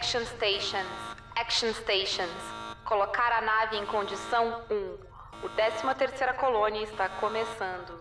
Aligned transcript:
Action 0.00 0.24
Stations. 0.24 0.88
Action 1.36 1.74
Stations. 1.74 2.30
Colocar 2.86 3.32
a 3.32 3.42
nave 3.42 3.76
em 3.76 3.84
condição 3.84 4.62
1. 4.70 5.44
O 5.44 5.48
13 5.50 5.94
terceira 5.94 6.32
colônia 6.32 6.82
está 6.82 7.06
começando. 7.20 8.00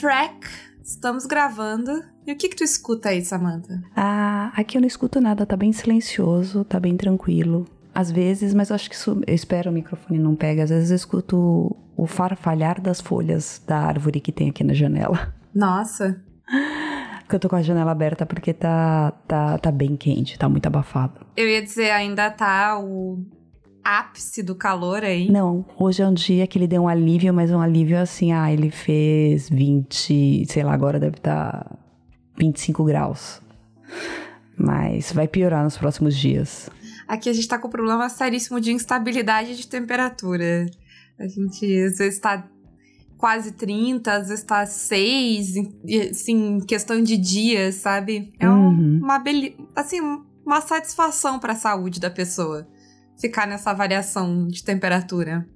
Frack, 0.00 0.48
estamos 0.82 1.26
gravando. 1.26 2.02
E 2.26 2.32
o 2.32 2.36
que 2.38 2.48
que 2.48 2.56
tu 2.56 2.64
escuta 2.64 3.10
aí, 3.10 3.22
Samantha? 3.22 3.82
Ah, 3.94 4.52
aqui 4.56 4.78
eu 4.78 4.80
não 4.80 4.88
escuto 4.88 5.20
nada, 5.20 5.44
tá 5.44 5.54
bem 5.54 5.70
silencioso, 5.74 6.64
tá 6.64 6.80
bem 6.80 6.96
tranquilo. 6.96 7.66
Às 7.96 8.10
vezes, 8.12 8.52
mas 8.52 8.70
acho 8.70 8.90
que 8.90 8.94
isso, 8.94 9.22
eu 9.26 9.34
espero 9.34 9.70
o 9.70 9.72
microfone 9.72 10.18
não 10.18 10.34
pega. 10.36 10.64
Às 10.64 10.70
vezes 10.70 10.90
eu 10.90 10.96
escuto 10.96 11.74
o 11.96 12.06
farfalhar 12.06 12.80
das 12.80 13.00
folhas 13.00 13.62
da 13.66 13.78
árvore 13.78 14.20
que 14.20 14.30
tem 14.30 14.50
aqui 14.50 14.62
na 14.62 14.74
janela. 14.74 15.34
Nossa. 15.54 16.20
Que 17.26 17.34
eu 17.34 17.40
tô 17.40 17.48
com 17.48 17.56
a 17.56 17.62
janela 17.62 17.90
aberta 17.90 18.26
porque 18.26 18.52
tá, 18.52 19.12
tá, 19.26 19.56
tá 19.58 19.70
bem 19.72 19.96
quente, 19.96 20.38
tá 20.38 20.48
muito 20.48 20.66
abafado. 20.66 21.26
Eu 21.36 21.48
ia 21.48 21.62
dizer, 21.62 21.90
ainda 21.90 22.30
tá 22.30 22.78
o 22.78 23.18
ápice 23.82 24.42
do 24.42 24.54
calor 24.54 25.02
aí. 25.02 25.30
Não, 25.30 25.64
hoje 25.78 26.02
é 26.02 26.06
um 26.06 26.12
dia 26.12 26.46
que 26.46 26.58
ele 26.58 26.66
deu 26.66 26.82
um 26.82 26.88
alívio, 26.88 27.32
mas 27.32 27.50
um 27.50 27.60
alívio 27.60 27.98
assim, 27.98 28.32
ah, 28.32 28.52
ele 28.52 28.70
fez 28.70 29.48
20, 29.48 30.44
sei 30.46 30.62
lá, 30.62 30.74
agora 30.74 31.00
deve 31.00 31.16
estar 31.16 31.64
tá 31.64 31.76
25 32.38 32.84
graus. 32.84 33.40
Mas 34.58 35.12
vai 35.12 35.26
piorar 35.26 35.64
nos 35.64 35.78
próximos 35.78 36.16
dias. 36.16 36.68
Aqui 37.08 37.28
a 37.28 37.32
gente 37.32 37.46
tá 37.48 37.58
com 37.58 37.68
um 37.68 37.70
problema 37.70 38.08
seríssimo 38.08 38.60
de 38.60 38.72
instabilidade 38.72 39.56
de 39.56 39.66
temperatura. 39.68 40.66
A 41.18 41.26
gente 41.26 41.64
às 41.82 41.98
vezes 41.98 42.18
tá 42.18 42.46
quase 43.16 43.52
30, 43.52 44.12
às 44.12 44.28
vezes 44.28 44.44
tá 44.44 44.66
6, 44.66 45.54
assim, 46.10 46.60
questão 46.60 47.02
de 47.02 47.16
dias, 47.16 47.76
sabe? 47.76 48.32
É 48.38 48.48
Uhum. 48.48 49.00
uma 49.02 49.22
assim, 49.74 50.00
uma 50.44 50.60
satisfação 50.60 51.38
pra 51.38 51.54
saúde 51.54 51.98
da 52.00 52.10
pessoa 52.10 52.66
ficar 53.18 53.46
nessa 53.46 53.72
variação 53.72 54.46
de 54.46 54.62
temperatura. 54.62 55.46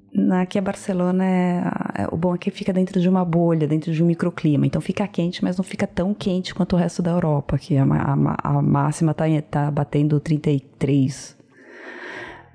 Aqui 0.41 0.59
a 0.59 0.63
Barcelona 0.63 1.25
é, 1.25 1.63
é- 2.03 2.09
o 2.11 2.17
bom 2.17 2.35
é 2.35 2.39
que 2.39 2.51
fica 2.51 2.73
dentro 2.73 2.99
de 3.01 3.09
uma 3.09 3.25
bolha, 3.25 3.69
dentro 3.69 3.93
de 3.93 4.03
um 4.03 4.07
microclima. 4.07 4.67
Então 4.67 4.81
fica 4.81 5.07
quente, 5.07 5.45
mas 5.45 5.57
não 5.57 5.63
fica 5.63 5.87
tão 5.87 6.13
quente 6.15 6.55
quanto 6.55 6.75
o 6.75 6.79
resto 6.79 7.03
da 7.03 7.11
Europa, 7.11 7.59
que 7.59 7.77
a, 7.77 7.85
a 7.85 8.37
a 8.59 8.63
máxima 8.63 9.13
tá, 9.15 9.29
em- 9.29 9.41
tá 9.43 9.71
batendo 9.71 10.19
33. 10.19 11.37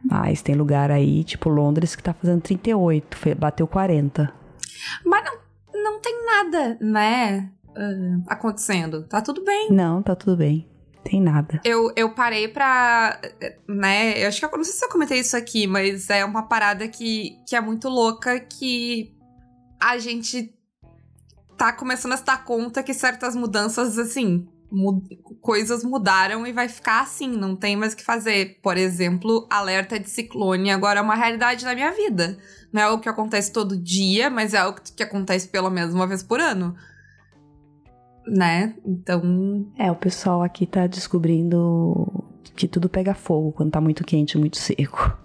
Mas 0.10 0.42
tem 0.42 0.56
lugar 0.56 0.92
aí, 0.92 1.24
tipo 1.24 1.50
Londres, 1.50 1.96
que 1.96 2.04
tá 2.04 2.14
fazendo 2.14 2.42
38, 2.42 3.18
fe- 3.18 3.36
bateu 3.36 3.68
40. 3.68 4.32
Mas 5.04 5.24
não, 5.26 5.84
não 5.84 6.00
tem 6.02 6.26
nada, 6.26 6.78
né, 6.80 7.52
ah, 7.76 8.34
acontecendo. 8.34 9.04
Tá 9.08 9.22
tudo 9.22 9.44
bem. 9.44 9.72
Não, 9.72 10.02
tá 10.04 10.16
tudo 10.16 10.38
bem. 10.38 10.70
Tem 11.04 11.22
nada. 11.22 11.62
Eu, 11.64 11.92
eu 11.96 12.16
parei 12.16 12.48
pra. 12.48 13.20
Né? 13.68 14.24
Eu 14.24 14.28
acho 14.28 14.40
que 14.40 14.46
eu 14.46 14.58
não 14.58 14.64
sei 14.64 14.74
se 14.74 14.84
eu 14.86 14.90
comentei 14.90 15.20
isso 15.20 15.38
aqui, 15.38 15.68
mas 15.68 16.10
é 16.10 16.26
uma 16.26 16.44
parada 16.48 16.88
que, 16.88 17.38
que 17.48 17.56
é 17.56 17.62
muito 17.62 17.88
louca 17.90 18.40
que 18.40 19.14
a 19.80 19.98
gente 20.00 20.52
tá 21.58 21.72
começando 21.72 22.14
a 22.14 22.18
se 22.18 22.26
dar 22.26 22.44
conta 22.44 22.82
que 22.82 22.94
certas 22.94 23.36
mudanças, 23.36 24.00
assim, 24.00 24.48
mu- 24.76 25.02
coisas 25.42 25.84
mudaram 25.84 26.46
e 26.46 26.52
vai 26.52 26.68
ficar 26.68 27.02
assim, 27.02 27.28
não 27.28 27.56
tem 27.56 27.76
mais 27.76 27.94
o 27.94 27.98
que 27.98 28.04
fazer. 28.04 28.60
Por 28.62 28.78
exemplo, 28.78 29.48
alerta 29.50 30.00
de 30.00 30.10
ciclone 30.10 30.70
agora 30.72 31.00
é 31.00 31.02
uma 31.04 31.16
realidade 31.16 31.64
na 31.66 31.74
minha 31.74 31.92
vida. 31.92 32.38
Não 32.72 32.82
é 32.82 32.86
algo 32.86 33.02
que 33.02 33.10
acontece 33.10 33.52
todo 33.52 33.78
dia, 33.78 34.30
mas 34.30 34.54
é 34.54 34.58
algo 34.58 34.80
que 34.96 35.02
acontece 35.04 35.48
pelo 35.48 35.70
menos 35.70 35.94
uma 35.94 36.06
vez 36.06 36.22
por 36.22 36.40
ano. 36.40 36.76
Né? 38.28 38.76
Então, 38.86 39.66
É, 39.78 39.92
o 39.92 39.96
pessoal 39.96 40.42
aqui 40.42 40.66
tá 40.66 40.88
descobrindo 40.88 42.24
que 42.56 42.68
tudo 42.68 42.90
pega 42.90 43.14
fogo 43.14 43.52
quando 43.52 43.72
tá 43.72 43.80
muito 43.80 44.04
quente, 44.04 44.38
muito 44.38 44.58
seco. 44.58 45.16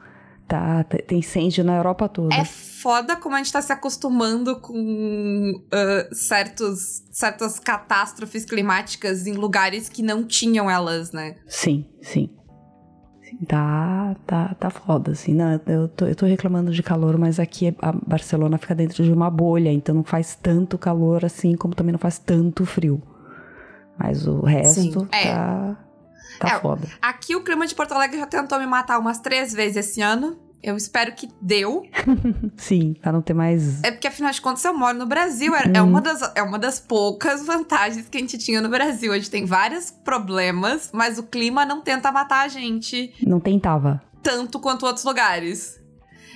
Tá, 0.50 0.82
tá- 0.82 0.98
tem 1.06 1.20
incêndio 1.20 1.62
na 1.62 1.76
Europa 1.76 2.08
toda. 2.08 2.34
É 2.34 2.44
foda 2.44 3.14
como 3.14 3.36
a 3.36 3.38
gente 3.38 3.52
tá 3.52 3.62
se 3.62 3.72
acostumando 3.72 4.58
com 4.58 5.62
ah, 5.72 6.08
certos, 6.12 7.04
certas 7.12 7.60
catástrofes 7.60 8.44
climáticas 8.44 9.28
em 9.28 9.34
lugares 9.34 9.88
que 9.88 10.02
não 10.02 10.24
tinham 10.24 10.68
elas, 10.68 11.12
né? 11.12 11.36
Sim, 11.46 11.86
sim. 12.02 12.30
Sim, 13.22 13.36
Tá, 13.46 14.16
tá, 14.26 14.56
tá 14.58 14.70
foda, 14.70 15.12
assim. 15.12 15.32
Não, 15.34 15.60
eu, 15.68 15.86
tô, 15.86 16.04
eu 16.06 16.16
tô 16.16 16.26
reclamando 16.26 16.72
de 16.72 16.82
calor, 16.82 17.16
mas 17.16 17.38
aqui 17.38 17.68
é- 17.68 17.74
a 17.80 17.92
Barcelona 17.92 18.58
fica 18.58 18.74
dentro 18.74 19.04
de 19.04 19.12
uma 19.12 19.30
bolha, 19.30 19.70
então 19.70 19.94
não 19.94 20.02
faz 20.02 20.34
tanto 20.34 20.76
calor 20.76 21.24
assim, 21.24 21.54
como 21.54 21.76
também 21.76 21.92
não 21.92 21.98
faz 22.00 22.18
tanto 22.18 22.66
frio. 22.66 23.00
Mas 23.96 24.26
o 24.26 24.40
resto 24.40 24.80
Sim, 24.80 25.08
é. 25.12 25.89
Tá, 26.40 26.56
É, 26.56 26.60
foda. 26.60 26.88
Aqui 27.00 27.36
o 27.36 27.44
clima 27.44 27.66
de 27.66 27.74
Porto 27.74 27.92
Alegre 27.92 28.18
já 28.18 28.26
tentou 28.26 28.58
me 28.58 28.66
matar 28.66 28.98
umas 28.98 29.18
três 29.20 29.52
vezes 29.52 29.76
esse 29.76 30.00
ano. 30.00 30.36
Eu 30.62 30.76
espero 30.76 31.14
que 31.14 31.26
deu. 31.40 31.86
Sim, 32.58 32.92
pra 33.00 33.10
não 33.10 33.22
ter 33.22 33.32
mais. 33.32 33.82
É 33.82 33.90
porque, 33.90 34.06
afinal 34.06 34.30
de 34.30 34.42
contas, 34.42 34.62
eu 34.62 34.76
moro 34.76 34.98
no 34.98 35.06
Brasil. 35.06 35.54
É, 35.56 35.62
é 35.74 35.80
uma 35.80 36.02
das, 36.02 36.20
é 36.34 36.42
uma 36.42 36.58
das 36.58 36.78
poucas 36.78 37.44
vantagens 37.46 38.06
que 38.10 38.18
a 38.18 38.20
gente 38.20 38.36
tinha 38.36 38.60
no 38.60 38.68
Brasil. 38.68 39.10
A 39.10 39.16
gente 39.16 39.30
tem 39.30 39.46
vários 39.46 39.90
problemas, 39.90 40.90
mas 40.92 41.18
o 41.18 41.22
clima 41.22 41.64
não 41.64 41.80
tenta 41.80 42.12
matar 42.12 42.44
a 42.44 42.48
gente 42.48 43.14
Não 43.26 43.40
tentava. 43.40 44.02
tanto 44.22 44.60
quanto 44.60 44.84
outros 44.84 45.04
lugares. 45.06 45.79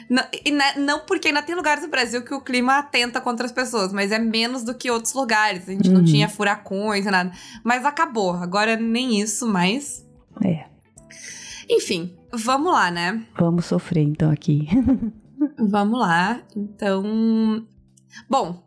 Não, 0.09 0.23
ne- 0.47 0.75
não 0.85 1.01
porque 1.01 1.29
ainda 1.29 1.43
tem 1.43 1.55
lugares 1.55 1.83
no 1.83 1.89
Brasil 1.91 2.23
que 2.23 2.35
o 2.35 2.41
clima 2.41 2.79
atenta 2.79 3.21
contra 3.21 3.47
as 3.47 3.53
pessoas, 3.53 3.93
mas 3.93 4.13
é 4.13 4.19
menos 4.19 4.63
do 4.63 4.75
que 4.75 4.91
outros 4.91 5.15
lugares. 5.15 5.69
A 5.69 5.73
gente 5.73 5.89
não 5.91 6.01
Uhum. 6.01 6.05
tinha 6.07 6.29
furacões, 6.29 7.05
nada. 7.07 7.33
Mas 7.63 7.85
acabou. 7.85 8.33
Agora 8.33 8.77
nem 8.77 9.21
isso 9.21 9.47
mais. 9.49 10.07
É. 10.45 10.65
Enfim, 11.71 12.15
vamos 12.33 12.73
lá, 12.73 12.91
né? 12.91 13.25
Vamos 13.39 13.65
sofrer 13.67 14.03
então 14.03 14.31
aqui. 14.31 14.69
Vamos 15.59 15.99
lá. 16.01 16.41
Então. 16.57 17.67
Bom. 18.29 18.63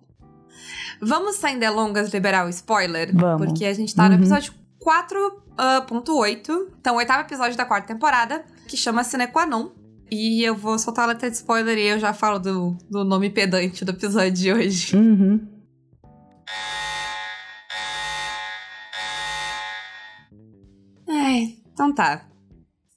Vamos 1.02 1.36
sem 1.38 1.58
delongas 1.60 2.12
liberar 2.14 2.46
o 2.46 2.50
spoiler? 2.50 3.12
Vamos. 3.16 3.48
Porque 3.48 3.66
a 3.66 3.74
gente 3.74 3.96
tá 3.96 4.04
no 4.08 4.16
Uhum. 4.16 4.22
episódio 4.22 4.54
4.8. 4.80 6.68
então, 6.80 6.96
o 6.96 6.98
oitavo 6.98 7.22
episódio 7.22 7.58
da 7.58 7.66
quarta 7.66 7.88
temporada, 7.88 8.44
que 8.68 8.76
chama 8.78 9.04
Sine 9.04 9.28
Qua 9.28 9.46
Non. 9.46 9.70
E 10.10 10.44
eu 10.44 10.56
vou 10.56 10.80
soltar 10.80 11.06
a 11.06 11.08
letra 11.10 11.30
de 11.30 11.36
spoiler 11.36 11.78
e 11.78 11.88
eu 11.88 12.00
já 12.00 12.14
falo 12.14 12.40
do, 12.40 12.78
do 12.90 13.04
nome 13.04 13.30
pedante 13.30 13.84
do 13.84 13.92
episódio 13.92 14.32
de 14.32 14.54
hoje. 14.54 14.96
Uhum. 14.96 15.46
É, 21.10 21.40
então 21.74 21.94
tá. 21.94 22.26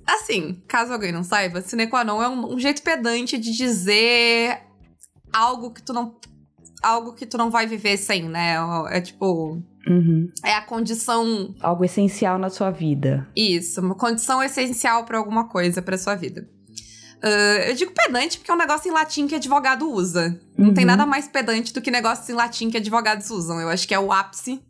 Assim, 0.06 0.62
caso 0.66 0.92
alguém 0.92 1.12
não 1.12 1.22
saiba, 1.22 1.60
sine 1.60 1.86
qua 1.86 2.04
non 2.04 2.22
é 2.22 2.28
um, 2.28 2.54
um 2.54 2.58
jeito 2.58 2.82
pedante 2.82 3.38
de 3.38 3.52
dizer 3.52 4.60
algo 5.32 5.72
que 5.72 5.82
tu 5.82 5.92
não. 5.92 6.18
Algo 6.82 7.12
que 7.12 7.26
tu 7.26 7.36
não 7.36 7.50
vai 7.50 7.66
viver 7.66 7.96
sem, 7.96 8.28
né? 8.28 8.54
É 8.88 9.00
tipo. 9.00 9.62
Uhum. 9.86 10.30
É 10.44 10.54
a 10.54 10.62
condição. 10.62 11.54
Algo 11.60 11.84
essencial 11.84 12.38
na 12.38 12.48
sua 12.48 12.70
vida. 12.70 13.28
Isso, 13.36 13.80
uma 13.80 13.94
condição 13.94 14.42
essencial 14.42 15.04
pra 15.04 15.18
alguma 15.18 15.48
coisa 15.48 15.82
pra 15.82 15.98
sua 15.98 16.14
vida. 16.14 16.48
Ah, 17.22 17.68
eu 17.68 17.74
digo 17.74 17.92
pedante 17.92 18.38
porque 18.38 18.50
é 18.50 18.54
um 18.54 18.58
negócio 18.58 18.88
em 18.88 18.92
latim 18.92 19.26
que 19.26 19.34
advogado 19.34 19.90
usa. 19.90 20.40
Não 20.56 20.72
tem 20.74 20.84
Uhum. 20.84 20.90
nada 20.90 21.06
mais 21.06 21.28
pedante 21.28 21.72
do 21.72 21.80
que 21.80 21.90
negócios 21.90 22.28
em 22.28 22.32
latim 22.32 22.70
que 22.70 22.76
advogados 22.76 23.30
usam. 23.30 23.60
Eu 23.60 23.68
acho 23.68 23.86
que 23.86 23.94
é 23.94 23.98
o 23.98 24.12
ápice 24.12 24.60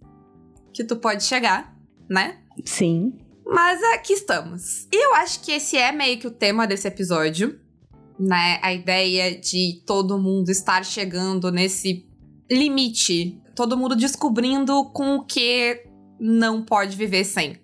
que 0.73 0.85
tu 0.85 0.97
pode 0.97 1.23
chegar, 1.25 1.75
né? 2.09 2.39
Sim. 2.65 3.13
Mas 3.47 3.83
aqui 3.95 4.13
estamos. 4.13 4.87
E 4.93 5.05
eu 5.07 5.15
acho 5.17 5.41
que 5.41 5.51
esse 5.53 5.77
é 5.77 5.91
meio 5.93 6.19
que 6.19 6.27
o 6.27 6.31
tema 6.31 6.67
desse 6.67 6.87
episódio, 6.87 7.59
né? 8.19 8.59
A 8.63 8.73
ideia 8.73 9.35
de 9.39 9.83
todo 9.87 10.19
mundo 10.19 10.51
estar 10.51 10.85
chegando 10.85 11.51
nesse 11.51 12.07
limite, 12.51 13.41
todo 13.57 13.77
mundo 13.77 13.97
descobrindo 13.97 14.85
com 14.93 15.17
o 15.17 15.25
que 15.25 15.83
não 16.21 16.63
pode 16.63 16.97
viver 16.97 17.25
sem. 17.25 17.57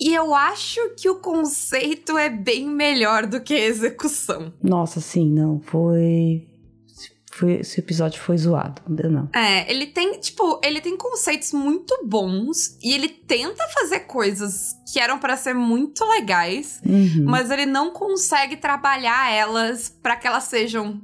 E 0.00 0.14
eu 0.14 0.34
acho 0.34 0.80
que 0.96 1.08
o 1.08 1.16
conceito 1.20 2.16
é 2.16 2.28
bem 2.28 2.68
melhor 2.68 3.26
do 3.26 3.40
que 3.40 3.54
a 3.54 3.66
execução. 3.66 4.52
Nossa, 4.62 5.00
sim, 5.00 5.28
não. 5.30 5.60
Foi. 5.60 6.46
foi 7.32 7.52
esse 7.60 7.80
episódio 7.80 8.20
foi 8.20 8.36
zoado. 8.38 8.80
Não 8.88 8.94
deu, 8.96 9.10
não. 9.10 9.28
É, 9.34 9.70
ele 9.70 9.86
tem, 9.88 10.18
tipo, 10.20 10.60
ele 10.62 10.80
tem 10.80 10.96
conceitos 10.96 11.52
muito 11.52 12.00
bons 12.04 12.76
e 12.82 12.92
ele 12.94 13.08
tenta 13.08 13.64
fazer 13.68 14.00
coisas 14.00 14.74
que 14.92 14.98
eram 15.00 15.18
pra 15.18 15.36
ser 15.36 15.54
muito 15.54 16.04
legais, 16.04 16.80
Uhum. 16.86 17.24
mas 17.26 17.50
ele 17.50 17.66
não 17.66 17.90
consegue 17.90 18.56
trabalhar 18.56 19.32
elas 19.32 19.88
pra 20.02 20.16
que 20.16 20.26
elas 20.26 20.44
sejam 20.44 21.00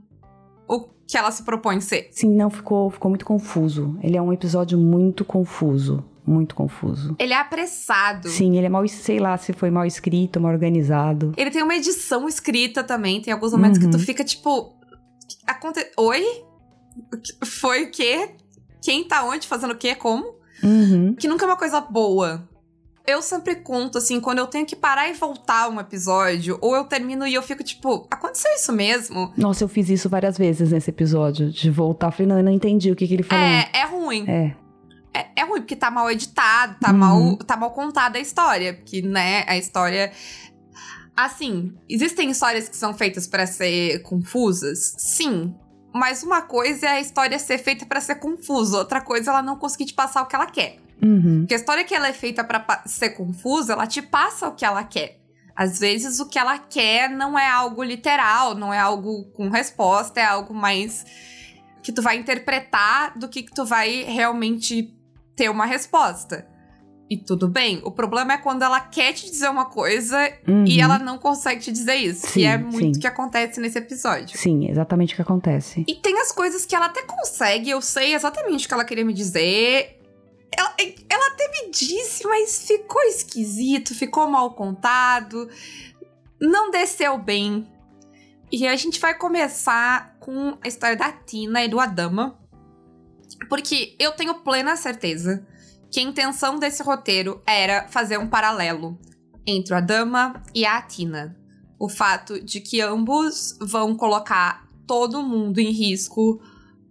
o 0.68 0.88
que 1.06 1.18
ela 1.18 1.30
se 1.30 1.42
propõe 1.42 1.80
ser. 1.80 2.08
Sim, 2.12 2.34
não, 2.34 2.48
ficou, 2.48 2.90
ficou 2.90 3.10
muito 3.10 3.24
confuso. 3.26 3.98
Ele 4.02 4.16
é 4.16 4.22
um 4.22 4.32
episódio 4.32 4.78
muito 4.78 5.24
confuso. 5.24 6.02
Muito 6.26 6.54
confuso. 6.54 7.14
Ele 7.18 7.32
é 7.32 7.38
apressado. 7.38 8.28
Sim, 8.28 8.56
ele 8.56 8.66
é 8.66 8.68
mal, 8.70 8.86
sei 8.88 9.18
lá 9.18 9.36
se 9.36 9.52
foi 9.52 9.70
mal 9.70 9.84
escrito, 9.84 10.40
mal 10.40 10.52
organizado. 10.52 11.32
Ele 11.36 11.50
tem 11.50 11.62
uma 11.62 11.74
edição 11.76 12.26
escrita 12.26 12.82
também. 12.82 13.20
Tem 13.20 13.32
alguns 13.32 13.52
momentos 13.52 13.78
que 13.78 13.88
tu 13.88 13.98
Uhum. 13.98 14.02
fica 14.04 14.24
tipo. 14.24 14.74
Aconte... 15.46 15.86
Oi? 15.98 16.24
Foi 17.44 17.84
o 17.84 17.90
quê? 17.90 18.30
quem 18.84 19.02
tá 19.02 19.24
onde, 19.24 19.48
fazendo 19.48 19.72
o 19.72 19.76
quê, 19.76 19.94
como. 19.94 20.34
Uhum. 20.62 21.14
Que 21.14 21.26
nunca 21.26 21.44
é 21.46 21.48
uma 21.48 21.56
coisa 21.56 21.80
boa. 21.80 22.46
Eu 23.06 23.20
sempre 23.22 23.56
conto, 23.56 23.98
assim, 23.98 24.20
quando 24.20 24.38
eu 24.38 24.46
tenho 24.46 24.64
que 24.66 24.76
parar 24.76 25.08
e 25.08 25.14
voltar 25.14 25.68
um 25.68 25.80
episódio, 25.80 26.58
ou 26.60 26.74
eu 26.76 26.84
termino 26.84 27.26
e 27.26 27.34
eu 27.34 27.42
fico 27.42 27.62
tipo, 27.62 28.06
aconteceu 28.10 28.50
isso 28.54 28.72
mesmo? 28.72 29.32
Nossa, 29.36 29.64
eu 29.64 29.68
fiz 29.68 29.88
isso 29.88 30.08
várias 30.08 30.36
vezes 30.38 30.70
nesse 30.72 30.90
episódio, 30.90 31.50
de 31.50 31.70
voltar. 31.70 32.10
Falei, 32.10 32.26
não, 32.26 32.38
eu 32.38 32.44
não 32.44 32.52
entendi 32.52 32.90
o 32.90 32.96
que, 32.96 33.06
que 33.06 33.14
ele 33.14 33.22
falou. 33.22 33.44
É, 33.44 33.70
é 33.74 33.86
ruim. 33.86 34.24
É. 34.28 34.54
É, 35.14 35.26
é 35.36 35.44
ruim, 35.44 35.60
porque 35.60 35.76
tá 35.76 35.90
mal 35.90 36.10
editado, 36.10 36.76
tá, 36.80 36.90
Uhum. 36.90 36.98
mal, 36.98 37.36
tá 37.38 37.56
mal 37.56 37.70
contada 37.70 38.18
a 38.18 38.20
história. 38.20 38.74
Porque, 38.74 39.00
né, 39.00 39.44
a 39.46 39.56
história. 39.56 40.10
Assim, 41.16 41.72
existem 41.88 42.28
histórias 42.30 42.68
que 42.68 42.76
são 42.76 42.92
feitas 42.92 43.26
pra 43.26 43.46
ser 43.46 44.02
confusas? 44.02 44.94
Sim. 44.98 45.54
Mas 45.94 46.24
uma 46.24 46.42
coisa 46.42 46.86
é 46.86 46.90
a 46.96 47.00
história 47.00 47.38
ser 47.38 47.58
feita 47.58 47.86
pra 47.86 48.00
ser 48.00 48.16
confusa, 48.16 48.78
outra 48.78 49.00
coisa 49.00 49.30
é 49.30 49.32
ela 49.32 49.42
não 49.42 49.56
conseguir 49.56 49.84
te 49.86 49.94
passar 49.94 50.22
o 50.22 50.26
que 50.26 50.34
ela 50.34 50.46
quer. 50.46 50.78
Uhum. 51.00 51.40
Porque 51.40 51.54
a 51.54 51.56
história 51.56 51.84
que 51.84 51.94
ela 51.94 52.08
é 52.08 52.12
feita 52.12 52.42
pra 52.42 52.58
pa- 52.58 52.82
ser 52.86 53.10
confusa, 53.10 53.74
ela 53.74 53.86
te 53.86 54.02
passa 54.02 54.48
o 54.48 54.54
que 54.56 54.64
ela 54.64 54.82
quer. 54.82 55.20
Às 55.54 55.78
vezes 55.78 56.18
o 56.18 56.26
que 56.28 56.36
ela 56.36 56.58
quer 56.58 57.08
não 57.08 57.38
é 57.38 57.48
algo 57.48 57.84
literal, 57.84 58.56
não 58.56 58.74
é 58.74 58.78
algo 58.80 59.26
com 59.34 59.48
resposta, 59.48 60.18
é 60.18 60.24
algo 60.24 60.52
mais 60.52 61.04
que 61.80 61.92
tu 61.92 62.02
vai 62.02 62.16
interpretar 62.16 63.16
do 63.16 63.28
que 63.28 63.44
que 63.44 63.54
tu 63.54 63.64
vai 63.64 64.02
realmente 64.02 64.92
ter 65.36 65.48
uma 65.50 65.66
resposta. 65.66 66.46
E 67.10 67.18
tudo 67.18 67.46
bem. 67.48 67.82
O 67.84 67.90
problema 67.90 68.32
é 68.32 68.38
quando 68.38 68.62
ela 68.62 68.80
quer 68.80 69.12
te 69.12 69.30
dizer 69.30 69.48
uma 69.50 69.66
coisa 69.66 70.16
Uhum. 70.48 70.64
e 70.66 70.80
ela 70.80 70.98
não 70.98 71.18
consegue 71.18 71.60
te 71.60 71.70
dizer 71.70 71.96
isso. 71.96 72.26
Sim, 72.26 72.40
que 72.40 72.44
é 72.46 72.56
muito 72.56 72.96
o 72.96 73.00
que 73.00 73.06
acontece 73.06 73.60
nesse 73.60 73.78
episódio. 73.78 74.38
Sim, 74.38 74.70
exatamente 74.70 75.12
o 75.12 75.16
que 75.16 75.22
acontece. 75.22 75.84
E 75.86 75.94
tem 75.96 76.18
as 76.20 76.32
coisas 76.32 76.64
que 76.64 76.74
ela 76.74 76.86
até 76.86 77.02
consegue, 77.02 77.68
eu 77.68 77.82
sei 77.82 78.14
exatamente 78.14 78.64
o 78.64 78.68
que 78.68 78.74
ela 78.74 78.84
queria 78.84 79.04
me 79.04 79.12
dizer. 79.12 80.00
Ela, 80.56 80.74
ela 81.10 81.26
até 81.32 81.48
me 81.50 81.70
disse, 81.70 82.24
mas 82.26 82.66
ficou 82.66 83.02
esquisito, 83.02 83.94
ficou 83.94 84.26
mal 84.28 84.54
contado, 84.54 85.48
não 86.40 86.70
desceu 86.70 87.18
bem. 87.18 87.68
E 88.50 88.66
a 88.66 88.76
gente 88.76 88.98
vai 89.00 89.14
começar 89.14 90.16
com 90.20 90.56
a 90.62 90.68
história 90.68 90.96
da 90.96 91.12
Tina 91.12 91.62
e 91.64 91.68
do 91.68 91.78
Adama. 91.80 92.38
Porque 93.48 93.94
eu 93.98 94.12
tenho 94.12 94.34
plena 94.36 94.76
certeza 94.76 95.46
que 95.90 96.00
a 96.00 96.02
intenção 96.02 96.58
desse 96.58 96.82
roteiro 96.82 97.40
era 97.46 97.86
fazer 97.88 98.18
um 98.18 98.26
paralelo 98.26 98.98
entre 99.46 99.74
o 99.74 99.76
Adama 99.76 100.42
e 100.54 100.64
a 100.64 100.80
Tina. 100.82 101.36
O 101.78 101.88
fato 101.88 102.40
de 102.40 102.60
que 102.60 102.80
ambos 102.80 103.56
vão 103.60 103.94
colocar 103.94 104.66
todo 104.86 105.22
mundo 105.22 105.58
em 105.58 105.70
risco 105.70 106.40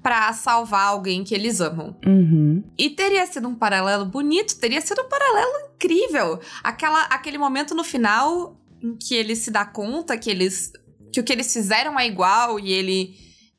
pra 0.01 0.33
salvar 0.33 0.87
alguém 0.87 1.23
que 1.23 1.33
eles 1.33 1.61
amam. 1.61 1.97
Uhum. 2.05 2.61
E 2.77 2.89
teria 2.89 3.25
sido 3.25 3.47
um 3.47 3.55
paralelo 3.55 4.05
bonito, 4.05 4.59
teria 4.59 4.81
sido 4.81 5.01
um 5.01 5.07
paralelo 5.07 5.51
incrível. 5.73 6.39
Aquela, 6.61 7.03
aquele 7.03 7.37
momento 7.37 7.73
no 7.73 7.83
final 7.83 8.59
em 8.81 8.95
que 8.95 9.15
ele 9.15 9.35
se 9.35 9.49
dá 9.49 9.65
conta 9.65 10.17
que 10.17 10.29
eles 10.29 10.73
que 11.11 11.19
o 11.19 11.23
que 11.23 11.31
eles 11.31 11.53
fizeram 11.53 11.97
é 11.99 12.07
igual 12.07 12.59
e 12.59 12.71
ele 12.71 13.15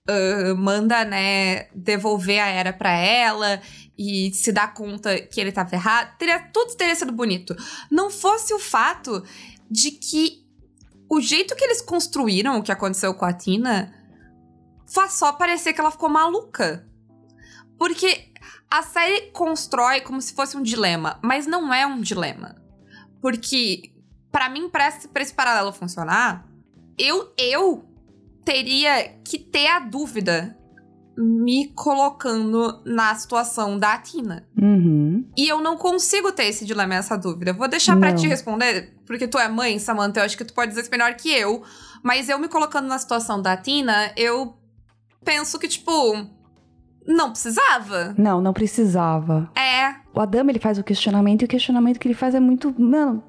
ah, 0.07 0.55
manda, 0.55 1.05
né, 1.05 1.69
devolver 1.75 2.39
a 2.39 2.49
era 2.49 2.73
pra 2.73 2.93
ela 2.93 3.61
e 3.97 4.33
se 4.35 4.53
dá 4.53 4.69
conta 4.69 5.19
que 5.19 5.41
ele 5.41 5.53
tava 5.53 5.75
errado. 5.75 6.17
Teria, 6.19 6.41
tudo 6.53 6.77
teria 6.77 6.95
sido 6.95 7.13
bonito. 7.13 7.57
Não 7.91 8.11
fosse 8.11 8.53
o 8.53 8.59
fato 8.59 9.25
de 9.71 9.93
que 9.93 10.45
o 11.09 11.21
jeito 11.21 11.57
que 11.57 11.65
eles 11.65 11.81
construíram 11.81 12.59
o 12.59 12.63
que 12.63 12.73
aconteceu 12.73 13.15
com 13.15 13.25
a 13.25 13.33
Tina 13.33 13.95
faz 14.87 15.15
só 15.15 15.33
parecer 15.33 15.73
que 15.73 15.81
ela 15.81 15.91
ficou 15.91 16.11
maluca. 16.11 16.87
Porque 17.79 18.31
a 18.71 18.83
série 18.83 19.31
constrói 19.31 20.03
como 20.03 20.21
se 20.21 20.35
fosse 20.35 20.57
um 20.57 20.63
dilema, 20.63 21.19
mas 21.23 21.47
não 21.47 21.73
é 21.73 21.87
um 21.87 22.01
dilema. 22.01 22.57
Porque, 23.23 23.95
pra 24.31 24.51
mim, 24.51 24.69
pra 24.69 24.89
esse, 24.89 25.09
pra 25.09 25.23
esse 25.23 25.33
paralelo 25.33 25.73
funcionar, 25.73 26.47
eu, 26.99 27.33
eu 27.39 27.94
teria 28.45 29.09
que 29.25 29.39
ter 29.39 29.67
a 29.69 29.79
dúvida 29.81 30.57
me 31.17 31.69
colocando 31.69 32.83
na 32.85 33.15
situação 33.15 33.79
da 33.79 33.97
Tina. 33.99 34.47
Uhum. 34.61 35.25
E 35.37 35.47
eu 35.49 35.61
não 35.61 35.77
consigo 35.77 36.33
ter 36.33 36.45
esse 36.47 36.65
dilema, 36.65 36.95
essa 36.97 37.17
dúvida. 37.17 37.53
Vou 37.53 37.69
deixar 37.69 37.97
pra 37.97 38.11
Não. 38.11 38.17
te 38.17 38.27
responder, 38.27 38.95
porque 39.07 39.29
tu 39.29 39.39
é 39.39 39.49
mãe, 39.49 39.79
Samantha, 39.79 40.21
eu 40.21 40.25
acho 40.25 40.37
que 40.37 40.45
tu 40.45 40.53
pode 40.53 40.71
dizer 40.71 40.83
isso 40.83 40.91
melhor 40.91 41.15
que 41.15 41.31
eu. 41.31 41.63
Mas 42.03 42.29
eu 42.29 42.39
me 42.39 42.49
colocando 42.49 42.89
na 42.89 42.99
situação 42.99 43.41
da 43.41 43.57
Tina, 43.57 44.11
eu 44.17 44.55
penso 45.25 45.59
que, 45.59 45.69
tipo, 45.69 45.93
não 47.07 47.31
precisava. 47.31 48.15
Não, 48.19 48.41
não 48.41 48.53
precisava. 48.53 49.49
É, 49.57 49.95
O 50.13 50.21
Adama, 50.21 50.51
ele 50.51 50.59
faz 50.59 50.79
o 50.79 50.85
questionamento 50.85 51.43
e 51.43 51.45
o 51.45 51.49
questionamento 51.49 51.99
que 52.01 52.09
ele 52.09 52.15
faz 52.15 52.35
é 52.35 52.41
muito. 52.41 52.75
Mano, 52.79 53.23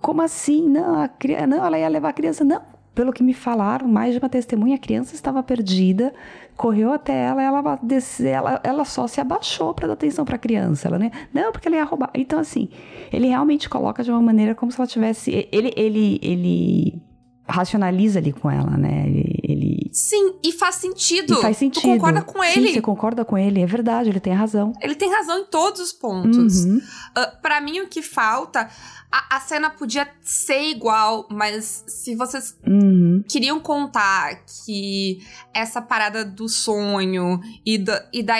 como 0.00 0.22
assim? 0.22 0.68
Não, 0.68 1.02
a 1.02 1.08
criança, 1.08 1.46
não, 1.48 1.64
ela 1.64 1.78
ia 1.78 1.88
levar 1.88 2.10
a 2.10 2.12
criança. 2.12 2.44
Não. 2.44 2.62
Pelo 2.94 3.12
que 3.12 3.22
me 3.22 3.32
falaram, 3.32 3.86
mais 3.88 4.12
de 4.14 4.18
uma 4.18 4.28
testemunha, 4.28 4.74
a 4.74 4.78
criança 4.78 5.14
estava 5.14 5.42
perdida, 5.42 6.12
correu 6.56 6.92
até 6.92 7.14
ela, 7.26 7.42
ela 7.42 7.78
desce- 7.82 8.26
ela, 8.26 8.60
ela 8.64 8.84
só 8.84 9.06
se 9.06 9.20
abaixou 9.20 9.72
para 9.72 9.86
dar 9.86 9.92
atenção 9.94 10.24
para 10.24 10.34
a 10.34 10.38
criança. 10.38 10.88
Ela, 10.88 10.98
né? 10.98 11.10
Não, 11.32 11.52
porque 11.52 11.68
ela 11.68 11.76
ia 11.76 11.84
roubar. 11.84 12.10
Então, 12.14 12.38
assim, 12.40 12.68
ele 13.12 13.28
realmente 13.28 13.68
coloca 13.68 14.02
de 14.02 14.10
uma 14.10 14.20
maneira 14.20 14.54
como 14.54 14.72
se 14.72 14.78
ela 14.80 14.88
tivesse. 14.88 15.48
Ele, 15.52 15.72
ele, 15.76 16.18
ele 16.20 17.02
racionaliza 17.48 18.18
ali 18.18 18.32
com 18.32 18.50
ela, 18.50 18.76
né? 18.76 19.04
Ele, 19.06 19.34
ele 19.42 19.90
sim, 19.92 20.34
e 20.44 20.52
faz 20.52 20.76
sentido. 20.76 21.34
e 21.34 21.42
faz 21.42 21.56
sentido. 21.56 21.82
Tu 21.82 21.88
concorda 21.88 22.22
com 22.22 22.42
Sim, 22.42 22.58
ele. 22.60 22.72
você 22.72 22.80
concorda 22.80 23.24
com 23.24 23.36
ele, 23.38 23.60
é 23.60 23.66
verdade, 23.66 24.08
ele 24.08 24.20
tem 24.20 24.32
razão. 24.32 24.72
Ele 24.80 24.94
tem 24.94 25.10
razão 25.12 25.38
em 25.38 25.44
todos 25.46 25.80
os 25.80 25.92
pontos. 25.92 26.64
Uhum. 26.64 26.80
Ah, 27.14 27.26
Pra 27.42 27.60
mim, 27.60 27.80
o 27.80 27.88
que 27.88 28.02
falta. 28.02 28.68
A, 29.12 29.36
a 29.36 29.40
cena 29.40 29.70
podia 29.70 30.08
ser 30.22 30.70
igual, 30.70 31.26
mas 31.30 31.84
se 31.88 32.14
vocês 32.14 32.56
Uhum. 32.66 33.24
queriam 33.28 33.58
contar 33.58 34.44
que 34.64 35.18
essa 35.52 35.82
parada 35.82 36.24
do 36.24 36.48
sonho 36.48 37.40
e, 37.66 37.76
do, 37.76 37.92
e 38.12 38.22
da, 38.22 38.36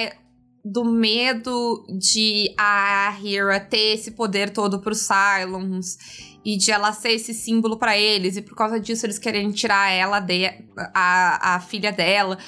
do 0.65 0.85
medo 0.85 1.85
de 1.99 2.55
a 2.57 3.13
Hera 3.25 3.59
ter 3.59 3.95
esse 3.95 4.13
poder 4.13 4.51
todo 4.51 4.81
pro 4.81 4.95
Cylons 4.95 5.99
e 6.45 6.57
de 6.57 6.71
ela 6.71 6.93
ser 6.93 7.13
esse 7.13 7.35
símbolo 7.35 7.77
pra 7.77 7.99
eles 7.99 8.37
e 8.37 8.43
por 8.43 8.55
causa 8.55 8.79
disso 8.79 9.05
eles 9.07 9.19
querem 9.19 9.51
tirar 9.51 9.91
ela 9.91 10.21
de, 10.21 10.47
a, 10.95 11.57
a 11.57 11.61
filha 11.61 11.91
dela. 11.91 12.39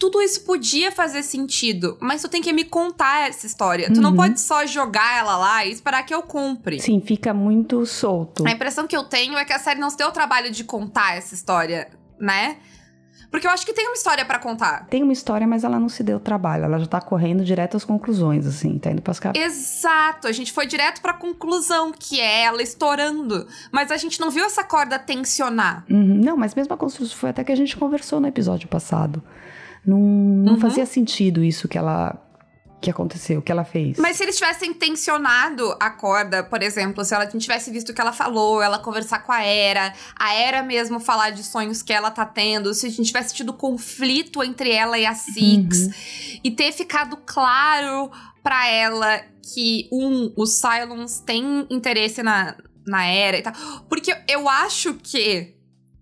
Tudo 0.00 0.20
isso 0.22 0.40
podia 0.44 0.90
fazer 0.90 1.22
sentido, 1.22 1.98
mas 2.00 2.22
tu 2.22 2.28
tem 2.28 2.40
que 2.40 2.52
me 2.54 2.64
contar 2.64 3.28
essa 3.28 3.46
história. 3.46 3.92
Tu 3.92 4.00
não 4.00 4.10
Uhum. 4.10 4.16
pode 4.16 4.40
só 4.40 4.64
jogar 4.64 5.18
ela 5.18 5.36
lá 5.36 5.64
e 5.66 5.70
esperar 5.70 6.02
que 6.04 6.14
eu 6.14 6.22
compre. 6.22 6.80
Sim, 6.80 7.02
fica 7.02 7.34
muito 7.34 7.84
solto. 7.84 8.46
A 8.48 8.50
impressão 8.50 8.86
que 8.86 8.96
eu 8.96 9.04
tenho 9.04 9.36
é 9.36 9.44
que 9.44 9.52
a 9.52 9.58
série 9.58 9.78
não 9.78 9.90
se 9.90 9.98
deu 9.98 10.08
o 10.08 10.12
trabalho 10.12 10.50
de 10.50 10.64
contar 10.64 11.16
essa 11.18 11.34
história, 11.34 11.88
né? 12.18 12.56
Porque 13.30 13.46
eu 13.46 13.50
acho 13.52 13.64
que 13.64 13.72
tem 13.74 13.86
uma 13.86 13.94
história 13.94 14.24
pra 14.24 14.38
contar. 14.40 14.86
Tem 14.86 15.02
uma 15.04 15.12
história, 15.12 15.46
mas 15.46 15.62
ela 15.64 15.78
não 15.78 15.88
se 15.88 16.02
deu 16.02 16.18
trabalho. 16.18 16.64
Ela 16.64 16.78
já 16.80 16.86
tá 16.86 17.00
correndo 17.00 17.44
direto 17.44 17.76
às 17.76 17.84
conclusões, 17.84 18.44
assim, 18.46 18.76
tá 18.78 18.90
indo 18.90 19.02
pras 19.02 19.20
caras. 19.20 19.40
Exato, 19.40 20.26
a 20.26 20.32
gente 20.32 20.50
foi 20.50 20.66
direto 20.66 21.00
pra 21.00 21.12
conclusão, 21.12 21.92
que 21.92 22.18
é 22.20 22.42
ela 22.44 22.60
estourando. 22.62 23.46
Mas 23.70 23.92
a 23.92 23.96
gente 23.98 24.18
não 24.18 24.30
viu 24.30 24.44
essa 24.46 24.64
corda 24.64 24.98
tensionar. 24.98 25.84
Uhum. 25.88 26.20
Não, 26.24 26.36
mas 26.36 26.54
mesmo 26.56 26.72
a 26.74 26.76
construção 26.76 27.16
foi 27.18 27.30
até 27.30 27.44
que 27.44 27.52
a 27.52 27.56
gente 27.56 27.76
conversou 27.76 28.18
no 28.18 28.26
episódio 28.26 28.66
passado. 28.66 29.22
Não, 29.84 29.98
não 29.98 30.54
Uhum. 30.54 30.60
fazia 30.60 30.84
sentido 30.86 31.42
isso 31.44 31.68
que 31.68 31.78
ela 31.78 32.16
que 32.82 32.90
aconteceu, 32.90 33.42
que 33.42 33.52
ela 33.52 33.62
fez. 33.62 33.98
Mas 33.98 34.16
se 34.16 34.22
eles 34.22 34.36
tivessem 34.38 34.72
tensionado 34.72 35.76
a 35.78 35.90
corda, 35.90 36.42
por 36.42 36.62
exemplo, 36.62 37.04
se 37.04 37.14
ela 37.14 37.26
tivesse 37.26 37.70
visto 37.70 37.90
o 37.90 37.94
que 37.94 38.00
ela 38.00 38.10
falou, 38.10 38.62
ela 38.62 38.78
conversar 38.78 39.18
com 39.18 39.30
a 39.30 39.42
Era, 39.42 39.92
a 40.18 40.32
Era 40.32 40.62
mesmo 40.62 40.98
falar 40.98 41.28
de 41.28 41.44
sonhos 41.44 41.82
que 41.82 41.92
ela 41.92 42.10
tá 42.10 42.24
tendo, 42.24 42.72
se 42.72 42.86
a 42.86 42.88
gente 42.88 43.08
tivesse 43.08 43.34
tido 43.34 43.52
conflito 43.52 44.42
entre 44.42 44.70
ela 44.70 44.98
e 44.98 45.04
a 45.04 45.14
Six, 45.14 46.38
e 46.42 46.50
ter 46.50 46.72
ficado 46.72 47.18
claro 47.18 48.10
pra 48.42 48.66
ela 48.66 49.20
que, 49.52 49.86
um, 49.92 50.32
os 50.34 50.58
Cylons 50.58 51.20
têm 51.20 51.66
interesse 51.68 52.22
na, 52.22 52.56
na 52.86 53.04
Era 53.04 53.36
e 53.36 53.42
tal. 53.42 53.52
Porque 53.90 54.16
eu 54.26 54.48
acho 54.48 54.94
que 54.94 55.54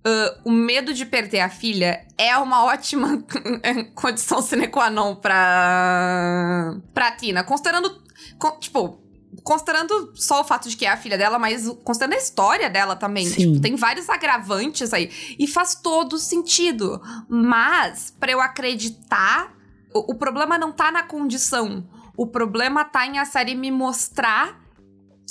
ah, 0.04 0.40
o 0.44 0.50
medo 0.50 0.92
de 0.94 1.04
perder 1.06 1.40
a 1.40 1.48
filha 1.50 2.06
é 2.16 2.36
uma 2.38 2.64
ótima 2.64 3.22
condição 3.94 4.40
sine 4.42 4.68
qua 4.68 4.88
non 4.90 5.16
pra, 5.16 6.76
pra 6.94 7.12
Tina. 7.12 7.44
Considerando, 7.44 8.02
con- 8.38 8.58
tipo, 8.58 9.00
considerando 9.42 10.12
só 10.14 10.40
o 10.40 10.44
fato 10.44 10.68
de 10.68 10.76
que 10.76 10.86
é 10.86 10.90
a 10.90 10.96
filha 10.96 11.18
dela, 11.18 11.38
mas 11.38 11.68
considerando 11.84 12.14
a 12.14 12.22
história 12.22 12.70
dela 12.70 12.96
também. 12.96 13.26
Sim. 13.26 13.52
Tipo, 13.52 13.60
tem 13.60 13.76
vários 13.76 14.08
agravantes 14.08 14.92
aí. 14.92 15.10
E 15.38 15.46
faz 15.46 15.74
todo 15.74 16.18
sentido. 16.18 17.00
Mas, 17.28 18.10
pra 18.18 18.32
eu 18.32 18.40
acreditar, 18.40 19.52
o, 19.94 20.12
o 20.12 20.14
problema 20.14 20.56
não 20.58 20.72
tá 20.72 20.90
na 20.90 21.02
condição. 21.02 21.86
O 22.16 22.26
problema 22.26 22.84
tá 22.84 23.06
em 23.06 23.18
a 23.18 23.24
série 23.24 23.54
me 23.54 23.70
mostrar 23.70 24.58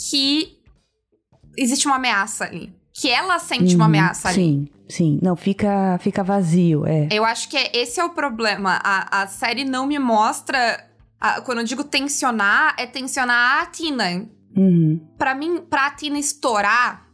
que 0.09 0.57
existe 1.57 1.85
uma 1.87 1.95
ameaça 1.97 2.45
ali. 2.45 2.73
Que 2.99 3.09
ela 3.09 3.37
sente 3.37 3.75
uma 3.75 3.83
Uhum, 3.85 3.89
ameaça 3.89 4.29
ali. 4.29 4.35
Sim, 4.37 4.67
sim. 4.89 5.19
Não, 5.21 5.35
fica, 5.35 5.97
fica 5.99 6.23
vazio, 6.23 6.85
é. 6.87 7.07
Eu 7.11 7.23
acho 7.23 7.47
que 7.47 7.55
é- 7.55 7.71
esse 7.77 7.99
é 7.99 8.03
o 8.03 8.09
problema. 8.09 8.79
A, 8.83 9.21
a 9.21 9.27
série 9.27 9.63
não 9.65 9.85
me 9.85 9.99
mostra 9.99 10.83
A, 11.19 11.41
quando 11.41 11.59
eu 11.59 11.63
digo 11.63 11.83
tensionar, 11.83 12.75
é 12.77 12.85
tensionar 12.85 13.61
a 13.63 13.65
Tina. 13.67 14.27
Uhum. 14.55 14.99
Pra 15.17 15.33
mim, 15.35 15.61
pra 15.67 15.89
Tina 15.91 16.17
estourar, 16.19 17.07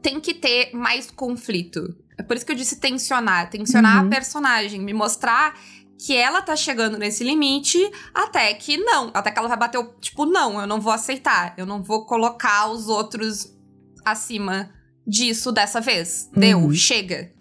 tem 0.00 0.20
que 0.20 0.32
ter 0.34 0.70
mais 0.72 1.10
conflito. 1.10 1.96
É 2.16 2.22
por 2.22 2.36
isso 2.36 2.46
que 2.46 2.52
eu 2.52 2.56
disse 2.56 2.78
tensionar. 2.80 3.50
Tensionar 3.50 4.00
Uhum. 4.02 4.06
a 4.06 4.10
personagem. 4.10 4.80
Me 4.80 4.92
mostrar 4.92 5.54
que 5.98 6.16
ela 6.16 6.42
tá 6.42 6.54
chegando 6.56 6.96
nesse 6.96 7.22
limite 7.24 7.78
até 8.14 8.54
que 8.54 8.76
não. 8.76 9.10
Até 9.14 9.30
que 9.32 9.38
ela 9.38 9.48
vai 9.48 9.56
bater 9.58 9.78
o. 9.78 9.84
Tipo, 10.00 10.26
não, 10.26 10.60
eu 10.60 10.66
não 10.66 10.80
vou 10.80 10.92
aceitar. 10.92 11.52
Eu 11.56 11.66
não 11.66 11.82
vou 11.82 12.04
colocar 12.06 12.68
os 12.70 12.88
outros 12.88 13.52
acima 14.04 14.70
disso 15.10 15.50
dessa 15.52 15.80
vez. 15.80 16.30
Deu, 16.34 16.58
Uhum. 16.60 16.72
chega. 16.72 17.32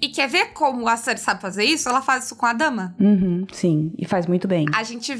E 0.00 0.08
quer 0.08 0.28
ver 0.28 0.52
como 0.52 0.88
a 0.88 0.96
série 0.96 1.18
sabe 1.20 1.40
fazer 1.40 1.64
isso? 1.64 1.88
Ela 1.88 2.00
faz 2.02 2.24
isso 2.26 2.36
com 2.36 2.46
a 2.46 2.52
dama. 2.52 2.94
Uhum, 3.00 3.46
sim, 3.52 3.92
e 3.98 4.06
faz 4.06 4.26
muito 4.26 4.46
bem. 4.48 4.66
A 4.74 4.82
gente. 4.82 5.12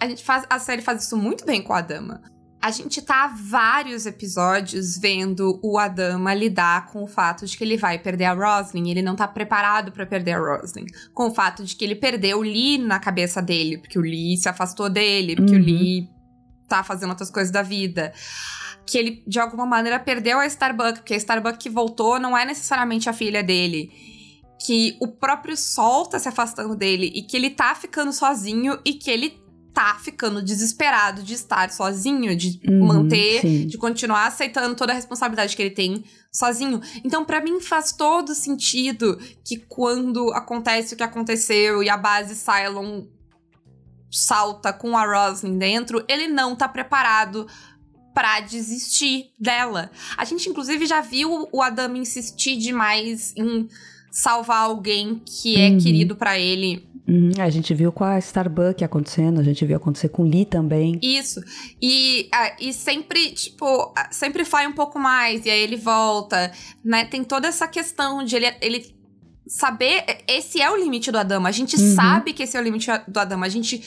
A 0.00 0.06
gente 0.08 0.22
faz. 0.24 0.44
A 0.50 0.58
série 0.58 0.82
faz 0.82 1.02
isso 1.04 1.16
muito 1.16 1.44
bem 1.44 1.62
com 1.62 1.72
a 1.72 1.80
Dama. 1.80 2.20
A 2.60 2.70
gente 2.70 3.02
tá 3.02 3.24
há 3.24 3.28
vários 3.28 4.06
episódios 4.06 4.96
vendo 4.96 5.60
o 5.62 5.78
Adama 5.78 6.32
lidar 6.32 6.86
com 6.86 7.02
o 7.04 7.06
fato 7.06 7.44
de 7.44 7.58
que 7.58 7.62
ele 7.62 7.76
vai 7.76 7.98
perder 7.98 8.24
a 8.24 8.32
Roslin. 8.32 8.88
Ele 8.90 9.02
não 9.02 9.14
tá 9.14 9.28
preparado 9.28 9.92
pra 9.92 10.06
perder 10.06 10.32
a 10.32 10.38
Roslin. 10.38 10.86
Com 11.12 11.28
o 11.28 11.34
fato 11.34 11.62
de 11.62 11.76
que 11.76 11.84
ele 11.84 11.94
perdeu 11.94 12.38
o 12.38 12.42
Lee 12.42 12.78
na 12.78 12.98
cabeça 12.98 13.42
dele, 13.42 13.76
porque 13.76 13.98
o 13.98 14.02
Lee 14.02 14.38
se 14.38 14.48
afastou 14.48 14.88
dele, 14.88 15.36
porque 15.36 15.52
o 15.54 15.58
Uhum. 15.58 15.62
Lee 15.64 16.08
tá 16.66 16.82
fazendo 16.82 17.10
outras 17.10 17.30
coisas 17.30 17.52
da 17.52 17.60
vida. 17.62 18.14
Que 18.86 18.98
ele, 18.98 19.22
de 19.26 19.38
alguma 19.40 19.64
maneira, 19.66 19.98
perdeu 19.98 20.38
a 20.38 20.46
Starbuck, 20.46 20.94
porque 21.00 21.14
a 21.14 21.16
Starbuck 21.16 21.58
que 21.58 21.70
voltou 21.70 22.18
não 22.18 22.36
é 22.36 22.44
necessariamente 22.44 23.08
a 23.08 23.12
filha 23.12 23.42
dele. 23.42 23.90
Que 24.64 24.96
o 25.00 25.08
próprio 25.08 25.56
Sol 25.56 26.06
tá 26.06 26.18
se 26.18 26.28
afastando 26.28 26.74
dele 26.76 27.10
e 27.14 27.22
que 27.22 27.36
ele 27.36 27.50
tá 27.50 27.74
ficando 27.74 28.12
sozinho 28.12 28.78
e 28.84 28.94
que 28.94 29.10
ele 29.10 29.42
tá 29.74 29.98
ficando 30.00 30.40
desesperado 30.40 31.22
de 31.22 31.34
estar 31.34 31.68
sozinho, 31.70 32.36
de 32.36 32.60
Uhum, 32.64 32.86
manter, 32.86 33.40
sim. 33.40 33.66
de 33.66 33.76
continuar 33.76 34.26
aceitando 34.28 34.76
toda 34.76 34.92
a 34.92 34.94
responsabilidade 34.94 35.56
que 35.56 35.62
ele 35.62 35.74
tem 35.74 36.04
sozinho. 36.30 36.80
Então, 37.04 37.24
pra 37.24 37.40
mim, 37.40 37.60
faz 37.60 37.90
todo 37.90 38.34
sentido 38.36 39.18
que 39.44 39.56
quando 39.68 40.32
acontece 40.32 40.94
o 40.94 40.96
que 40.96 41.02
aconteceu 41.02 41.82
e 41.82 41.88
a 41.90 41.96
base 41.96 42.36
Cylon 42.36 43.06
salta 44.10 44.72
com 44.72 44.96
a 44.96 45.04
Roslyn 45.04 45.58
dentro, 45.58 46.04
ele 46.08 46.28
não 46.28 46.54
tá 46.54 46.68
preparado 46.68 47.46
pra 48.14 48.40
desistir 48.40 49.30
dela. 49.38 49.90
A 50.16 50.24
gente, 50.24 50.48
inclusive, 50.48 50.86
já 50.86 51.00
viu 51.00 51.48
o 51.52 51.60
Adam 51.60 51.96
insistir 51.96 52.56
demais 52.56 53.34
em 53.36 53.68
salvar 54.10 54.58
alguém 54.62 55.20
que 55.26 55.56
é 55.60 55.70
Uhum. 55.70 55.78
querido 55.78 56.14
pra 56.16 56.38
ele 56.38 56.86
Uhum, 57.06 57.32
A 57.38 57.50
gente 57.50 57.74
viu 57.74 57.92
com 57.92 58.02
a 58.02 58.18
Starbucks 58.18 58.82
acontecendo, 58.82 59.38
a 59.38 59.42
gente 59.42 59.62
viu 59.66 59.76
acontecer 59.76 60.08
com 60.08 60.22
o 60.22 60.26
Lee 60.26 60.46
também. 60.46 60.98
Isso. 61.02 61.38
E, 61.82 62.30
ah, 62.32 62.56
e 62.58 62.72
sempre, 62.72 63.32
tipo, 63.32 63.92
sempre 64.10 64.42
vai 64.42 64.66
um 64.66 64.72
pouco 64.72 64.98
mais, 64.98 65.44
e 65.44 65.50
aí 65.50 65.60
ele 65.60 65.76
volta, 65.76 66.50
né? 66.82 67.04
Tem 67.04 67.22
toda 67.22 67.46
essa 67.46 67.68
questão 67.68 68.24
de 68.24 68.36
ele, 68.36 68.46
ele 68.62 68.94
saber. 69.46 70.02
Esse 70.26 70.62
é 70.62 70.70
o 70.70 70.76
limite 70.78 71.12
do 71.12 71.18
Adama. 71.18 71.50
A 71.50 71.52
gente 71.52 71.76
Uhum. 71.76 71.94
sabe 71.94 72.32
que 72.32 72.42
esse 72.42 72.56
é 72.56 72.60
o 72.60 72.64
limite 72.64 72.86
do 73.06 73.18
Adama. 73.20 73.44
A 73.44 73.50
gente. 73.50 73.82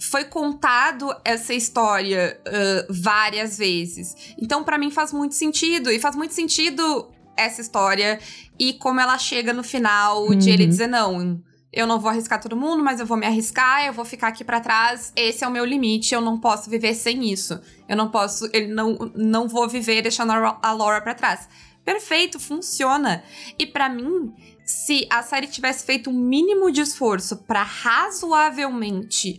Foi 0.00 0.24
contado 0.24 1.14
essa 1.24 1.52
história 1.54 2.40
ah, 2.46 2.86
várias 2.88 3.58
vezes. 3.58 4.14
Então, 4.40 4.62
pra 4.64 4.78
mim, 4.78 4.90
faz 4.90 5.12
muito 5.12 5.34
sentido. 5.34 5.90
E 5.90 5.98
faz 5.98 6.14
muito 6.14 6.34
sentido 6.34 7.10
essa 7.36 7.60
história 7.60 8.18
e 8.58 8.72
como 8.74 8.98
ela 9.00 9.16
chega 9.16 9.52
no 9.52 9.62
final 9.62 10.34
de 10.34 10.50
ele 10.50 10.64
Uhum. 10.64 10.68
dizer: 10.68 10.86
não, 10.88 11.40
eu 11.72 11.86
não 11.86 12.00
vou 12.00 12.10
arriscar 12.10 12.40
todo 12.40 12.56
mundo, 12.56 12.82
mas 12.82 12.98
eu 12.98 13.06
vou 13.06 13.16
me 13.16 13.26
arriscar, 13.26 13.86
eu 13.86 13.92
vou 13.92 14.04
ficar 14.04 14.28
aqui 14.28 14.42
pra 14.42 14.58
trás. 14.60 15.12
Esse 15.14 15.44
é 15.44 15.48
o 15.48 15.50
meu 15.50 15.64
limite, 15.64 16.14
eu 16.14 16.20
não 16.20 16.38
posso 16.40 16.68
viver 16.68 16.94
sem 16.94 17.30
isso. 17.30 17.60
Eu 17.88 17.96
não 17.96 18.10
posso, 18.10 18.48
ele 18.52 18.68
não 18.72 18.96
não 19.14 19.46
vou 19.48 19.68
viver 19.68 20.02
deixando 20.02 20.32
a 20.32 20.72
Laura 20.72 21.00
pra 21.00 21.14
trás. 21.14 21.48
Perfeito, 21.84 22.38
funciona. 22.40 23.22
E 23.58 23.66
pra 23.66 23.88
mim, 23.88 24.32
se 24.64 25.06
a 25.10 25.22
série 25.22 25.46
tivesse 25.46 25.86
feito 25.86 26.10
um 26.10 26.18
mínimo 26.18 26.70
de 26.70 26.80
esforço 26.82 27.36
pra 27.44 27.62
razoavelmente 27.62 29.38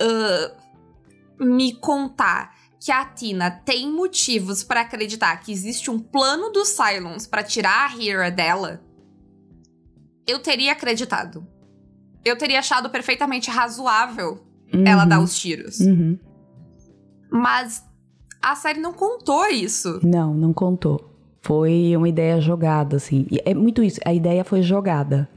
ah, 0.00 0.52
me 1.40 1.74
contar 1.74 2.56
que 2.80 2.92
a 2.92 3.04
Tina 3.04 3.50
tem 3.50 3.90
motivos 3.90 4.62
pra 4.62 4.82
acreditar 4.82 5.36
que 5.40 5.50
existe 5.52 5.90
um 5.90 5.98
plano 5.98 6.50
dos 6.50 6.68
Cylons 6.68 7.26
pra 7.26 7.42
tirar 7.42 7.90
a 7.90 8.02
Hera 8.02 8.30
dela, 8.30 8.80
eu 10.26 10.38
teria 10.38 10.72
acreditado. 10.72 11.46
Eu 12.24 12.36
teria 12.36 12.58
achado 12.58 12.90
perfeitamente 12.90 13.50
razoável 13.50 14.44
ela 14.84 15.02
Uhum, 15.02 15.08
dar 15.08 15.20
os 15.20 15.38
tiros. 15.38 15.80
uhum. 15.80 16.18
Mas 17.30 17.82
a 18.42 18.54
série 18.54 18.80
não 18.80 18.92
contou 18.92 19.46
isso. 19.46 20.00
Não, 20.02 20.34
não 20.34 20.52
contou. 20.52 21.08
Foi 21.40 21.94
uma 21.96 22.08
ideia 22.08 22.40
jogada, 22.40 22.96
assim. 22.96 23.26
E 23.30 23.40
é 23.44 23.54
muito 23.54 23.82
isso, 23.82 24.00
a 24.04 24.12
ideia 24.12 24.44
foi 24.44 24.62
jogada. 24.62 25.28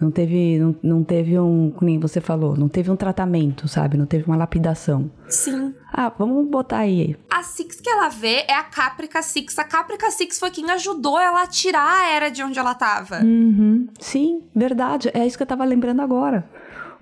Não 0.00 0.10
teve, 0.12 0.58
não, 0.58 0.76
não 0.82 1.04
teve 1.04 1.38
um, 1.38 1.74
nem 1.82 1.98
você 1.98 2.20
falou, 2.20 2.56
não 2.56 2.68
teve 2.68 2.90
um 2.90 2.94
tratamento, 2.96 3.66
sabe? 3.66 3.96
Não 3.96 4.06
teve 4.06 4.24
uma 4.26 4.36
lapidação. 4.36 5.10
Sim. 5.28 5.74
Ah, 5.92 6.12
vamos 6.16 6.48
botar 6.48 6.78
aí. 6.78 7.16
A 7.28 7.42
Six 7.42 7.80
que 7.80 7.90
ela 7.90 8.08
vê 8.08 8.44
é 8.48 8.54
a 8.54 8.62
Caprica 8.62 9.20
Six. 9.22 9.58
A 9.58 9.64
Caprica 9.64 10.10
Six 10.10 10.38
foi 10.38 10.50
quem 10.50 10.70
ajudou 10.70 11.18
ela 11.18 11.42
a 11.42 11.46
tirar 11.46 11.84
a 11.84 12.10
era 12.10 12.30
de 12.30 12.42
onde 12.42 12.58
ela 12.58 12.74
tava. 12.74 13.20
Uhum. 13.22 13.88
Sim, 13.98 14.42
verdade. 14.54 15.10
É 15.12 15.26
isso 15.26 15.36
que 15.36 15.42
eu 15.42 15.46
tava 15.46 15.64
lembrando 15.64 16.00
agora. 16.00 16.48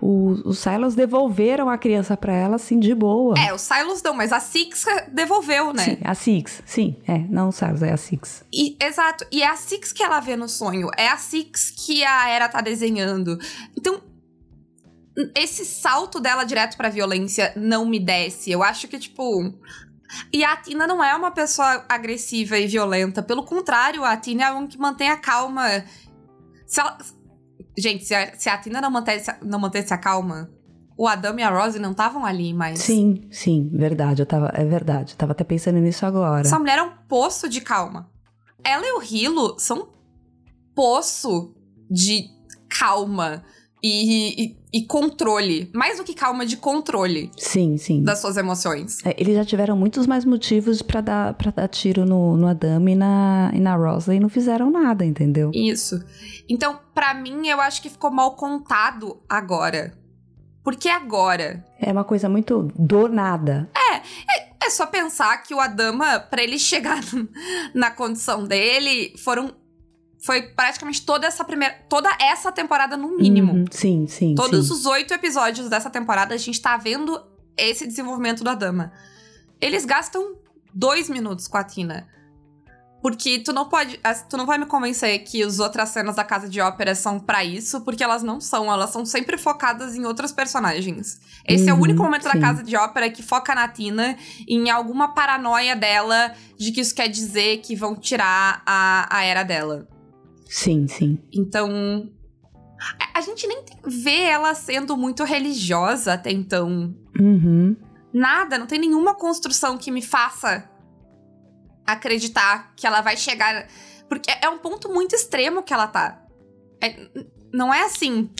Os, 0.00 0.40
os 0.44 0.58
Silos 0.58 0.94
devolveram 0.94 1.70
a 1.70 1.78
criança 1.78 2.16
pra 2.16 2.32
ela, 2.32 2.56
assim, 2.56 2.78
de 2.78 2.94
boa. 2.94 3.34
É, 3.38 3.52
o 3.54 3.58
Silos 3.58 4.02
não, 4.02 4.12
mas 4.14 4.32
a 4.32 4.40
Six 4.40 4.84
devolveu, 5.12 5.72
né? 5.72 5.84
Sim, 5.84 5.98
a 6.04 6.14
Six, 6.14 6.62
sim. 6.66 6.96
É, 7.08 7.18
não 7.18 7.48
o 7.48 7.52
Silos, 7.52 7.82
é 7.82 7.92
a 7.92 7.96
Six. 7.96 8.44
E, 8.52 8.76
exato. 8.80 9.26
E 9.32 9.42
é 9.42 9.48
a 9.48 9.56
Six 9.56 9.92
que 9.92 10.02
ela 10.02 10.20
vê 10.20 10.36
no 10.36 10.48
sonho. 10.48 10.90
É 10.98 11.08
a 11.08 11.16
Six 11.16 11.70
que 11.70 12.04
a 12.04 12.28
Era 12.28 12.48
tá 12.48 12.60
desenhando. 12.60 13.38
Então, 13.76 14.02
esse 15.34 15.64
salto 15.64 16.20
dela 16.20 16.44
direto 16.44 16.76
pra 16.76 16.90
violência 16.90 17.52
não 17.56 17.86
me 17.86 17.98
desce. 17.98 18.50
Eu 18.50 18.62
acho 18.62 18.86
que, 18.88 18.98
tipo. 18.98 19.54
E 20.32 20.44
a 20.44 20.56
Tina 20.56 20.86
não 20.86 21.02
é 21.02 21.14
uma 21.16 21.30
pessoa 21.30 21.84
agressiva 21.88 22.58
e 22.58 22.66
violenta. 22.66 23.22
Pelo 23.22 23.42
contrário, 23.44 24.04
a 24.04 24.16
Tina 24.16 24.44
é 24.44 24.52
um 24.52 24.66
que 24.66 24.78
mantém 24.78 25.08
a 25.10 25.16
calma. 25.16 25.66
Se 26.66 26.80
ela- 26.80 26.98
Gente, 27.76 28.04
se 28.04 28.14
a, 28.14 28.34
se 28.36 28.48
a 28.48 28.58
Tina 28.58 28.80
não 28.80 28.90
mantesse, 28.90 29.30
não 29.42 29.58
mantesse 29.58 29.92
a 29.92 29.98
calma, 29.98 30.50
o 30.96 31.06
Adam 31.06 31.38
e 31.38 31.42
a 31.42 31.50
Rose 31.50 31.78
não 31.78 31.90
estavam 31.90 32.24
ali 32.24 32.54
mais. 32.54 32.78
Sim, 32.78 33.22
sim, 33.30 33.70
verdade. 33.72 34.22
Eu 34.22 34.26
tava, 34.26 34.50
é 34.54 34.64
verdade. 34.64 35.12
Eu 35.12 35.18
tava 35.18 35.32
até 35.32 35.44
pensando 35.44 35.78
nisso 35.78 36.06
agora. 36.06 36.40
Essa 36.40 36.58
mulher 36.58 36.78
é 36.78 36.82
um 36.82 36.92
poço 37.08 37.48
de 37.48 37.60
calma. 37.60 38.10
Ela 38.64 38.84
e 38.86 38.92
o 38.92 39.02
Hilo 39.02 39.58
são 39.58 39.82
um 39.82 39.86
poço 40.74 41.54
de 41.90 42.30
calma 42.68 43.44
e, 43.86 44.44
e- 44.46 44.56
e 44.72 44.82
controle. 44.82 45.70
Mais 45.74 45.98
do 45.98 46.04
que 46.04 46.12
calma, 46.14 46.44
de 46.44 46.56
controle 46.56 47.30
Sim, 47.36 47.76
sim. 47.78 48.02
das 48.02 48.20
suas 48.20 48.36
emoções. 48.36 48.98
É, 49.04 49.14
eles 49.18 49.34
já 49.34 49.44
tiveram 49.44 49.76
muitos 49.76 50.06
mais 50.06 50.24
motivos 50.24 50.82
pra 50.82 51.00
dar, 51.00 51.34
pra 51.34 51.50
dar 51.50 51.68
tiro 51.68 52.04
no, 52.04 52.36
no 52.36 52.46
Adam 52.48 52.88
e 52.88 52.94
na, 52.94 53.50
e 53.54 53.60
na 53.60 53.74
Rosa 53.76 54.14
e 54.14 54.20
não 54.20 54.28
fizeram 54.28 54.70
nada, 54.70 55.04
entendeu? 55.04 55.50
Isso. 55.54 56.02
Então, 56.48 56.78
pra 56.94 57.14
mim, 57.14 57.46
eu 57.48 57.60
acho 57.60 57.80
que 57.80 57.88
ficou 57.88 58.10
mal 58.10 58.34
contado 58.36 59.18
agora. 59.28 59.92
Porque 60.62 60.88
agora? 60.88 61.64
É 61.80 61.92
uma 61.92 62.02
coisa 62.04 62.28
muito 62.28 62.68
do 62.76 63.08
nada. 63.08 63.70
É 64.62 64.68
só 64.68 64.84
pensar 64.84 65.36
que 65.44 65.54
o 65.54 65.60
Adama, 65.60 66.18
pra 66.18 66.42
ele 66.42 66.58
chegar 66.58 67.00
na 67.72 67.90
condição 67.90 68.44
dele, 68.44 69.14
foram. 69.16 69.54
Foi 70.26 70.42
praticamente 70.42 71.02
toda 71.06 71.24
essa 71.24 71.44
primeira. 71.44 71.72
Toda 71.88 72.10
essa 72.20 72.50
temporada, 72.50 72.96
no 72.96 73.16
mínimo. 73.16 73.52
Uhum, 73.52 73.64
sim, 73.70 74.08
sim. 74.08 74.34
Todos 74.34 74.66
sim. 74.66 74.72
os 74.72 74.84
oito 74.84 75.14
episódios 75.14 75.68
dessa 75.68 75.88
temporada, 75.88 76.34
a 76.34 76.36
gente 76.36 76.60
tá 76.60 76.76
vendo 76.76 77.24
esse 77.56 77.86
desenvolvimento 77.86 78.42
do 78.42 78.50
Adama. 78.50 78.92
Eles 79.60 79.84
gastam 79.84 80.34
dois 80.74 81.08
minutos 81.08 81.46
com 81.46 81.56
a 81.56 81.62
Tina. 81.62 82.08
Porque 83.00 83.38
tu 83.38 83.52
não 83.52 83.68
pode. 83.68 84.00
Tu 84.28 84.36
não 84.36 84.44
vai 84.44 84.58
me 84.58 84.66
convencer 84.66 85.16
que 85.20 85.40
as 85.44 85.60
outras 85.60 85.90
cenas 85.90 86.16
da 86.16 86.24
casa 86.24 86.48
de 86.48 86.60
ópera 86.60 86.92
são 86.96 87.20
pra 87.20 87.44
isso, 87.44 87.82
porque 87.82 88.02
elas 88.02 88.24
não 88.24 88.40
são. 88.40 88.72
Elas 88.72 88.90
são 88.90 89.06
sempre 89.06 89.38
focadas 89.38 89.94
em 89.94 90.04
outros 90.04 90.32
personagens. 90.32 91.20
Esse 91.46 91.68
é 91.68 91.72
o 91.72 91.76
Uhum, 91.76 91.82
único 91.82 92.02
momento 92.02 92.24
da 92.24 92.32
sim. 92.32 92.40
casa 92.40 92.64
de 92.64 92.74
ópera 92.76 93.08
que 93.10 93.22
foca 93.22 93.54
na 93.54 93.68
Tina 93.68 94.16
em 94.48 94.70
alguma 94.70 95.14
paranoia 95.14 95.76
dela 95.76 96.34
de 96.58 96.72
que 96.72 96.80
isso 96.80 96.92
quer 96.92 97.06
dizer 97.06 97.58
que 97.58 97.76
vão 97.76 97.94
tirar 97.94 98.60
a, 98.66 99.06
a 99.08 99.22
era 99.22 99.44
dela. 99.44 99.86
Sim, 100.46 100.86
sim. 100.88 101.18
Então. 101.32 102.10
a- 103.00 103.18
A 103.18 103.20
gente 103.22 103.46
nem 103.46 103.64
vê 103.86 104.22
ela 104.24 104.54
sendo 104.54 104.96
muito 104.96 105.24
religiosa 105.24 106.12
até 106.14 106.30
então. 106.30 106.94
Uhum. 107.18 107.74
Nada, 108.12 108.58
não 108.58 108.66
tem 108.66 108.78
nenhuma 108.78 109.14
construção 109.14 109.76
que 109.78 109.90
me 109.90 110.02
faça 110.02 110.68
acreditar 111.86 112.74
que 112.76 112.86
ela 112.86 113.00
vai 113.00 113.16
chegar. 113.16 113.66
Porque 114.08 114.30
é 114.42 114.48
um 114.48 114.58
ponto 114.58 114.88
muito 114.92 115.14
extremo 115.14 115.62
que 115.62 115.72
ela 115.72 115.86
tá. 115.86 116.22
É- 116.82 117.08
não 117.52 117.72
é 117.72 117.82
assim. 117.84 118.30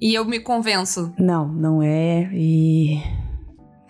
E 0.00 0.14
eu 0.14 0.24
me 0.24 0.40
convenço. 0.40 1.12
Não, 1.18 1.46
não 1.48 1.82
é. 1.82 2.30
E. 2.32 2.96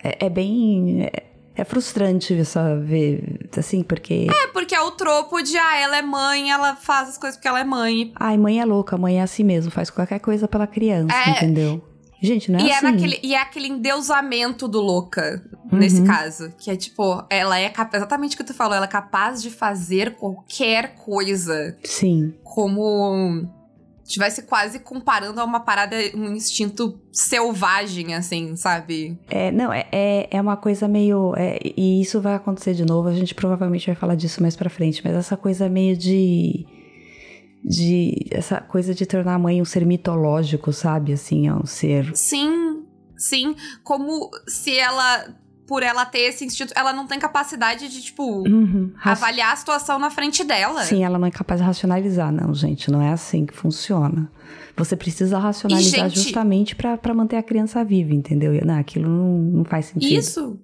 É, 0.03 0.25
é 0.25 0.29
bem. 0.29 1.03
É, 1.03 1.30
é 1.55 1.63
frustrante 1.63 2.33
essa 2.33 2.75
ver, 2.77 3.47
assim, 3.57 3.83
porque. 3.83 4.27
É, 4.31 4.47
porque 4.47 4.73
é 4.75 4.81
o 4.81 4.91
tropo 4.91 5.41
de, 5.41 5.57
ah, 5.57 5.75
ela 5.77 5.97
é 5.97 6.01
mãe, 6.01 6.51
ela 6.51 6.75
faz 6.75 7.09
as 7.09 7.17
coisas 7.17 7.35
porque 7.37 7.47
ela 7.47 7.59
é 7.59 7.63
mãe. 7.63 8.11
Ai, 8.15 8.37
mãe 8.37 8.59
é 8.59 8.65
louca, 8.65 8.97
mãe 8.97 9.19
é 9.19 9.21
assim 9.23 9.43
mesmo, 9.43 9.71
faz 9.71 9.89
qualquer 9.89 10.19
coisa 10.19 10.47
pela 10.47 10.65
criança, 10.67 11.13
É. 11.13 11.31
entendeu? 11.31 11.81
Gente, 12.23 12.51
não 12.51 12.59
é 12.59 12.63
e, 12.63 12.71
assim. 12.71 12.85
é 12.85 12.91
naquele, 12.91 13.19
e 13.23 13.33
é 13.33 13.41
aquele 13.41 13.67
endeusamento 13.67 14.67
do 14.67 14.79
louca, 14.79 15.43
nesse 15.71 16.01
Uhum. 16.01 16.05
caso. 16.07 16.53
Que 16.59 16.69
é 16.69 16.75
tipo, 16.75 17.23
ela 17.31 17.57
é 17.59 17.67
capaz, 17.67 17.95
exatamente 17.95 18.35
o 18.35 18.37
que 18.37 18.43
tu 18.43 18.53
falou, 18.53 18.75
ela 18.75 18.85
é 18.85 18.87
capaz 18.87 19.41
de 19.41 19.49
fazer 19.49 20.13
qualquer 20.17 20.93
coisa. 20.95 21.75
Sim. 21.83 22.35
Como 22.43 23.49
tivesse 24.11 24.43
quase 24.43 24.79
comparando 24.79 25.39
a 25.39 25.43
uma 25.43 25.59
parada, 25.59 25.95
um 26.15 26.33
instinto 26.33 26.99
selvagem, 27.11 28.13
assim, 28.13 28.55
sabe? 28.55 29.17
É, 29.29 29.51
não, 29.51 29.71
é, 29.71 29.87
é, 29.91 30.27
é 30.31 30.41
uma 30.41 30.57
coisa 30.57 30.87
meio. 30.87 31.33
é, 31.37 31.59
e 31.63 32.01
isso 32.01 32.21
vai 32.21 32.35
acontecer 32.35 32.73
de 32.73 32.85
novo, 32.85 33.07
a 33.07 33.13
gente 33.13 33.33
provavelmente 33.33 33.87
vai 33.87 33.95
falar 33.95 34.15
disso 34.15 34.41
mais 34.41 34.55
pra 34.55 34.69
frente, 34.69 35.01
mas 35.03 35.15
essa 35.15 35.37
coisa 35.37 35.69
meio 35.69 35.95
de. 35.95 36.65
de 37.63 38.27
essa 38.31 38.59
coisa 38.61 38.93
de 38.93 39.05
tornar 39.05 39.35
a 39.35 39.39
mãe 39.39 39.61
um 39.61 39.65
ser 39.65 39.85
mitológico, 39.85 40.71
sabe? 40.71 41.13
Assim, 41.13 41.47
é 41.47 41.53
um 41.53 41.65
ser. 41.65 42.15
Sim, 42.15 42.83
sim. 43.17 43.55
Como 43.83 44.29
se 44.47 44.77
ela, 44.77 45.35
por 45.67 45.83
ela 45.83 46.05
ter 46.05 46.19
esse 46.19 46.43
instinto, 46.43 46.73
ela 46.75 46.91
não 46.91 47.07
tem 47.07 47.17
capacidade 47.19 47.87
de, 47.87 48.01
tipo, 48.01 48.41
Uhum, 48.47 48.91
avaliar 49.03 49.53
a 49.53 49.55
situação 49.55 49.97
na 49.99 50.09
frente 50.09 50.43
dela. 50.43 50.83
Sim, 50.83 51.03
ela 51.03 51.17
não 51.17 51.27
é 51.27 51.31
capaz 51.31 51.61
de 51.61 51.65
racionalizar, 51.65 52.31
não, 52.31 52.53
gente. 52.53 52.91
Não 52.91 53.01
é 53.01 53.09
assim 53.13 53.45
que 53.45 53.55
funciona. 53.55 54.29
Você 54.75 54.95
precisa 54.95 55.37
racionalizar 55.37 56.09
gente- 56.09 56.23
justamente 56.23 56.75
pra 56.75 56.97
pra 56.97 57.13
manter 57.13 57.37
a 57.37 57.43
criança 57.43 57.83
viva, 57.83 58.13
entendeu? 58.13 58.53
Não, 58.65 58.79
aquilo 58.79 59.09
não, 59.09 59.37
não 59.57 59.65
faz 59.65 59.85
sentido. 59.87 60.11
Isso. 60.19 60.59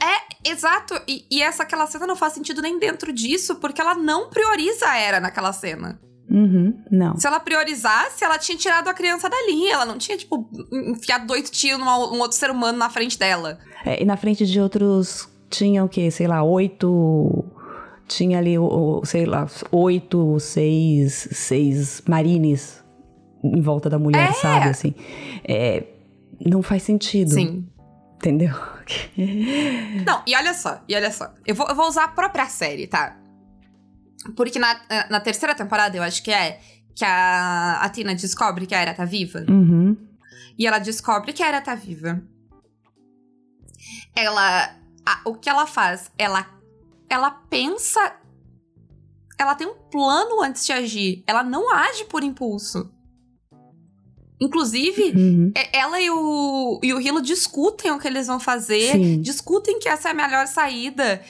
É, 0.00 0.50
exato. 0.50 0.94
E, 1.06 1.24
e 1.30 1.40
essa 1.42 1.62
aquela 1.62 1.86
cena 1.86 2.06
não 2.06 2.16
faz 2.16 2.32
sentido 2.32 2.60
nem 2.60 2.78
dentro 2.78 3.12
disso, 3.12 3.56
porque 3.56 3.80
ela 3.80 3.94
não 3.94 4.28
prioriza 4.30 4.86
a 4.86 4.96
Era 4.96 5.20
naquela 5.20 5.52
cena. 5.52 6.00
Uhum, 6.32 6.74
não. 6.90 7.16
Se 7.18 7.26
ela 7.26 7.38
priorizasse, 7.38 8.24
ela 8.24 8.38
tinha 8.38 8.56
tirado 8.56 8.88
a 8.88 8.94
criança 8.94 9.28
dali. 9.28 9.68
Ela 9.68 9.84
não 9.84 9.98
tinha, 9.98 10.16
tipo, 10.16 10.48
enfiado 10.72 11.26
dois 11.26 11.50
tiros 11.50 11.78
num 11.78 11.84
um 11.86 12.20
outro 12.20 12.36
ser 12.38 12.50
humano 12.50 12.78
na 12.78 12.88
frente 12.88 13.18
dela. 13.18 13.58
É, 13.84 14.02
e 14.02 14.04
na 14.06 14.16
frente 14.16 14.46
de 14.46 14.58
outros 14.58 15.28
tinha 15.50 15.84
o 15.84 15.88
quê? 15.88 16.10
Sei 16.10 16.26
lá, 16.26 16.42
oito. 16.42 17.44
Tinha 18.08 18.38
ali, 18.38 18.54
sei 19.04 19.26
lá, 19.26 19.46
oito, 19.70 20.38
seis, 20.40 21.28
seis 21.32 22.02
marines 22.08 22.82
em 23.44 23.60
volta 23.60 23.88
da 23.90 23.98
mulher, 23.98 24.30
É. 24.30 24.32
sabe? 24.32 24.68
Assim. 24.70 24.94
É, 25.46 25.84
não 26.44 26.62
faz 26.62 26.82
sentido. 26.82 27.30
Sim. 27.34 27.66
Entendeu? 28.16 28.54
Não, 30.06 30.22
e 30.26 30.36
olha 30.36 30.54
só, 30.54 30.80
e 30.88 30.94
olha 30.94 31.10
só. 31.10 31.32
Eu 31.46 31.54
vou, 31.54 31.66
eu 31.68 31.74
vou 31.74 31.88
usar 31.88 32.04
a 32.04 32.08
própria 32.08 32.46
série, 32.46 32.86
tá? 32.86 33.16
Porque 34.36 34.58
na, 34.58 34.80
na 35.10 35.20
terceira 35.20 35.54
temporada, 35.54 35.96
eu 35.96 36.02
acho 36.02 36.22
que 36.22 36.30
é, 36.30 36.60
que 36.94 37.04
a, 37.04 37.80
a 37.82 37.88
Tina 37.88 38.14
descobre 38.14 38.66
que 38.66 38.74
a 38.74 38.80
Era 38.80 38.94
tá 38.94 39.04
viva. 39.04 39.44
Uhum. 39.48 39.96
E 40.58 40.66
ela 40.66 40.78
descobre 40.78 41.32
que 41.32 41.42
a 41.42 41.48
Era 41.48 41.60
tá 41.60 41.74
viva. 41.74 42.22
Ela. 44.14 44.76
a- 45.06 45.20
o 45.24 45.34
que 45.34 45.48
ela 45.48 45.66
faz? 45.66 46.10
Ela. 46.18 46.46
Ela 47.08 47.30
pensa. 47.30 48.16
Ela 49.38 49.54
tem 49.54 49.66
um 49.66 49.74
plano 49.90 50.42
antes 50.42 50.64
de 50.64 50.72
agir. 50.72 51.24
Ela 51.26 51.42
não 51.42 51.70
age 51.74 52.04
por 52.04 52.22
impulso. 52.22 52.90
Inclusive, 54.40 55.12
Uhum. 55.16 55.52
ela 55.72 56.00
e 56.00 56.10
o, 56.10 56.80
e 56.82 56.92
o 56.92 57.00
Hilo 57.00 57.22
discutem 57.22 57.92
o 57.92 57.98
que 57.98 58.08
eles 58.08 58.26
vão 58.26 58.40
fazer. 58.40 58.92
Sim. 58.92 59.20
Discutem 59.20 59.78
que 59.78 59.88
essa 59.88 60.08
é 60.08 60.10
a 60.10 60.14
melhor 60.14 60.46
saída. 60.48 61.22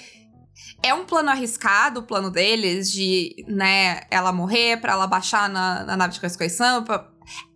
É 0.83 0.93
um 0.93 1.05
plano 1.05 1.31
arriscado, 1.31 2.01
o 2.01 2.03
plano 2.03 2.31
deles, 2.31 2.91
de, 2.91 3.45
né, 3.49 4.01
ela 4.11 4.33
morrer 4.33 4.81
pra 4.81 4.93
ela 4.93 5.07
baixar 5.07 5.49
na, 5.49 5.85
na 5.85 5.97
nave 5.97 6.15
de 6.15 6.21
ressurreição. 6.21 6.83
pra- 6.85 7.09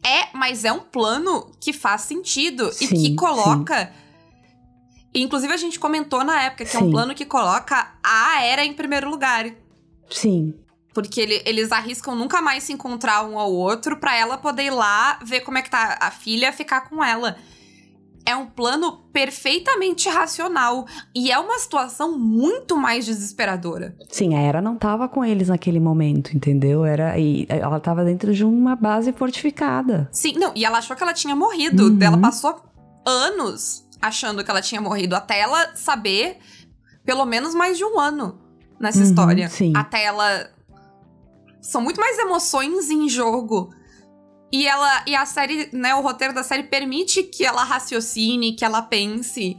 É, 0.05 0.29
mas 0.37 0.65
é 0.65 0.73
um 0.73 0.81
plano 0.81 1.51
que 1.61 1.73
faz 1.73 2.03
sentido 2.03 2.71
e 2.81 2.87
Sim, 2.87 2.97
que 2.97 3.15
coloca. 3.17 3.93
E, 5.15 5.23
Inclusive, 5.23 5.53
a 5.53 5.57
gente 5.57 5.79
comentou 5.79 6.23
na 6.23 6.43
época 6.45 6.65
que 6.65 6.77
é 6.77 6.81
um 6.81 6.85
Sim. 6.85 6.91
plano 6.91 7.15
que 7.15 7.25
coloca 7.25 7.93
a 8.03 8.43
Era 8.43 8.65
em 8.65 8.73
primeiro 8.75 9.09
lugar. 9.11 9.51
Sim. 10.11 10.55
Porque 10.95 11.21
ele- 11.21 11.43
eles 11.45 11.73
arriscam 11.73 12.15
nunca 12.15 12.41
mais 12.41 12.63
se 12.65 12.73
encontrar 12.73 13.25
um 13.25 13.39
ao 13.39 13.53
outro 13.53 13.99
pra 13.99 14.17
ela 14.17 14.39
poder 14.39 14.65
ir 14.65 14.71
lá 14.71 15.19
ver 15.23 15.41
como 15.41 15.59
é 15.59 15.63
que 15.63 15.71
tá 15.71 15.99
a 16.01 16.11
filha 16.11 16.53
ficar 16.53 16.83
com 16.89 17.03
ela. 17.05 17.37
É 18.29 18.35
um 18.35 18.47
plano 18.47 19.05
perfeitamente 19.13 20.09
racional. 20.09 20.85
E 21.15 21.31
é 21.31 21.39
uma 21.39 21.59
situação 21.61 22.19
muito 22.19 22.77
mais 22.77 23.07
desesperadora. 23.07 23.97
Sim, 24.11 24.35
a 24.35 24.41
Era 24.41 24.61
não 24.61 24.77
tava 24.77 25.09
com 25.09 25.25
eles 25.25 25.49
naquele 25.49 25.79
momento, 25.79 26.37
entendeu? 26.37 26.85
Era, 26.85 27.17
e 27.19 27.47
ela 27.49 27.79
tava 27.79 28.05
dentro 28.05 28.35
de 28.35 28.45
uma 28.45 28.75
base 28.75 29.13
fortificada. 29.13 30.09
Sim, 30.11 30.33
não, 30.39 30.53
e 30.57 30.65
ela 30.65 30.79
achou 30.79 30.97
que 30.97 31.03
ela 31.05 31.15
tinha 31.15 31.37
morrido. 31.37 31.85
Uhum. 31.87 31.99
Ela 32.03 32.19
passou 32.19 32.61
anos 33.07 33.87
achando 34.03 34.43
que 34.45 34.51
ela 34.51 34.61
tinha 34.61 34.81
morrido. 34.81 35.15
Até 35.15 35.39
ela 35.41 35.75
saber 35.77 36.39
pelo 37.05 37.25
menos 37.25 37.55
mais 37.55 37.79
de 37.79 37.85
um 37.85 37.99
ano 38.01 38.41
nessa 38.81 38.99
Uhum, 38.99 39.05
história. 39.05 39.49
sim. 39.49 39.73
Até 39.77 40.05
ela. 40.05 40.51
São 41.61 41.81
muito 41.81 42.01
mais 42.01 42.19
emoções 42.19 42.91
em 42.91 43.09
jogo. 43.09 43.71
E 44.53 44.67
ela. 44.67 45.03
E 45.07 45.15
a 45.15 45.27
série, 45.27 45.69
né? 45.73 45.95
O 45.95 46.01
roteiro 46.01 46.35
da 46.35 46.43
série 46.43 46.63
permite 46.65 47.23
que 47.23 47.45
ela 47.45 47.65
raciocine, 47.65 48.55
que 48.55 48.65
ela 48.65 48.83
pense, 48.83 49.57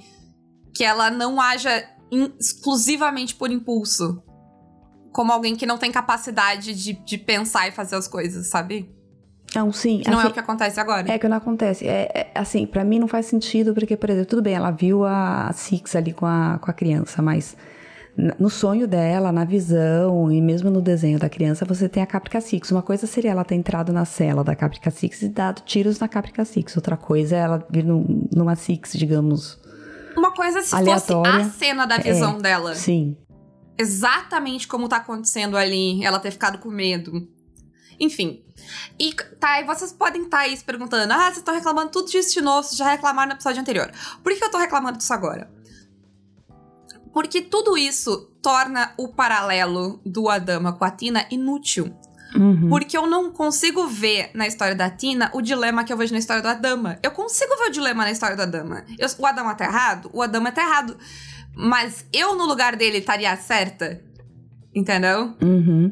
que 0.74 0.84
ela 0.84 1.10
não 1.12 1.40
haja 1.42 1.84
in- 2.12 2.34
exclusivamente 2.40 3.36
por 3.36 3.52
impulso. 3.52 4.24
Como 5.12 5.32
alguém 5.32 5.56
que 5.56 5.66
não 5.66 5.78
tem 5.78 5.92
capacidade 5.92 6.74
de, 6.74 6.94
de 6.94 7.18
pensar 7.18 7.68
e 7.68 7.72
fazer 7.72 7.96
as 7.96 8.08
coisas, 8.08 8.48
sabe? 8.48 8.90
Não, 9.56 9.72
sim. 9.72 10.00
Que 10.02 10.10
não 10.10 10.18
é 10.20 10.22
assim, 10.24 10.30
o 10.30 10.34
que 10.34 10.40
acontece 10.40 10.80
agora. 10.80 11.12
É 11.12 11.18
que 11.18 11.28
não 11.28 11.38
acontece. 11.38 11.88
É, 11.88 12.12
é, 12.14 12.32
assim, 12.36 12.68
pra 12.68 12.84
mim 12.84 13.00
não 13.00 13.08
faz 13.08 13.26
sentido, 13.26 13.74
porque, 13.74 13.98
por 13.98 14.10
exemplo, 14.10 14.30
tudo 14.30 14.42
bem, 14.42 14.54
ela 14.54 14.72
viu 14.72 15.04
a 15.06 15.52
Six 15.54 15.96
ali 15.96 16.14
com 16.14 16.26
a, 16.26 16.60
com 16.62 16.70
a 16.70 16.74
criança, 16.74 17.22
mas 17.22 17.56
no 18.40 18.50
sonho 18.50 18.88
dela, 18.88 19.32
na 19.32 19.46
visão 19.46 20.32
e 20.32 20.42
mesmo 20.42 20.72
no 20.72 20.82
desenho 20.82 21.20
da 21.20 21.30
criança, 21.30 21.64
você 21.66 21.88
tem 21.88 22.02
a 22.02 22.06
Caprica 22.08 22.42
Six. 22.42 22.72
Uma 22.72 22.82
coisa 22.82 23.06
seria 23.06 23.32
ela 23.32 23.46
ter 23.46 23.54
entrado 23.56 23.94
na 23.94 24.06
cela 24.06 24.44
da 24.44 24.56
Caprica 24.56 24.90
Six 24.90 25.22
e 25.22 25.30
dado 25.30 25.62
tiros 25.62 26.00
na 26.00 26.08
Caprica 26.08 26.44
Six. 26.44 26.76
Outra 26.76 26.98
coisa 26.98 27.36
é 27.36 27.40
ela 27.40 27.68
vir 27.70 27.84
num- 27.84 28.28
numa 28.34 28.56
Six, 28.56 28.94
digamos. 28.94 29.60
Uma 30.18 30.32
coisa 30.32 30.62
se 30.64 30.74
Aleatória. 30.76 31.32
fosse 31.44 31.48
a 31.48 31.52
cena 31.52 31.86
da 31.86 31.98
visão 32.00 32.40
dela. 32.40 32.74
Sim. 32.74 33.16
Exatamente 33.78 34.68
como 34.68 34.90
tá 34.90 34.98
acontecendo 34.98 35.56
ali, 35.56 36.04
ela 36.04 36.18
ter 36.20 36.32
ficado 36.32 36.58
com 36.58 36.70
medo. 36.70 37.28
Enfim. 38.00 38.44
E 39.00 39.14
tá, 39.40 39.62
e 39.62 39.66
vocês 39.66 39.92
podem 39.94 40.24
estar 40.24 40.40
aí 40.40 40.58
se 40.58 40.64
perguntando: 40.64 41.14
ah, 41.14 41.26
vocês 41.26 41.38
estão 41.38 41.54
reclamando 41.54 41.92
tudo 41.92 42.10
disso 42.10 42.34
de 42.34 42.42
novo, 42.42 42.64
vocês 42.68 42.78
já 42.78 42.90
reclamaram 42.90 43.30
no 43.30 43.36
episódio 43.36 43.62
anterior. 43.62 43.92
Por 44.24 44.34
que 44.36 44.44
eu 44.44 44.50
tô 44.50 44.58
reclamando 44.58 44.98
disso 44.98 45.14
agora? 45.14 45.50
Porque 47.14 47.42
tudo 47.42 47.78
isso 47.78 48.32
torna 48.42 48.94
o 48.98 49.08
paralelo 49.10 50.00
do 50.06 50.30
Adama 50.30 50.74
com 50.74 50.86
a 50.86 50.92
Tina 50.92 51.26
inútil. 51.32 51.94
Uhum. 52.36 52.70
Porque 52.70 52.98
eu 52.98 53.08
não 53.08 53.32
consigo 53.32 53.88
ver 53.88 54.32
na 54.34 54.46
história 54.48 54.76
da 54.76 54.90
Tina 54.90 55.32
o 55.34 55.42
dilema 55.42 55.84
que 55.84 55.92
eu 55.94 55.98
vejo 55.98 56.14
na 56.14 56.20
história 56.20 56.42
do 56.42 56.48
Adama. 56.50 57.00
Eu 57.02 57.12
consigo 57.12 57.56
ver 57.58 57.70
o 57.70 57.72
dilema 57.72 58.04
na 58.04 58.12
história 58.12 58.36
do 58.36 58.42
Adama. 58.42 58.84
Eu- 59.00 59.08
o 59.18 59.26
Adama 59.26 59.56
tá 59.56 59.66
errado? 59.66 60.10
O 60.14 60.22
Adama 60.22 60.52
tá 60.52 60.62
errado. 60.62 60.98
Mas 61.56 62.06
eu, 62.14 62.36
no 62.36 62.46
lugar 62.46 62.76
dele, 62.76 62.98
estaria 62.98 63.36
certa. 63.38 64.02
Entendeu? 64.76 65.36
Uhum. 65.42 65.92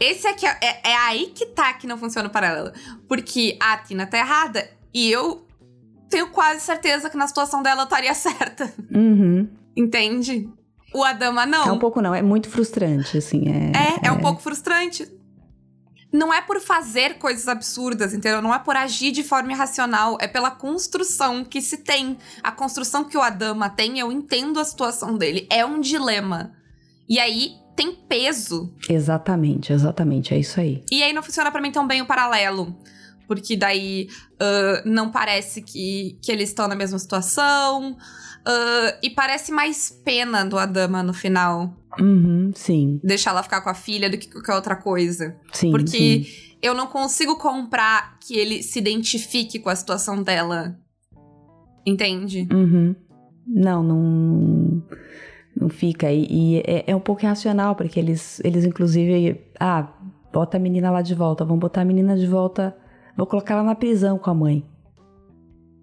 Esse 0.00 0.26
aqui 0.26 0.46
é, 0.46 0.56
é, 0.62 0.90
é 0.90 0.96
aí 0.96 1.26
que 1.34 1.46
tá 1.46 1.72
que 1.74 1.86
não 1.86 1.98
funciona 1.98 2.28
o 2.28 2.32
paralelo. 2.32 2.72
Porque 3.06 3.56
a 3.60 3.76
Tina 3.78 4.06
tá 4.06 4.18
errada 4.18 4.68
e 4.94 5.10
eu 5.10 5.46
tenho 6.08 6.28
quase 6.30 6.60
certeza 6.60 7.10
que 7.10 7.16
na 7.16 7.26
situação 7.26 7.62
dela 7.62 7.82
eu 7.82 7.84
estaria 7.84 8.14
certa. 8.14 8.72
Uhum. 8.90 9.48
Entende? 9.78 10.48
O 10.92 11.04
Adama 11.04 11.46
não. 11.46 11.68
É 11.68 11.72
um 11.72 11.78
pouco 11.78 12.02
não, 12.02 12.12
é 12.12 12.20
muito 12.20 12.48
frustrante, 12.50 13.16
assim. 13.16 13.44
É, 13.48 14.06
É, 14.06 14.08
é 14.08 14.12
um 14.12 14.18
pouco 14.18 14.42
frustrante. 14.42 15.06
Não 16.12 16.32
é 16.32 16.40
por 16.40 16.58
fazer 16.58 17.18
coisas 17.18 17.46
absurdas, 17.46 18.12
entendeu? 18.12 18.42
Não 18.42 18.52
é 18.52 18.58
por 18.58 18.74
agir 18.74 19.12
de 19.12 19.22
forma 19.22 19.52
irracional, 19.52 20.16
é 20.20 20.26
pela 20.26 20.50
construção 20.50 21.44
que 21.44 21.60
se 21.60 21.78
tem. 21.78 22.16
A 22.42 22.50
construção 22.50 23.04
que 23.04 23.16
o 23.16 23.20
Adama 23.20 23.68
tem, 23.68 23.98
eu 23.98 24.10
entendo 24.10 24.58
a 24.58 24.64
situação 24.64 25.16
dele. 25.16 25.46
É 25.50 25.64
um 25.64 25.78
dilema. 25.78 26.52
E 27.06 27.20
aí 27.20 27.52
tem 27.76 27.94
peso. 27.94 28.74
Exatamente, 28.88 29.72
exatamente, 29.72 30.34
é 30.34 30.38
isso 30.38 30.58
aí. 30.58 30.82
E 30.90 31.02
aí 31.02 31.12
não 31.12 31.22
funciona 31.22 31.52
pra 31.52 31.60
mim 31.60 31.70
tão 31.70 31.86
bem 31.86 32.02
o 32.02 32.06
paralelo. 32.06 32.74
Porque 33.28 33.54
daí 33.54 34.08
ah, 34.40 34.82
não 34.86 35.10
parece 35.10 35.60
que, 35.60 36.18
que 36.22 36.32
eles 36.32 36.48
estão 36.48 36.66
na 36.66 36.74
mesma 36.74 36.98
situação. 36.98 37.96
Ah, 38.48 38.98
e 39.02 39.10
parece 39.10 39.52
mais 39.52 39.90
pena 40.02 40.42
do 40.42 40.58
Adama 40.58 41.02
no 41.02 41.12
final. 41.12 41.76
Uhum, 42.00 42.50
sim, 42.54 42.98
Deixar 43.04 43.30
ela 43.32 43.42
ficar 43.42 43.60
com 43.60 43.68
a 43.68 43.74
filha 43.74 44.08
do 44.08 44.16
que 44.16 44.26
qualquer 44.30 44.54
outra 44.54 44.74
coisa. 44.74 45.36
sim. 45.52 45.70
Porque 45.70 46.24
sim. 46.24 46.56
eu 46.62 46.72
não 46.72 46.86
consigo 46.86 47.36
comprar 47.36 48.18
que 48.20 48.38
ele 48.38 48.62
se 48.62 48.78
identifique 48.78 49.58
com 49.58 49.68
a 49.68 49.76
situação 49.76 50.22
dela. 50.22 50.78
Entende? 51.84 52.48
Uhum. 52.50 52.96
Não, 53.46 53.82
não. 53.82 54.82
Não 55.54 55.68
fica. 55.68 56.10
E, 56.10 56.26
e 56.30 56.58
é, 56.60 56.84
é, 56.86 56.96
um 56.96 57.00
pouco 57.00 57.22
irracional, 57.22 57.74
porque 57.74 58.00
eles, 58.00 58.40
eles 58.42 58.64
inclusive. 58.64 59.42
Ah, 59.60 59.92
bota 60.32 60.56
a 60.56 60.60
menina 60.60 60.90
lá 60.90 61.02
de 61.02 61.14
volta. 61.14 61.44
Vamos 61.44 61.60
botar 61.60 61.82
a 61.82 61.84
menina 61.84 62.16
de 62.16 62.26
volta. 62.26 62.74
Vou 63.14 63.26
colocar 63.26 63.54
ela 63.54 63.62
na 63.62 63.74
prisão 63.74 64.18
com 64.18 64.30
a 64.30 64.34
mãe. 64.34 64.64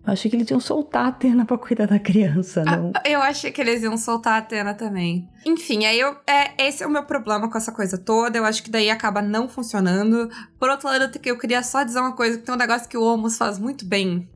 Eu 0.05 0.13
achei 0.13 0.29
que 0.29 0.37
eles 0.37 0.51
iam 0.51 0.59
soltar 0.59 1.05
a 1.05 1.07
Atena 1.07 1.45
pra 1.45 1.57
cuidar 1.57 1.87
da 1.87 1.97
criança, 1.97 2.63
ah, 2.67 2.77
não? 2.77 2.91
Ah, 2.95 3.01
eu 3.05 3.21
achei 3.21 3.51
que 3.51 3.59
eles 3.59 3.81
iam 3.81 3.97
soltar 3.97 4.33
a 4.33 4.37
Atena 4.37 4.75
também. 4.75 5.27
Enfim, 5.43 5.85
aí 5.85 5.99
eu. 5.99 6.15
É, 6.27 6.67
esse 6.67 6.83
é 6.83 6.87
o 6.87 6.89
meu 6.89 7.03
problema 7.03 7.49
com 7.49 7.57
essa 7.57 7.71
coisa 7.71 7.97
toda. 7.97 8.37
Eu 8.37 8.45
acho 8.45 8.61
que 8.61 8.69
daí 8.69 8.89
acaba 8.89 9.21
não 9.21 9.49
funcionando. 9.49 10.29
Por 10.59 10.69
outro 10.69 10.87
lado, 10.87 11.09
eu 11.25 11.37
queria 11.37 11.63
só 11.63 11.83
dizer 11.83 11.99
uma 11.99 12.15
coisa: 12.15 12.37
que 12.37 12.43
tem 12.43 12.53
um 12.53 12.57
negócio 12.57 12.87
que 12.87 12.97
o 12.97 13.03
Omos 13.03 13.37
faz 13.37 13.57
muito 13.57 13.83
bem. 13.85 14.29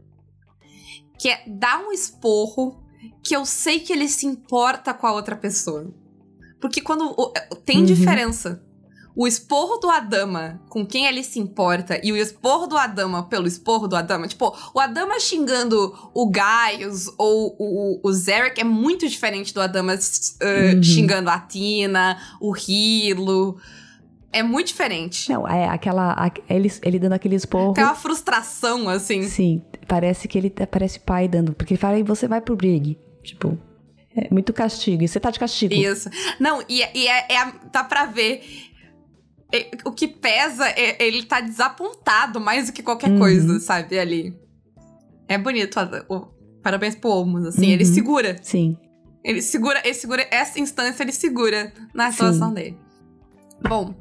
Que 1.19 1.29
é 1.29 1.43
dar 1.47 1.79
um 1.79 1.91
esporro 1.91 2.83
que 3.23 3.35
eu 3.35 3.45
sei 3.45 3.79
que 3.79 3.93
ele 3.93 4.07
se 4.07 4.25
importa 4.25 4.93
com 4.93 5.05
a 5.05 5.11
outra 5.11 5.35
pessoa. 5.35 5.93
Porque 6.59 6.81
quando. 6.81 7.15
Tem 7.63 7.79
uhum. 7.79 7.85
diferença 7.85 8.63
o 9.15 9.27
esporro 9.27 9.77
do 9.77 9.89
Adama 9.89 10.61
com 10.69 10.85
quem 10.85 11.05
ele 11.05 11.23
se 11.23 11.39
importa 11.39 11.99
e 12.03 12.11
o 12.11 12.17
esporro 12.17 12.67
do 12.67 12.77
Adama 12.77 13.23
pelo 13.23 13.47
esporro 13.47 13.87
do 13.87 13.95
Adama. 13.95 14.27
Tipo, 14.27 14.55
o 14.73 14.79
Adama 14.79 15.19
xingando 15.19 15.93
o 16.13 16.29
Gaius 16.29 17.07
ou 17.17 17.55
o, 17.59 17.99
o 18.03 18.13
Zarek 18.13 18.61
é 18.61 18.63
muito 18.63 19.07
diferente 19.07 19.53
do 19.53 19.61
Adama 19.61 19.93
uh, 19.93 20.75
uhum. 20.75 20.83
xingando 20.83 21.29
a 21.29 21.39
Tina, 21.39 22.17
o 22.39 22.53
Hilo. 22.55 23.57
É 24.31 24.43
muito 24.43 24.67
diferente. 24.67 25.31
Não, 25.31 25.47
é 25.47 25.67
aquela. 25.67 26.13
A, 26.13 26.31
ele, 26.47 26.71
ele 26.83 26.99
dando 26.99 27.13
aquele 27.13 27.35
esporro. 27.35 27.73
Tem 27.73 27.83
uma 27.83 27.95
frustração, 27.95 28.87
assim. 28.87 29.23
Sim, 29.23 29.63
parece 29.87 30.27
que 30.27 30.37
ele 30.37 30.53
parece 30.71 30.99
pai 30.99 31.27
dando. 31.27 31.53
Porque 31.53 31.73
ele 31.73 31.81
fala, 31.81 31.97
e 31.97 32.03
você 32.03 32.27
vai 32.27 32.39
pro 32.39 32.55
Brig. 32.55 32.97
Tipo. 33.23 33.57
É 34.15 34.27
muito 34.31 34.51
castigo. 34.51 35.03
E 35.03 35.07
você 35.07 35.19
tá 35.19 35.29
de 35.31 35.39
castigo. 35.39 35.73
Isso. 35.73 36.09
Não, 36.39 36.61
e, 36.67 36.81
e 36.93 37.07
é, 37.07 37.31
é, 37.31 37.53
dá 37.71 37.83
pra 37.83 38.05
ver 38.05 38.68
o 39.83 39.91
que 39.91 40.07
pesa 40.07 40.67
é 40.69 41.03
ele 41.03 41.23
tá 41.23 41.41
desapontado 41.41 42.39
mais 42.39 42.67
do 42.67 42.73
que 42.73 42.83
qualquer 42.83 43.09
uhum. 43.09 43.19
coisa, 43.19 43.59
sabe? 43.59 43.97
Ali. 43.97 44.37
É 45.27 45.37
bonito. 45.37 45.77
O, 46.07 46.27
parabéns 46.61 46.95
pro 46.95 47.09
Olmos, 47.09 47.45
assim. 47.45 47.67
Uhum. 47.67 47.73
Ele 47.73 47.85
segura. 47.85 48.35
Sim. 48.41 48.77
Ele 49.23 49.41
segura, 49.41 49.81
ele 49.83 49.93
segura 49.93 50.27
essa 50.31 50.59
instância, 50.59 51.03
ele 51.03 51.11
segura 51.11 51.73
na 51.93 52.11
situação 52.11 52.49
Sim. 52.49 52.53
dele. 52.53 52.77
Bom, 53.67 53.93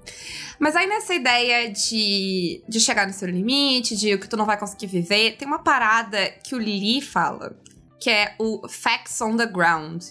mas 0.59 0.77
aí 0.77 0.87
nessa 0.87 1.15
ideia 1.15 1.71
de, 1.71 2.63
de 2.69 2.79
chegar 2.79 3.07
no 3.07 3.13
seu 3.13 3.29
limite, 3.29 3.97
de 3.97 4.15
o 4.15 4.21
que 4.21 4.29
tu 4.29 4.37
não 4.37 4.47
vai 4.47 4.57
conseguir 4.57 4.87
viver, 4.87 5.37
tem 5.37 5.49
uma 5.49 5.59
parada 5.59 6.31
que 6.45 6.55
o 6.55 6.59
Lee 6.59 7.01
fala, 7.01 7.59
que 8.01 8.09
é 8.09 8.37
o 8.39 8.69
facts 8.69 9.21
on 9.21 9.37
the 9.37 9.47
ground. 9.47 10.05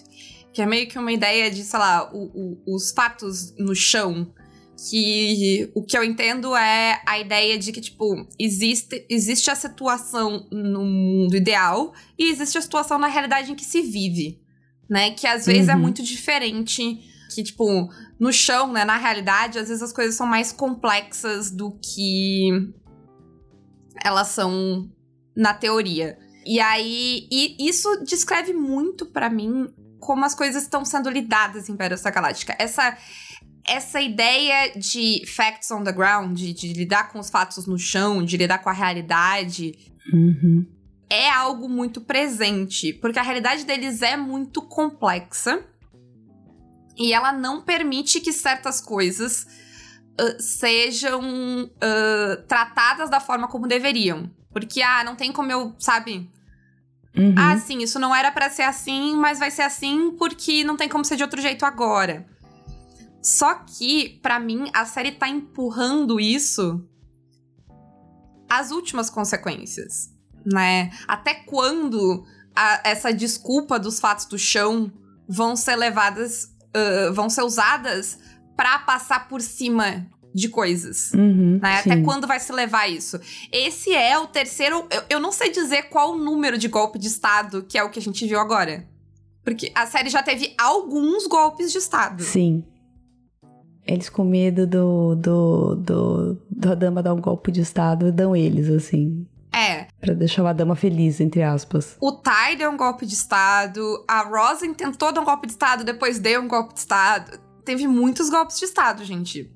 Que 0.52 0.62
é 0.62 0.66
meio 0.66 0.88
que 0.88 0.98
uma 0.98 1.12
ideia 1.12 1.50
de, 1.50 1.62
sei 1.62 1.78
lá, 1.78 2.10
o, 2.12 2.24
o, 2.66 2.74
os 2.74 2.90
fatos 2.90 3.54
no 3.56 3.74
chão 3.74 4.32
que 4.78 5.70
o 5.74 5.82
que 5.82 5.98
eu 5.98 6.04
entendo 6.04 6.54
é 6.54 7.02
a 7.04 7.18
ideia 7.18 7.58
de 7.58 7.72
que, 7.72 7.80
tipo, 7.80 8.26
existe, 8.38 9.04
existe 9.10 9.50
a 9.50 9.56
situação 9.56 10.46
no 10.52 10.84
mundo 10.84 11.36
ideal 11.36 11.92
e 12.16 12.30
existe 12.30 12.56
a 12.56 12.62
situação 12.62 12.96
na 12.96 13.08
realidade 13.08 13.50
em 13.50 13.56
que 13.56 13.64
se 13.64 13.82
vive, 13.82 14.40
né? 14.88 15.10
Que 15.10 15.26
às 15.26 15.46
vezes 15.46 15.68
é 15.68 15.72
uhum. 15.72 15.78
é 15.78 15.82
muito 15.82 16.02
diferente. 16.02 17.00
Que, 17.34 17.42
tipo, 17.42 17.90
no 18.18 18.32
chão, 18.32 18.72
né? 18.72 18.84
Na 18.84 18.96
realidade, 18.96 19.58
às 19.58 19.68
vezes 19.68 19.82
as 19.82 19.92
coisas 19.92 20.14
são 20.14 20.26
mais 20.26 20.52
complexas 20.52 21.50
do 21.50 21.72
que 21.72 22.72
elas 24.02 24.28
são 24.28 24.88
na 25.36 25.52
teoria. 25.52 26.16
E 26.46 26.60
aí, 26.60 27.28
e 27.30 27.68
isso 27.68 28.04
descreve 28.04 28.52
muito 28.52 29.04
para 29.04 29.28
mim 29.28 29.68
como 29.98 30.24
as 30.24 30.34
coisas 30.34 30.62
estão 30.62 30.84
sendo 30.84 31.10
lidadas 31.10 31.68
em 31.68 31.74
Battlestar 31.74 32.14
Galáctica. 32.14 32.56
Essa 32.58 32.96
essa 33.68 34.00
ideia 34.00 34.72
de 34.76 35.24
facts 35.26 35.70
on 35.70 35.84
the 35.84 35.92
ground, 35.92 36.36
de, 36.36 36.52
de, 36.52 36.72
lidar 36.72 37.10
com 37.10 37.18
os 37.18 37.30
fatos 37.30 37.66
no 37.66 37.78
chão, 37.78 38.24
de 38.24 38.36
lidar 38.36 38.58
com 38.58 38.68
a 38.68 38.72
realidade, 38.72 39.78
uhum. 40.12 40.66
é 41.08 41.30
algo 41.30 41.68
muito 41.68 42.00
presente. 42.00 42.92
Porque 42.92 43.18
a 43.18 43.22
realidade 43.22 43.64
deles 43.64 44.02
é 44.02 44.16
muito 44.16 44.62
complexa. 44.62 45.62
E 46.96 47.12
ela 47.12 47.32
não 47.32 47.62
permite 47.62 48.20
que 48.20 48.32
certas 48.32 48.80
coisas 48.80 49.46
uh, 50.20 50.42
sejam 50.42 51.20
uh, 51.64 52.42
tratadas 52.48 53.08
da 53.08 53.20
forma 53.20 53.46
como 53.46 53.68
deveriam. 53.68 54.30
Porque, 54.50 54.82
ah, 54.82 55.04
não 55.04 55.14
tem 55.14 55.30
como 55.30 55.52
eu, 55.52 55.74
sabe? 55.78 56.28
Uhum. 57.16 57.34
Ah, 57.36 57.56
sim, 57.58 57.78
isso 57.82 57.98
não 57.98 58.14
era 58.14 58.30
para 58.30 58.50
ser 58.50 58.62
assim, 58.62 59.14
mas 59.16 59.38
vai 59.38 59.50
ser 59.50 59.62
assim 59.62 60.12
porque 60.18 60.64
não 60.64 60.76
tem 60.76 60.88
como 60.88 61.04
ser 61.04 61.16
de 61.16 61.22
outro 61.22 61.40
jeito 61.40 61.64
agora. 61.64 62.26
Só 63.28 63.56
que, 63.56 64.18
para 64.22 64.40
mim, 64.40 64.70
a 64.72 64.86
série 64.86 65.12
tá 65.12 65.28
empurrando 65.28 66.18
isso 66.18 66.82
às 68.48 68.70
últimas 68.70 69.10
consequências, 69.10 70.10
né? 70.46 70.90
Até 71.06 71.34
quando 71.34 72.24
a, 72.56 72.80
essa 72.84 73.12
desculpa 73.12 73.78
dos 73.78 74.00
fatos 74.00 74.24
do 74.24 74.38
chão 74.38 74.90
vão 75.28 75.56
ser 75.56 75.76
levadas, 75.76 76.44
uh, 76.74 77.12
vão 77.12 77.28
ser 77.28 77.42
usadas 77.42 78.18
para 78.56 78.78
passar 78.78 79.28
por 79.28 79.42
cima 79.42 80.06
de 80.34 80.48
coisas. 80.48 81.12
Uhum, 81.12 81.60
né? 81.62 81.80
Até 81.80 82.00
quando 82.00 82.26
vai 82.26 82.40
se 82.40 82.50
levar 82.50 82.88
isso? 82.88 83.20
Esse 83.52 83.94
é 83.94 84.18
o 84.18 84.26
terceiro. 84.26 84.86
Eu, 84.90 85.02
eu 85.10 85.20
não 85.20 85.32
sei 85.32 85.50
dizer 85.50 85.90
qual 85.90 86.14
o 86.14 86.18
número 86.18 86.56
de 86.56 86.66
golpe 86.66 86.98
de 86.98 87.08
Estado 87.08 87.62
que 87.62 87.76
é 87.76 87.84
o 87.84 87.90
que 87.90 87.98
a 87.98 88.02
gente 88.02 88.26
viu 88.26 88.40
agora. 88.40 88.88
Porque 89.44 89.70
a 89.74 89.86
série 89.86 90.08
já 90.08 90.22
teve 90.22 90.54
alguns 90.56 91.26
golpes 91.26 91.70
de 91.70 91.76
Estado. 91.76 92.22
Sim. 92.22 92.64
Eles 93.88 94.10
com 94.10 94.22
medo 94.22 94.66
do, 94.66 95.14
do, 95.14 95.74
do, 95.76 96.42
do 96.50 96.72
Adama 96.72 97.02
dar 97.02 97.14
um 97.14 97.20
golpe 97.20 97.50
de 97.50 97.62
Estado, 97.62 98.12
dão 98.12 98.36
eles, 98.36 98.68
assim. 98.68 99.26
É. 99.50 99.86
Pra 99.98 100.12
deixar 100.12 100.42
o 100.42 100.46
Adama 100.46 100.76
feliz, 100.76 101.20
entre 101.20 101.42
aspas. 101.42 101.96
O 102.00 102.12
Ty 102.12 102.56
deu 102.58 102.70
um 102.70 102.76
golpe 102.76 103.06
de 103.06 103.14
Estado, 103.14 104.04
a 104.06 104.22
Rosen 104.22 104.74
tentou 104.74 105.10
dar 105.10 105.22
um 105.22 105.24
golpe 105.24 105.46
de 105.46 105.54
Estado, 105.54 105.84
depois 105.84 106.18
deu 106.18 106.42
um 106.42 106.48
golpe 106.48 106.74
de 106.74 106.80
Estado. 106.80 107.40
Teve 107.64 107.88
muitos 107.88 108.28
golpes 108.28 108.58
de 108.58 108.66
Estado, 108.66 109.04
gente 109.04 109.50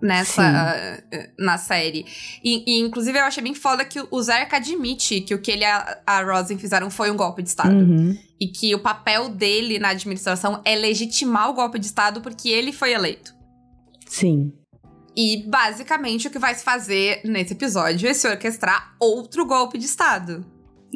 nessa 0.00 1.02
uh, 1.02 1.18
na 1.38 1.58
série. 1.58 2.06
E, 2.42 2.64
e, 2.66 2.80
inclusive 2.80 3.18
eu 3.18 3.24
achei 3.24 3.42
bem 3.42 3.54
foda 3.54 3.84
que 3.84 4.02
o 4.10 4.22
Zerka 4.22 4.56
admite 4.56 5.20
que 5.20 5.34
o 5.34 5.40
que 5.40 5.50
ele 5.50 5.62
e 5.62 5.66
a, 5.66 5.98
a 6.06 6.22
Rosen 6.22 6.58
fizeram 6.58 6.90
foi 6.90 7.10
um 7.10 7.16
golpe 7.16 7.42
de 7.42 7.48
Estado. 7.48 7.74
Uhum. 7.74 8.16
E 8.40 8.48
que 8.48 8.74
o 8.74 8.78
papel 8.78 9.28
dele 9.28 9.78
na 9.78 9.90
administração 9.90 10.62
é 10.64 10.74
legitimar 10.74 11.50
o 11.50 11.54
golpe 11.54 11.78
de 11.78 11.86
Estado 11.86 12.20
porque 12.20 12.48
ele 12.48 12.72
foi 12.72 12.92
eleito. 12.92 13.34
Sim. 14.06 14.52
E 15.14 15.44
basicamente 15.46 16.28
o 16.28 16.30
que 16.30 16.38
vai 16.38 16.54
se 16.54 16.64
fazer 16.64 17.20
nesse 17.24 17.52
episódio 17.52 18.08
é 18.08 18.14
se 18.14 18.26
orquestrar 18.28 18.94
outro 18.98 19.44
golpe 19.44 19.76
de 19.76 19.84
Estado. 19.84 20.46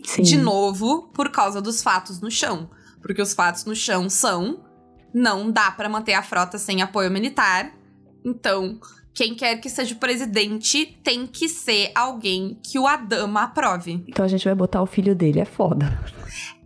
Sim. 0.05 0.23
De 0.23 0.37
novo, 0.37 1.11
por 1.13 1.31
causa 1.31 1.61
dos 1.61 1.83
fatos 1.83 2.21
no 2.21 2.31
chão. 2.31 2.71
Porque 3.03 3.21
os 3.21 3.35
fatos 3.35 3.65
no 3.65 3.75
chão 3.75 4.09
são: 4.09 4.65
não 5.13 5.51
dá 5.51 5.71
para 5.71 5.89
manter 5.89 6.15
a 6.15 6.23
frota 6.23 6.59
sem 6.59 6.81
apoio 6.81 7.11
militar 7.11 7.73
então, 8.25 8.79
quem 9.13 9.35
quer 9.35 9.57
que 9.61 9.69
seja 9.69 9.95
o 9.95 9.99
presidente 9.99 10.99
tem 11.05 11.27
que 11.27 11.47
ser 11.47 11.93
alguém 11.95 12.59
que 12.63 12.79
o 12.79 12.87
Adama 12.87 13.43
aprove. 13.43 14.03
Então 14.09 14.25
a 14.25 14.29
gente 14.29 14.45
vai 14.45 14.55
botar 14.55 14.81
o 14.81 14.87
filho 14.87 15.15
dele, 15.15 15.41
é 15.41 15.45
foda. 15.45 16.01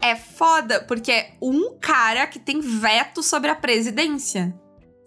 É 0.01 0.17
foda, 0.17 0.81
porque 0.81 1.11
é 1.11 1.33
um 1.43 1.77
cara 1.81 2.27
que 2.27 2.39
tem 2.39 2.61
veto 2.61 3.23
sobre 3.23 3.51
a 3.51 3.55
presidência. 3.55 4.55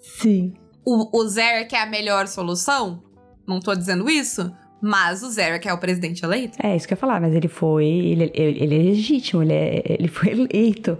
Sim. 0.01 0.53
O, 0.85 1.19
o 1.19 1.27
Zarek 1.27 1.75
é 1.75 1.81
a 1.81 1.85
melhor 1.85 2.27
solução? 2.27 3.03
Não 3.47 3.59
tô 3.59 3.75
dizendo 3.75 4.09
isso, 4.09 4.51
mas 4.81 5.21
o 5.21 5.29
Zarek 5.29 5.67
é 5.67 5.73
o 5.73 5.77
presidente 5.77 6.23
eleito. 6.23 6.57
É, 6.61 6.75
isso 6.75 6.87
que 6.87 6.93
eu 6.93 6.95
ia 6.95 6.99
falar, 6.99 7.21
mas 7.21 7.35
ele 7.35 7.47
foi. 7.47 7.85
Ele, 7.85 8.31
ele, 8.33 8.63
ele 8.63 8.75
é 8.75 8.83
legítimo, 8.91 9.43
ele, 9.43 9.53
é, 9.53 9.83
ele 9.85 10.07
foi 10.07 10.31
eleito. 10.31 10.97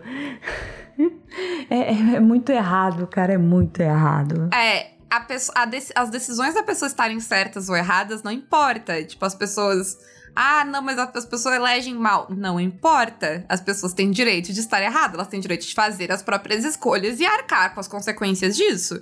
É, 1.69 1.93
é, 1.93 2.15
é, 2.15 2.19
muito 2.19 2.51
errado, 2.51 3.07
cara, 3.07 3.33
é 3.33 3.37
muito 3.37 3.79
errado. 3.79 4.49
É, 4.53 4.91
a 5.09 5.21
pessoa, 5.21 5.57
a 5.57 5.65
dec, 5.65 5.89
as 5.95 6.09
decisões 6.09 6.53
da 6.53 6.63
pessoa 6.63 6.87
estarem 6.87 7.19
certas 7.19 7.69
ou 7.69 7.75
erradas 7.75 8.21
não 8.23 8.31
importa. 8.31 9.03
Tipo, 9.03 9.25
as 9.25 9.33
pessoas. 9.33 9.97
Ah, 10.35 10.63
não, 10.65 10.81
mas 10.81 10.97
as 10.97 11.25
pessoas 11.25 11.55
elegem 11.55 11.93
mal. 11.93 12.27
Não 12.29 12.59
importa. 12.59 13.45
As 13.49 13.61
pessoas 13.61 13.93
têm 13.93 14.11
direito 14.11 14.53
de 14.53 14.59
estar 14.59 14.81
erradas, 14.81 15.15
elas 15.15 15.27
têm 15.27 15.39
direito 15.39 15.65
de 15.65 15.73
fazer 15.73 16.11
as 16.11 16.21
próprias 16.21 16.63
escolhas 16.63 17.19
e 17.19 17.25
arcar 17.25 17.73
com 17.73 17.79
as 17.79 17.87
consequências 17.87 18.55
disso. 18.55 18.99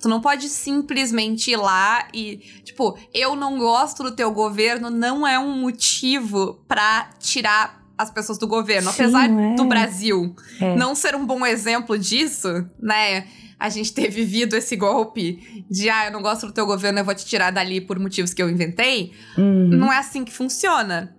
Tu 0.00 0.08
não 0.08 0.20
pode 0.20 0.48
simplesmente 0.50 1.50
ir 1.50 1.56
lá 1.56 2.08
e, 2.12 2.36
tipo, 2.62 2.98
eu 3.12 3.34
não 3.34 3.58
gosto 3.58 4.02
do 4.02 4.14
teu 4.14 4.30
governo 4.30 4.90
não 4.90 5.26
é 5.26 5.38
um 5.38 5.58
motivo 5.58 6.62
para 6.68 7.08
tirar 7.18 7.83
as 7.96 8.10
pessoas 8.10 8.38
do 8.38 8.46
governo. 8.46 8.90
Sim, 8.90 9.02
Apesar 9.02 9.30
é. 9.30 9.54
do 9.54 9.64
Brasil 9.64 10.34
é. 10.60 10.76
não 10.76 10.94
ser 10.94 11.14
um 11.14 11.24
bom 11.24 11.44
exemplo 11.46 11.98
disso, 11.98 12.68
né? 12.80 13.26
A 13.58 13.68
gente 13.68 13.92
ter 13.92 14.10
vivido 14.10 14.56
esse 14.56 14.76
golpe 14.76 15.64
de, 15.70 15.88
ah, 15.88 16.06
eu 16.06 16.12
não 16.12 16.20
gosto 16.20 16.46
do 16.46 16.52
teu 16.52 16.66
governo, 16.66 16.98
eu 16.98 17.04
vou 17.04 17.14
te 17.14 17.24
tirar 17.24 17.50
dali 17.50 17.80
por 17.80 17.98
motivos 17.98 18.34
que 18.34 18.42
eu 18.42 18.50
inventei. 18.50 19.12
Uhum. 19.38 19.68
Não 19.68 19.92
é 19.92 19.98
assim 19.98 20.24
que 20.24 20.32
funciona. 20.32 21.14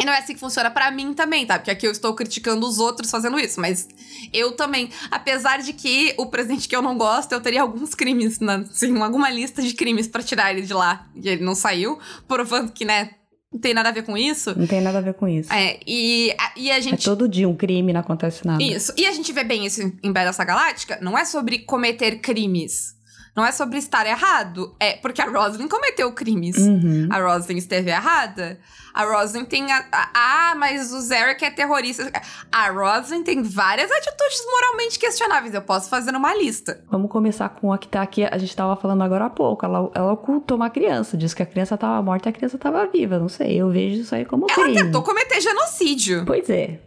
E 0.00 0.04
não 0.04 0.12
é 0.12 0.18
assim 0.18 0.34
que 0.34 0.40
funciona 0.40 0.70
para 0.70 0.90
mim 0.90 1.14
também, 1.14 1.46
tá? 1.46 1.58
Porque 1.58 1.70
aqui 1.70 1.86
eu 1.86 1.92
estou 1.92 2.14
criticando 2.14 2.66
os 2.66 2.78
outros 2.78 3.10
fazendo 3.10 3.38
isso, 3.38 3.60
mas 3.60 3.88
eu 4.32 4.52
também. 4.52 4.90
Apesar 5.10 5.58
de 5.58 5.72
que 5.72 6.14
o 6.18 6.26
presidente 6.26 6.68
que 6.68 6.74
eu 6.74 6.82
não 6.82 6.98
gosto, 6.98 7.32
eu 7.32 7.40
teria 7.40 7.62
alguns 7.62 7.94
crimes, 7.94 8.40
na, 8.40 8.64
sim, 8.64 9.00
alguma 9.00 9.30
lista 9.30 9.62
de 9.62 9.72
crimes 9.72 10.08
para 10.08 10.22
tirar 10.22 10.52
ele 10.52 10.62
de 10.62 10.74
lá. 10.74 11.06
E 11.14 11.28
ele 11.28 11.44
não 11.44 11.54
saiu, 11.54 11.98
provando 12.26 12.72
que, 12.72 12.84
né, 12.84 13.10
não 13.54 13.60
tem 13.60 13.72
nada 13.72 13.90
a 13.90 13.92
ver 13.92 14.02
com 14.02 14.16
isso. 14.16 14.58
Não 14.58 14.66
tem 14.66 14.80
nada 14.80 14.98
a 14.98 15.00
ver 15.00 15.14
com 15.14 15.28
isso. 15.28 15.52
É, 15.52 15.78
e 15.86 16.34
a, 16.36 16.52
e 16.56 16.72
a 16.72 16.80
gente. 16.80 16.94
É 16.94 17.04
todo 17.04 17.28
dia 17.28 17.48
um 17.48 17.54
crime, 17.54 17.92
não 17.92 18.00
acontece 18.00 18.44
nada. 18.44 18.60
Isso. 18.60 18.92
E 18.96 19.06
a 19.06 19.12
gente 19.12 19.32
vê 19.32 19.44
bem 19.44 19.64
isso 19.64 19.80
em 20.02 20.12
Battlestar 20.12 20.44
Galáctica, 20.44 20.98
não 21.00 21.16
é 21.16 21.24
sobre 21.24 21.60
cometer 21.60 22.18
crimes. 22.18 22.93
Não 23.36 23.44
é 23.44 23.50
sobre 23.50 23.78
estar 23.78 24.06
errado. 24.06 24.76
É 24.78 24.96
porque 24.96 25.20
a 25.20 25.26
Roslyn 25.26 25.66
cometeu 25.66 26.12
crimes. 26.12 26.56
Uhum. 26.56 27.08
A 27.10 27.20
Roslyn 27.20 27.58
esteve 27.58 27.90
errada. 27.90 28.60
A 28.92 29.04
Roslyn 29.04 29.44
tem. 29.44 29.72
A, 29.72 29.84
a, 29.90 30.08
ah, 30.14 30.54
mas 30.54 30.92
o 30.92 31.00
Zarek 31.00 31.44
é 31.44 31.50
terrorista. 31.50 32.10
A 32.52 32.70
Roslyn 32.70 33.24
tem 33.24 33.42
várias 33.42 33.90
atitudes 33.90 34.40
moralmente 34.52 35.00
questionáveis. 35.00 35.52
Eu 35.52 35.62
posso 35.62 35.90
fazer 35.90 36.14
uma 36.14 36.32
lista. 36.34 36.84
Vamos 36.88 37.10
começar 37.10 37.48
com 37.48 37.72
a 37.72 37.78
que 37.78 37.88
tá 37.88 38.02
aqui. 38.02 38.24
A 38.24 38.38
gente 38.38 38.54
tava 38.54 38.76
falando 38.76 39.02
agora 39.02 39.24
há 39.24 39.30
pouco. 39.30 39.66
Ela, 39.66 39.90
ela 39.94 40.12
ocultou 40.12 40.56
uma 40.56 40.70
criança. 40.70 41.16
Disse 41.16 41.34
que 41.34 41.42
a 41.42 41.46
criança 41.46 41.76
tava 41.76 42.00
morta 42.02 42.28
e 42.28 42.30
a 42.30 42.32
criança 42.32 42.56
tava 42.56 42.86
viva. 42.86 43.18
Não 43.18 43.28
sei. 43.28 43.60
Eu 43.60 43.68
vejo 43.70 44.02
isso 44.02 44.14
aí 44.14 44.24
como 44.24 44.46
ela 44.48 44.54
crime. 44.54 44.76
Ela 44.76 44.86
tentou 44.86 45.02
cometer 45.02 45.40
genocídio. 45.40 46.24
Pois 46.24 46.48
é. 46.48 46.78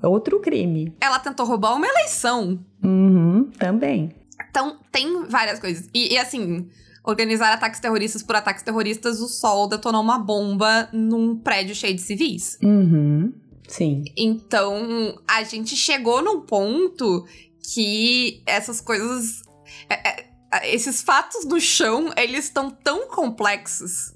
Outro 0.00 0.38
crime. 0.38 0.94
Ela 1.00 1.18
tentou 1.18 1.46
roubar 1.46 1.74
uma 1.74 1.86
eleição. 1.86 2.60
Uhum, 2.82 3.50
também. 3.58 4.14
Então, 4.54 4.78
tem 4.92 5.26
várias 5.28 5.58
coisas. 5.58 5.88
E, 5.92 6.14
e, 6.14 6.18
assim, 6.18 6.68
organizar 7.02 7.52
ataques 7.52 7.80
terroristas 7.80 8.22
por 8.22 8.36
ataques 8.36 8.62
terroristas, 8.62 9.20
o 9.20 9.26
Sol 9.26 9.66
detonou 9.66 10.00
uma 10.00 10.16
bomba 10.16 10.88
num 10.92 11.36
prédio 11.36 11.74
cheio 11.74 11.92
de 11.92 12.00
civis. 12.00 12.56
Uhum. 12.62 13.34
Sim. 13.66 14.04
Então, 14.16 15.18
a 15.26 15.42
gente 15.42 15.74
chegou 15.76 16.22
num 16.22 16.42
ponto 16.42 17.26
que 17.72 18.44
essas 18.46 18.80
coisas. 18.80 19.42
É, 19.90 20.20
é, 20.52 20.72
esses 20.72 21.02
fatos 21.02 21.44
no 21.44 21.60
chão, 21.60 22.12
eles 22.16 22.44
estão 22.44 22.70
tão 22.70 23.08
complexos 23.08 24.14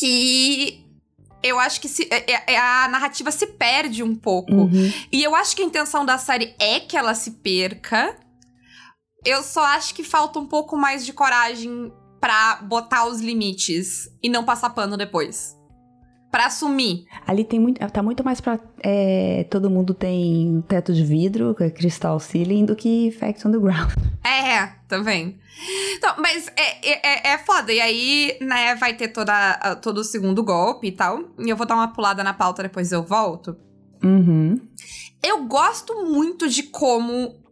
que 0.00 0.84
eu 1.40 1.60
acho 1.60 1.80
que 1.80 1.88
se, 1.88 2.08
é, 2.10 2.52
é, 2.54 2.58
a 2.58 2.88
narrativa 2.88 3.30
se 3.30 3.46
perde 3.46 4.02
um 4.02 4.16
pouco. 4.16 4.52
Uhum. 4.52 4.92
E 5.12 5.22
eu 5.22 5.36
acho 5.36 5.54
que 5.54 5.62
a 5.62 5.64
intenção 5.64 6.04
da 6.04 6.18
série 6.18 6.52
é 6.58 6.80
que 6.80 6.96
ela 6.96 7.14
se 7.14 7.30
perca. 7.30 8.16
Eu 9.24 9.42
só 9.42 9.64
acho 9.64 9.94
que 9.94 10.04
falta 10.04 10.38
um 10.38 10.46
pouco 10.46 10.76
mais 10.76 11.04
de 11.04 11.12
coragem 11.12 11.92
pra 12.20 12.56
botar 12.62 13.06
os 13.06 13.20
limites 13.20 14.08
e 14.22 14.28
não 14.28 14.44
passar 14.44 14.70
pano 14.70 14.96
depois. 14.96 15.56
Pra 16.30 16.46
assumir. 16.46 17.06
Ali 17.26 17.44
tem 17.44 17.60
muito. 17.60 17.78
Tá 17.90 18.02
muito 18.02 18.24
mais 18.24 18.40
pra. 18.40 18.58
É, 18.82 19.46
todo 19.48 19.70
mundo 19.70 19.94
tem 19.94 20.64
teto 20.66 20.92
de 20.92 21.04
vidro, 21.04 21.54
é 21.60 21.70
cristal 21.70 22.18
ceiling, 22.18 22.64
do 22.64 22.74
que 22.74 23.12
Facts 23.12 23.46
on 23.46 23.52
the 23.52 23.58
Ground. 23.58 23.92
É, 24.26 24.72
também. 24.88 25.38
Então, 25.92 26.14
mas 26.16 26.48
é, 26.56 27.28
é, 27.28 27.32
é 27.34 27.38
foda. 27.38 27.70
E 27.70 27.78
aí, 27.78 28.38
né, 28.40 28.74
vai 28.74 28.94
ter 28.94 29.08
toda, 29.08 29.76
todo 29.82 29.98
o 29.98 30.04
segundo 30.04 30.42
golpe 30.42 30.86
e 30.86 30.92
tal. 30.92 31.28
E 31.38 31.50
eu 31.50 31.56
vou 31.56 31.66
dar 31.66 31.74
uma 31.74 31.88
pulada 31.88 32.24
na 32.24 32.32
pauta, 32.32 32.62
depois 32.62 32.90
eu 32.90 33.02
volto. 33.02 33.54
Uhum. 34.02 34.58
Eu 35.22 35.44
gosto 35.44 36.06
muito 36.06 36.48
de 36.48 36.62
como 36.64 37.43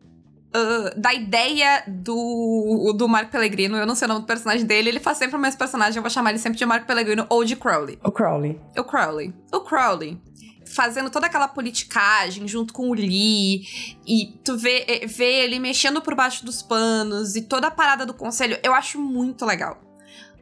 Uh, 0.54 1.00
da 1.00 1.14
ideia 1.14 1.82
do, 1.88 2.92
do 2.94 3.08
Mark 3.08 3.30
Pellegrino, 3.30 3.76
eu 3.76 3.86
não 3.86 3.94
sei 3.94 4.04
o 4.04 4.08
nome 4.08 4.20
do 4.20 4.26
personagem 4.26 4.66
dele, 4.66 4.90
ele 4.90 5.00
faz 5.00 5.16
sempre 5.16 5.36
o 5.36 5.38
mesmo 5.38 5.58
personagem, 5.58 5.96
eu 5.96 6.02
vou 6.02 6.10
chamar 6.10 6.28
ele 6.28 6.38
sempre 6.38 6.58
de 6.58 6.66
Mark 6.66 6.86
Pellegrino 6.86 7.26
ou 7.30 7.42
de 7.42 7.56
Crowley. 7.56 7.98
O 8.04 8.12
Crowley. 8.12 8.60
O 8.76 8.84
Crowley. 8.84 9.34
O 9.50 9.60
Crowley. 9.60 10.20
Fazendo 10.66 11.08
toda 11.08 11.26
aquela 11.26 11.48
politicagem 11.48 12.46
junto 12.46 12.74
com 12.74 12.90
o 12.90 12.94
Lee, 12.94 13.62
e 14.06 14.38
tu 14.44 14.56
vê, 14.56 15.06
vê 15.06 15.44
ele 15.44 15.58
mexendo 15.58 16.02
por 16.02 16.14
baixo 16.14 16.44
dos 16.44 16.60
panos, 16.60 17.34
e 17.34 17.42
toda 17.42 17.68
a 17.68 17.70
parada 17.70 18.04
do 18.04 18.12
conselho, 18.12 18.58
eu 18.62 18.74
acho 18.74 19.00
muito 19.00 19.46
legal. 19.46 19.80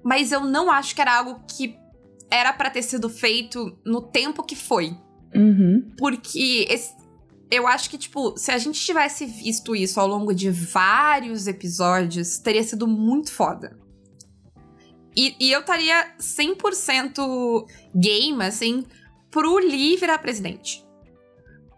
Mas 0.02 0.32
eu 0.32 0.40
não 0.40 0.70
acho 0.70 0.94
que 0.94 1.00
era 1.00 1.18
algo 1.18 1.40
que 1.46 1.76
era 2.30 2.52
para 2.52 2.70
ter 2.70 2.82
sido 2.82 3.08
feito 3.08 3.76
no 3.84 4.00
tempo 4.00 4.42
que 4.42 4.56
foi. 4.56 4.96
Uhum. 5.34 5.90
Porque 5.98 6.66
esse, 6.68 6.94
eu 7.50 7.66
acho 7.66 7.90
que, 7.90 7.98
tipo, 7.98 8.36
se 8.36 8.52
a 8.52 8.58
gente 8.58 8.80
tivesse 8.80 9.26
visto 9.26 9.74
isso 9.74 9.98
ao 9.98 10.06
longo 10.06 10.32
de 10.32 10.50
vários 10.50 11.46
episódios, 11.46 12.38
teria 12.38 12.62
sido 12.62 12.86
muito 12.86 13.32
foda. 13.32 13.76
E, 15.16 15.34
e 15.40 15.50
eu 15.50 15.60
estaria 15.60 16.14
100% 16.20 17.66
game, 17.94 18.44
assim, 18.44 18.86
pro 19.30 19.56
Lee 19.58 19.96
virar 19.96 20.18
presidente. 20.18 20.84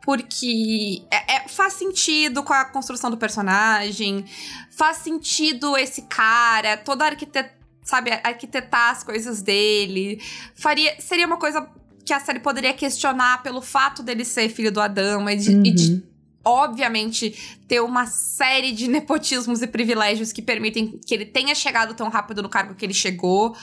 Porque 0.05 1.03
é, 1.11 1.37
é, 1.37 1.49
faz 1.49 1.75
sentido 1.75 2.43
com 2.43 2.53
a 2.53 2.65
construção 2.65 3.11
do 3.11 3.17
personagem, 3.17 4.25
faz 4.71 4.99
sentido 4.99 5.77
esse 5.77 6.03
cara, 6.03 6.77
toda 6.77 7.05
a 7.05 7.09
arquitetura, 7.09 7.63
sabe, 7.83 8.11
arquitetar 8.23 8.91
as 8.91 9.03
coisas 9.03 9.41
dele. 9.43 10.21
Faria, 10.55 11.01
seria 11.01 11.27
uma 11.27 11.39
coisa 11.39 11.69
que 12.05 12.13
a 12.13 12.21
série 12.21 12.41
poderia 12.41 12.73
questionar 12.73 13.43
pelo 13.43 13.61
fato 13.61 14.03
dele 14.03 14.25
ser 14.25 14.49
filho 14.49 14.73
do 14.73 14.81
Adão 14.81 15.29
e 15.29 15.37
de, 15.37 15.51
uhum. 15.51 15.63
e 15.65 15.71
de 15.71 16.13
obviamente, 16.45 17.59
ter 17.69 17.81
uma 17.81 18.07
série 18.07 18.73
de 18.73 18.89
nepotismos 18.89 19.63
e 19.63 19.67
privilégios 19.67 20.33
que 20.33 20.43
permitem 20.43 20.99
que 21.07 21.15
ele 21.15 21.25
tenha 21.25 21.55
chegado 21.55 21.95
tão 21.95 22.09
rápido 22.09 22.43
no 22.43 22.49
cargo 22.49 22.75
que 22.75 22.85
ele 22.85 22.95
chegou. 22.95 23.57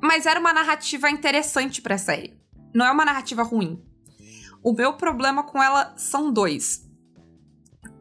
Mas 0.00 0.26
era 0.26 0.40
uma 0.40 0.52
narrativa 0.52 1.10
interessante 1.10 1.82
pra 1.82 1.98
série. 1.98 2.38
Não 2.72 2.86
é 2.86 2.90
uma 2.90 3.04
narrativa 3.04 3.42
ruim. 3.42 3.82
O 4.62 4.72
meu 4.72 4.94
problema 4.94 5.42
com 5.42 5.62
ela 5.62 5.92
são 5.96 6.32
dois. 6.32 6.88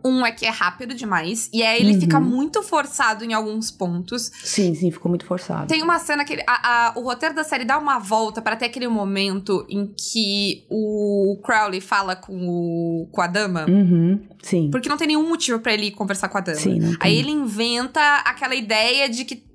Um 0.04 0.26
é 0.26 0.32
que 0.32 0.46
é 0.46 0.50
rápido 0.50 0.94
demais, 0.94 1.50
e 1.52 1.62
aí 1.62 1.82
ele 1.82 1.94
Uhum. 1.96 2.00
fica 2.00 2.20
muito 2.20 2.64
forçado 2.64 3.26
em 3.26 3.34
alguns 3.34 3.70
pontos. 3.70 4.32
Sim, 4.44 4.74
sim, 4.74 4.90
ficou 4.92 5.10
muito 5.10 5.26
forçado. 5.26 5.68
Tem 5.68 5.84
uma 5.84 6.00
cena 6.00 6.24
que 6.24 6.34
ele- 6.34 6.44
a- 6.48 6.88
a- 6.88 6.94
o 6.98 7.02
roteiro 7.02 7.36
da 7.36 7.44
série 7.44 7.66
dá 7.66 7.78
uma 7.78 8.00
volta 8.00 8.42
pra 8.42 8.56
ter 8.56 8.66
aquele 8.66 8.88
momento 8.88 9.66
em 9.70 9.88
que 9.88 10.66
o 10.70 11.38
Crowley 11.44 11.82
fala 11.82 12.16
com, 12.16 12.48
o, 12.48 13.08
com 13.12 13.22
a 13.22 13.28
dama. 13.28 13.66
Uhum, 13.70 14.20
sim. 14.42 14.70
Porque 14.72 14.88
não 14.88 14.96
tem 14.98 15.08
nenhum 15.08 15.28
motivo 15.28 15.60
pra 15.60 15.74
ele 15.74 15.92
conversar 15.92 16.30
com 16.30 16.38
a 16.38 16.42
dama. 16.42 16.58
Sim. 16.60 16.96
Aí 17.00 17.18
ele 17.18 17.32
inventa 17.32 18.00
aquela 18.26 18.56
ideia 18.56 19.10
de 19.10 19.26
que. 19.26 19.49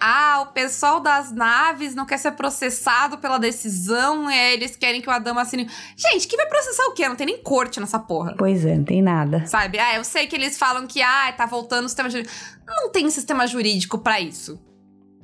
Ah, 0.00 0.46
o 0.48 0.52
pessoal 0.52 0.98
das 0.98 1.30
naves 1.30 1.94
não 1.94 2.06
quer 2.06 2.18
ser 2.18 2.32
processado 2.32 3.18
pela 3.18 3.38
decisão, 3.38 4.30
e 4.30 4.52
eles 4.54 4.74
querem 4.74 5.02
que 5.02 5.08
o 5.08 5.12
Adama 5.12 5.42
assine. 5.42 5.68
Gente, 5.94 6.26
que 6.26 6.36
vai 6.36 6.46
processar 6.46 6.84
o 6.86 6.94
quê? 6.94 7.06
Não 7.06 7.16
tem 7.16 7.26
nem 7.26 7.42
corte 7.42 7.78
nessa 7.78 7.98
porra. 7.98 8.34
Pois 8.38 8.64
é, 8.64 8.76
não 8.76 8.84
tem 8.84 9.02
nada. 9.02 9.46
Sabe? 9.46 9.78
Ah, 9.78 9.96
eu 9.96 10.04
sei 10.04 10.26
que 10.26 10.34
eles 10.34 10.58
falam 10.58 10.86
que, 10.86 11.02
ah, 11.02 11.32
tá 11.36 11.44
voltando 11.44 11.84
o 11.84 11.88
sistema 11.88 12.08
jurídico. 12.08 12.34
Não 12.66 12.90
tem 12.90 13.10
sistema 13.10 13.46
jurídico 13.46 13.98
pra 13.98 14.18
isso. 14.20 14.58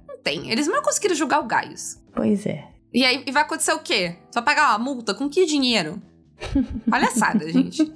Não 0.07 0.19
tem. 0.19 0.51
Eles 0.51 0.67
não 0.67 0.83
conseguiram 0.83 1.15
julgar 1.15 1.41
o 1.41 1.47
Gaius. 1.47 1.99
Pois 2.15 2.45
é. 2.45 2.69
E 2.93 3.05
aí 3.05 3.23
e 3.27 3.33
vai 3.33 3.43
acontecer 3.43 3.73
o 3.73 3.79
quê? 3.79 4.17
Só 4.31 4.43
pagar 4.43 4.71
uma 4.71 4.79
multa? 4.79 5.15
Com 5.15 5.29
que 5.29 5.47
dinheiro? 5.47 6.03
Palhaçada, 6.91 7.51
gente. 7.51 7.91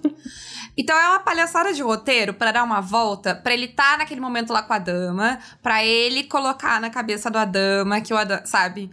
Então 0.76 0.96
é 0.96 1.08
uma 1.08 1.20
palhaçada 1.20 1.72
de 1.72 1.82
roteiro 1.82 2.32
pra 2.34 2.52
dar 2.52 2.62
uma 2.64 2.80
volta, 2.80 3.34
pra 3.34 3.52
ele 3.52 3.66
estar 3.66 3.98
naquele 3.98 4.20
momento 4.20 4.52
lá 4.52 4.62
com 4.62 4.72
a 4.72 4.78
dama, 4.78 5.38
pra 5.62 5.84
ele 5.84 6.24
colocar 6.24 6.80
na 6.80 6.90
cabeça 6.90 7.30
do 7.30 7.38
Adama 7.38 8.00
que 8.00 8.12
o 8.14 8.16
Adama, 8.16 8.46
sabe? 8.46 8.90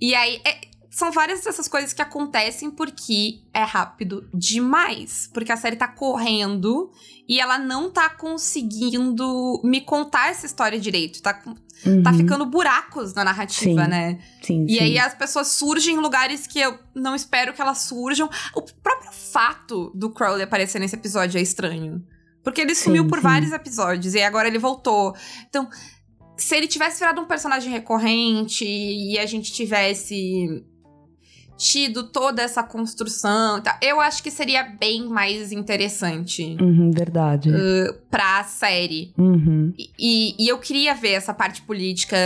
E 0.00 0.14
aí 0.14 0.40
é- 0.44 0.60
são 0.90 1.10
várias 1.10 1.42
dessas 1.42 1.66
coisas 1.66 1.92
que 1.92 2.00
acontecem 2.02 2.70
porque 2.70 3.40
é 3.52 3.62
rápido 3.64 4.28
demais, 4.32 5.28
porque 5.34 5.50
a 5.50 5.56
série 5.56 5.74
tá 5.74 5.88
correndo 5.88 6.92
e 7.28 7.40
ela 7.40 7.58
não 7.58 7.90
tá 7.90 8.08
conseguindo 8.10 9.60
me 9.64 9.80
contar 9.80 10.30
essa 10.30 10.46
história 10.46 10.78
direito, 10.78 11.22
tá 11.22 11.34
tá 11.34 12.10
Uhum, 12.10 12.16
ficando 12.16 12.46
buracos 12.46 13.12
na 13.12 13.24
narrativa, 13.24 13.84
Sim. 13.84 13.90
né? 13.90 14.18
Sim, 14.40 14.64
E 14.66 14.74
sim. 14.76 14.80
aí 14.80 14.98
as 14.98 15.12
pessoas 15.14 15.48
surgem 15.48 15.96
em 15.96 15.98
lugares 15.98 16.46
que 16.46 16.58
eu 16.58 16.78
não 16.94 17.14
espero 17.14 17.52
que 17.52 17.60
elas 17.60 17.78
surjam. 17.78 18.30
O 18.54 18.62
próprio 18.62 19.12
fato 19.12 19.90
do 19.94 20.08
Crowley 20.08 20.44
aparecer 20.44 20.78
nesse 20.78 20.94
episódio 20.94 21.36
é 21.36 21.42
estranho. 21.42 22.02
Porque 22.42 22.60
ele 22.60 22.74
sumiu 22.74 23.06
por 23.06 23.20
vários 23.20 23.52
episódios 23.52 24.14
e 24.14 24.22
agora 24.22 24.48
ele 24.48 24.58
voltou. 24.58 25.14
Então, 25.48 25.68
se 26.38 26.54
ele 26.56 26.68
tivesse 26.68 27.00
virado 27.00 27.20
um 27.20 27.26
personagem 27.26 27.70
recorrente 27.72 28.64
e 28.64 29.18
a 29.18 29.26
gente 29.26 29.52
tivesse 29.52 30.64
tido 31.56 32.04
toda 32.10 32.42
essa 32.42 32.62
construção. 32.62 33.60
Tá? 33.60 33.78
Eu 33.80 34.00
acho 34.00 34.22
que 34.22 34.30
seria 34.30 34.62
bem 34.64 35.08
mais 35.08 35.52
interessante 35.52 36.56
Uhum, 36.60 36.90
verdade. 36.90 37.50
uh, 37.50 37.94
pra 38.10 38.42
série. 38.44 39.12
Uhum. 39.16 39.72
E, 39.98 40.34
e 40.38 40.48
eu 40.48 40.58
queria 40.58 40.94
ver 40.94 41.12
essa 41.12 41.32
parte 41.32 41.62
política. 41.62 42.16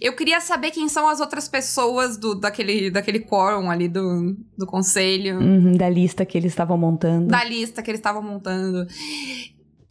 Eu 0.00 0.14
queria 0.16 0.40
saber 0.40 0.70
quem 0.70 0.88
são 0.88 1.08
as 1.08 1.20
outras 1.20 1.48
pessoas 1.48 2.16
do, 2.16 2.34
daquele, 2.34 2.90
daquele 2.90 3.20
quórum 3.20 3.70
ali 3.70 3.88
do, 3.88 4.36
do 4.56 4.66
conselho, 4.66 5.38
Uhum, 5.38 5.72
da 5.72 5.88
lista 5.88 6.24
que 6.24 6.38
eles 6.38 6.52
estavam 6.52 6.78
montando. 6.78 7.26
da 7.28 7.44
lista 7.44 7.82
que 7.82 7.90
eles 7.90 7.98
estavam 8.00 8.22
montando. 8.22 8.86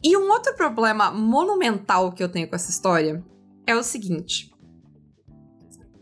E 0.02 0.16
um 0.16 0.30
outro 0.30 0.54
problema 0.54 1.10
monumental 1.10 2.12
que 2.12 2.22
eu 2.22 2.28
tenho 2.28 2.48
com 2.48 2.54
essa 2.56 2.70
história 2.70 3.22
é 3.66 3.74
o 3.76 3.82
seguinte: 3.82 4.50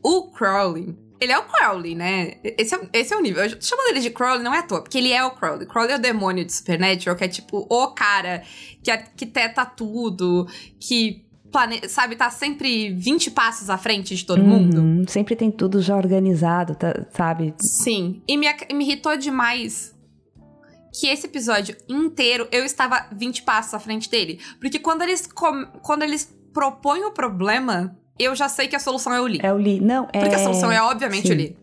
o 0.02 0.30
Crowley. 0.30 0.96
Ele 1.20 1.33
é 1.33 1.38
o 1.38 1.44
Crowley, 1.44 1.94
né? 1.94 2.35
Esse 2.44 2.74
é, 2.74 2.88
esse 2.92 3.14
é 3.14 3.16
o 3.16 3.20
nível. 3.20 3.42
Eu 3.44 3.59
tô 3.59 3.64
chamando 3.64 3.88
ele 3.88 4.00
de 4.00 4.11
Crowley 4.11 4.42
não 4.42 4.55
é 4.55 4.59
à 4.59 4.62
toa, 4.62 4.83
porque 4.83 4.98
ele 4.98 5.12
é 5.12 5.24
o 5.24 5.31
Crowley. 5.31 5.66
Crowley 5.66 5.92
é 5.92 5.96
o 5.96 6.00
demônio 6.00 6.44
de 6.44 6.52
Supernatural, 6.52 7.16
que 7.16 7.24
é 7.24 7.29
tipo 7.29 7.66
o 7.70 7.88
cara 7.88 8.42
que 8.83 8.90
arquiteta 8.90 9.64
tudo, 9.64 10.46
que 10.79 11.24
plane... 11.50 11.88
sabe, 11.88 12.16
tá 12.16 12.29
sempre 12.31 12.90
20 12.92 13.31
passos 13.31 13.70
à 13.70 13.79
frente 13.79 14.14
de 14.14 14.24
todo 14.26 14.42
mundo. 14.42 14.79
Uhum, 14.79 15.05
Sempre 15.09 15.35
tem 15.37 15.50
tudo 15.50 15.81
já 15.81 15.96
organizado, 15.96 16.74
tá- 16.74 17.07
sabe? 17.12 17.55
Sim. 17.61 18.22
E 18.29 18.37
me, 18.37 18.46
me 18.74 18.85
irritou 18.85 19.16
demais 19.16 19.94
que 20.98 21.07
esse 21.09 21.26
episódio 21.26 21.76
inteiro 21.88 22.48
eu 22.50 22.64
estava 22.64 23.07
20 23.12 23.42
passos 23.42 23.72
à 23.74 23.79
frente 23.79 24.11
dele. 24.11 24.38
Porque 24.61 24.79
quando 24.79 25.02
eles, 25.02 25.26
com- 25.26 25.66
quando 25.83 26.02
eles 26.02 26.35
propõem 26.52 27.05
o 27.05 27.11
problema, 27.12 27.96
eu 28.18 28.35
já 28.35 28.48
sei 28.48 28.68
que 28.68 28.76
a 28.76 28.79
solução 28.79 29.12
é 29.12 29.20
o 29.20 29.26
Lee. 29.26 29.40
É 29.42 29.52
o 29.52 29.57
Lee. 29.57 29.81
Não, 29.81 30.09
é. 30.12 30.20
Porque 30.20 30.35
a 30.35 30.38
solução 30.38 30.70
é, 30.70 30.81
obviamente, 30.81 31.29
sim. 31.29 31.35
o 31.35 31.37
Lee. 31.37 31.57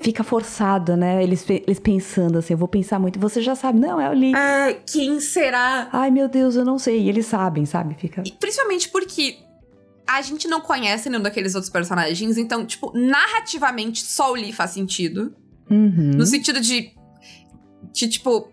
Fica 0.00 0.22
forçado, 0.22 0.96
né? 0.96 1.22
Eles, 1.22 1.44
eles 1.48 1.78
pensando 1.78 2.38
assim, 2.38 2.52
eu 2.52 2.58
vou 2.58 2.68
pensar 2.68 2.98
muito. 2.98 3.18
Você 3.18 3.40
já 3.40 3.54
sabe, 3.54 3.78
não, 3.78 4.00
é 4.00 4.08
o 4.10 4.12
Lee. 4.12 4.32
Ah, 4.34 4.74
quem 4.90 5.20
será? 5.20 5.88
Ai, 5.92 6.10
meu 6.10 6.28
Deus, 6.28 6.54
eu 6.54 6.64
não 6.64 6.78
sei. 6.78 7.00
E 7.02 7.08
eles 7.08 7.26
sabem, 7.26 7.64
sabe? 7.64 7.94
Fica. 7.94 8.22
E 8.24 8.32
principalmente 8.32 8.88
porque 8.90 9.38
a 10.06 10.22
gente 10.22 10.46
não 10.46 10.60
conhece 10.60 11.08
nenhum 11.08 11.22
daqueles 11.22 11.54
outros 11.54 11.70
personagens, 11.70 12.36
então, 12.36 12.64
tipo, 12.64 12.92
narrativamente 12.94 14.04
só 14.04 14.32
o 14.32 14.34
Lee 14.34 14.52
faz 14.52 14.70
sentido. 14.70 15.34
Uhum. 15.70 16.12
No 16.14 16.26
sentido 16.26 16.60
de. 16.60 16.92
De, 17.92 18.08
tipo. 18.08 18.50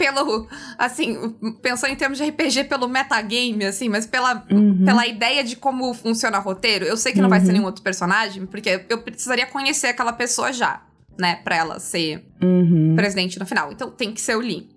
Pelo. 0.00 0.48
Assim, 0.78 1.36
pensando 1.60 1.92
em 1.92 1.96
termos 1.96 2.16
de 2.16 2.24
RPG, 2.24 2.64
pelo 2.64 2.88
metagame, 2.88 3.66
assim, 3.66 3.88
mas 3.90 4.06
pela, 4.06 4.46
Uhum. 4.50 4.82
pela 4.82 5.06
ideia 5.06 5.44
de 5.44 5.56
como 5.56 5.92
funciona 5.92 6.38
o 6.38 6.42
roteiro. 6.42 6.86
Eu 6.86 6.96
sei 6.96 7.12
que 7.12 7.20
não 7.20 7.28
vai 7.28 7.38
ser 7.40 7.48
Uhum. 7.48 7.52
nenhum 7.52 7.64
outro 7.66 7.82
personagem, 7.82 8.46
porque 8.46 8.86
eu 8.88 9.02
precisaria 9.02 9.44
conhecer 9.46 9.88
aquela 9.88 10.12
pessoa 10.14 10.52
já, 10.54 10.82
né? 11.18 11.36
Pra 11.44 11.54
ela 11.56 11.78
ser 11.78 12.24
Uhum. 12.42 12.94
presidente 12.96 13.38
no 13.38 13.44
final. 13.44 13.70
Então 13.70 13.90
tem 13.90 14.10
que 14.14 14.20
ser 14.22 14.36
o 14.36 14.40
Lee. 14.40 14.70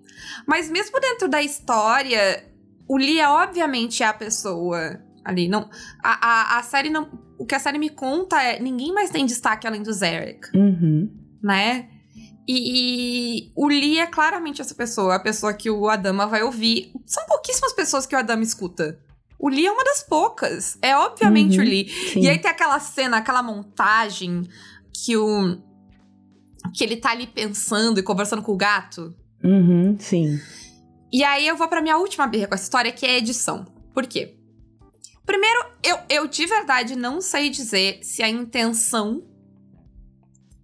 Mas 0.46 0.68
mesmo 0.70 1.00
dentro 1.00 1.26
da 1.26 1.40
história, 1.42 2.44
o 2.86 2.98
Lee 2.98 3.18
é 3.18 3.28
obviamente 3.28 4.02
a 4.04 4.12
pessoa 4.12 5.00
ali. 5.24 5.48
Não, 5.48 5.70
a, 6.02 6.54
a, 6.56 6.58
a 6.58 6.62
série 6.62 6.90
não. 6.90 7.08
O 7.38 7.46
que 7.46 7.54
a 7.54 7.58
série 7.58 7.78
me 7.78 7.88
conta 7.88 8.42
é 8.42 8.60
ninguém 8.60 8.92
mais 8.92 9.08
tem 9.10 9.24
destaque 9.24 9.66
além 9.66 9.82
do 9.82 9.92
Zarek 9.92 10.48
Uhum. 10.54 11.10
né? 11.42 11.88
E, 12.46 13.46
e 13.46 13.52
o 13.56 13.66
Lee 13.66 13.98
é 13.98 14.06
claramente 14.06 14.60
essa 14.60 14.74
pessoa, 14.74 15.14
a 15.14 15.20
pessoa 15.20 15.54
que 15.54 15.70
o 15.70 15.88
Adama 15.88 16.26
vai 16.26 16.42
ouvir. 16.42 16.92
São 17.06 17.24
pouquíssimas 17.26 17.72
pessoas 17.72 18.06
que 18.06 18.14
o 18.14 18.18
Adama 18.18 18.42
escuta. 18.42 18.98
O 19.38 19.48
Lee 19.48 19.66
é 19.66 19.72
uma 19.72 19.84
das 19.84 20.02
poucas. 20.02 20.78
É 20.80 20.96
obviamente 20.96 21.58
Uhum, 21.58 21.64
o 21.64 21.68
Lee. 21.68 21.88
Sim. 21.88 22.20
E 22.20 22.28
aí 22.28 22.38
tem 22.38 22.50
aquela 22.50 22.78
cena, 22.80 23.16
aquela 23.18 23.42
montagem 23.42 24.42
que 24.92 25.16
o. 25.16 25.58
que 26.74 26.84
ele 26.84 26.96
tá 26.96 27.10
ali 27.10 27.26
pensando 27.26 27.98
e 27.98 28.02
conversando 28.02 28.42
com 28.42 28.52
o 28.52 28.56
gato. 28.56 29.14
Uhum, 29.42 29.96
sim. 29.98 30.40
E 31.12 31.22
aí 31.22 31.46
eu 31.46 31.56
vou 31.56 31.68
pra 31.68 31.82
minha 31.82 31.96
última 31.96 32.26
birra 32.26 32.46
com 32.48 32.54
essa 32.54 32.64
história, 32.64 32.90
que 32.92 33.06
é 33.06 33.10
a 33.10 33.18
edição. 33.18 33.64
Por 33.92 34.06
quê? 34.06 34.36
Primeiro, 35.24 35.64
eu, 35.82 35.98
eu 36.10 36.26
de 36.26 36.44
verdade 36.46 36.96
não 36.96 37.20
sei 37.20 37.48
dizer 37.48 38.00
se 38.02 38.22
a 38.22 38.28
intenção. 38.28 39.22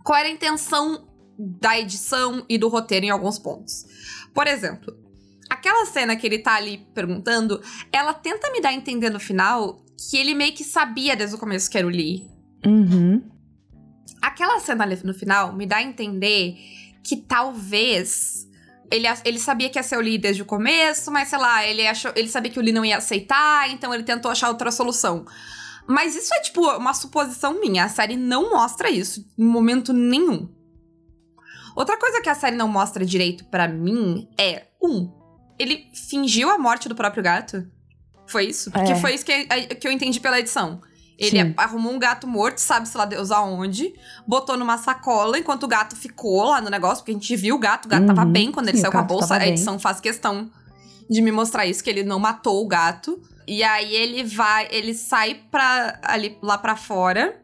Qual 0.05 0.19
era 0.19 0.29
a 0.29 0.33
intenção 0.33 1.07
da 1.41 1.79
edição 1.79 2.45
e 2.49 2.59
do 2.59 2.69
roteiro 2.69 3.07
em 3.07 3.11
alguns 3.11 3.39
pontos. 3.39 3.87
Por 4.35 4.47
exemplo, 4.47 4.95
aquela 5.49 5.87
cena 5.87 6.15
que 6.17 6.27
ele 6.27 6.39
tá 6.39 6.55
ali 6.55 6.87
perguntando, 6.95 7.63
ela 7.91 8.13
tenta 8.13 8.51
me 8.53 8.61
dar 8.61 8.69
a 8.69 8.75
entender 8.75 9.09
no 9.09 9.19
final 9.19 9.83
que 9.97 10.17
ele 10.17 10.35
meio 10.35 10.53
que 10.53 10.65
sabia 10.65 11.17
desde 11.17 11.37
o 11.37 11.39
começo 11.39 11.71
que 11.71 11.79
era 11.79 11.87
o 11.87 11.91
Lee. 11.91 12.29
Uhum. 12.67 13.23
Aquela 14.21 14.61
cena 14.61 14.85
ali 14.85 14.99
no 15.03 15.15
final 15.15 15.55
me 15.55 15.67
dá 15.67 15.77
a 15.77 15.83
entender 15.83 16.57
que 17.03 17.17
talvez 17.17 18.47
ele, 18.91 19.07
ele 19.25 19.39
sabia 19.39 19.71
que 19.71 19.79
ia 19.79 19.83
ser 19.83 19.97
o 19.97 20.01
Lee 20.01 20.19
desde 20.19 20.43
o 20.43 20.47
começo, 20.47 21.11
mas 21.11 21.29
sei 21.29 21.39
lá, 21.39 21.65
ele, 21.65 21.87
achou, 21.87 22.13
ele 22.15 22.29
sabia 22.29 22.51
que 22.51 22.59
o 22.59 22.63
Lee 22.63 22.73
não 22.73 22.85
ia 22.85 22.99
aceitar, 22.99 23.71
então 23.71 23.95
ele 23.95 24.03
tentou 24.03 24.31
achar 24.31 24.49
outra 24.49 24.71
solução. 24.71 25.25
Mas 25.87 26.15
isso 26.15 26.35
é 26.35 26.41
tipo 26.41 26.61
uma 26.77 26.93
suposição 26.93 27.59
minha. 27.59 27.85
A 27.85 27.89
série 27.89 28.17
não 28.17 28.51
mostra 28.51 28.91
isso 28.91 29.27
em 29.39 29.45
momento 29.45 29.93
nenhum. 29.93 30.49
Outra 31.81 31.97
coisa 31.99 32.21
que 32.21 32.29
a 32.29 32.35
série 32.35 32.57
não 32.57 32.69
mostra 32.69 33.07
direito 33.07 33.45
pra 33.47 33.67
mim 33.67 34.29
é: 34.39 34.65
um, 34.83 35.11
ele 35.59 35.87
fingiu 35.95 36.51
a 36.51 36.59
morte 36.59 36.89
do 36.91 36.95
próprio 36.95 37.23
gato. 37.23 37.67
Foi 38.27 38.45
isso? 38.45 38.71
Porque 38.71 38.93
É. 38.93 38.97
foi 38.97 39.15
isso 39.15 39.25
que, 39.25 39.47
que 39.77 39.89
eu 39.89 39.91
entendi 39.93 40.21
pela 40.21 40.39
edição. 40.39 40.83
Ele 41.19 41.43
Sim. 41.43 41.55
arrumou 41.57 41.93
um 41.93 41.99
gato 41.99 42.27
morto, 42.27 42.59
sabe-se 42.59 42.97
lá 42.97 43.05
Deus 43.07 43.31
aonde, 43.31 43.95
botou 44.27 44.57
numa 44.59 44.77
sacola 44.79 45.39
enquanto 45.39 45.63
o 45.65 45.69
gato 45.69 45.97
ficou 45.97 46.45
lá 46.45 46.61
no 46.61 46.69
negócio, 46.71 46.99
porque 46.99 47.13
a 47.13 47.15
gente 47.15 47.35
viu 47.37 47.57
o 47.57 47.59
gato, 47.59 47.87
o 47.87 47.89
gato 47.89 48.07
tava 48.07 48.25
Uhum. 48.25 48.33
bem 48.33 48.53
quando 48.53 48.69
ele 48.69 48.77
Sim, 48.77 48.83
saiu 48.83 48.93
com 48.93 48.99
a 48.99 49.03
bolsa. 49.03 49.29
tava 49.29 49.41
A 49.41 49.45
bem. 49.45 49.53
edição 49.55 49.79
faz 49.79 50.01
questão 50.01 50.51
de 51.11 51.21
me 51.23 51.33
mostrar 51.33 51.65
isso, 51.67 51.83
que 51.83 51.89
ele 51.91 52.03
não 52.05 52.19
matou 52.19 52.63
o 52.63 52.69
gato. 52.69 53.21
E 53.47 53.63
aí 53.63 53.95
ele 53.95 54.23
vai, 54.23 54.69
ele 54.71 54.95
sai 54.95 55.35
pra, 55.51 55.99
ali, 56.03 56.39
lá 56.43 56.57
pra 56.59 56.77
fora. 56.77 57.41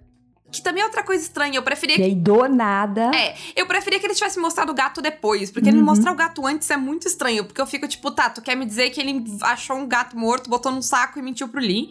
Que 0.51 0.63
também 0.63 0.83
é 0.83 0.87
outra 0.87 1.03
coisa 1.03 1.23
estranha. 1.23 1.57
Eu 1.59 1.63
preferia 1.63 1.99
E 1.99 2.03
aí, 2.03 2.15
do 2.15 2.49
nada. 2.49 3.11
é, 3.15 3.37
eu 3.57 3.67
preferia 3.67 3.99
que 3.99 4.07
ele 4.07 4.15
tivesse 4.15 4.39
mostrado 4.39 4.71
o 4.73 4.75
gato 4.75 5.03
depois, 5.03 5.51
porque 5.51 5.69
ele 5.69 5.79
Uhum. 5.79 5.85
mostrar 5.85 6.13
o 6.13 6.15
gato 6.15 6.47
antes 6.47 6.71
é 6.71 6.77
muito 6.77 7.07
estranho, 7.07 7.45
porque 7.45 7.61
eu 7.61 7.67
fico 7.67 7.87
tipo, 7.89 8.11
tá, 8.11 8.31
tu 8.31 8.41
quer 8.41 8.55
me 8.57 8.65
dizer 8.65 8.91
que 8.91 9.01
ele 9.01 9.25
achou 9.43 9.77
um 9.77 9.87
gato 9.87 10.17
morto, 10.17 10.49
botou 10.49 10.71
num 10.73 10.81
saco 10.83 11.19
e 11.19 11.23
mentiu 11.23 11.49
pro 11.49 11.61
Lee. 11.61 11.91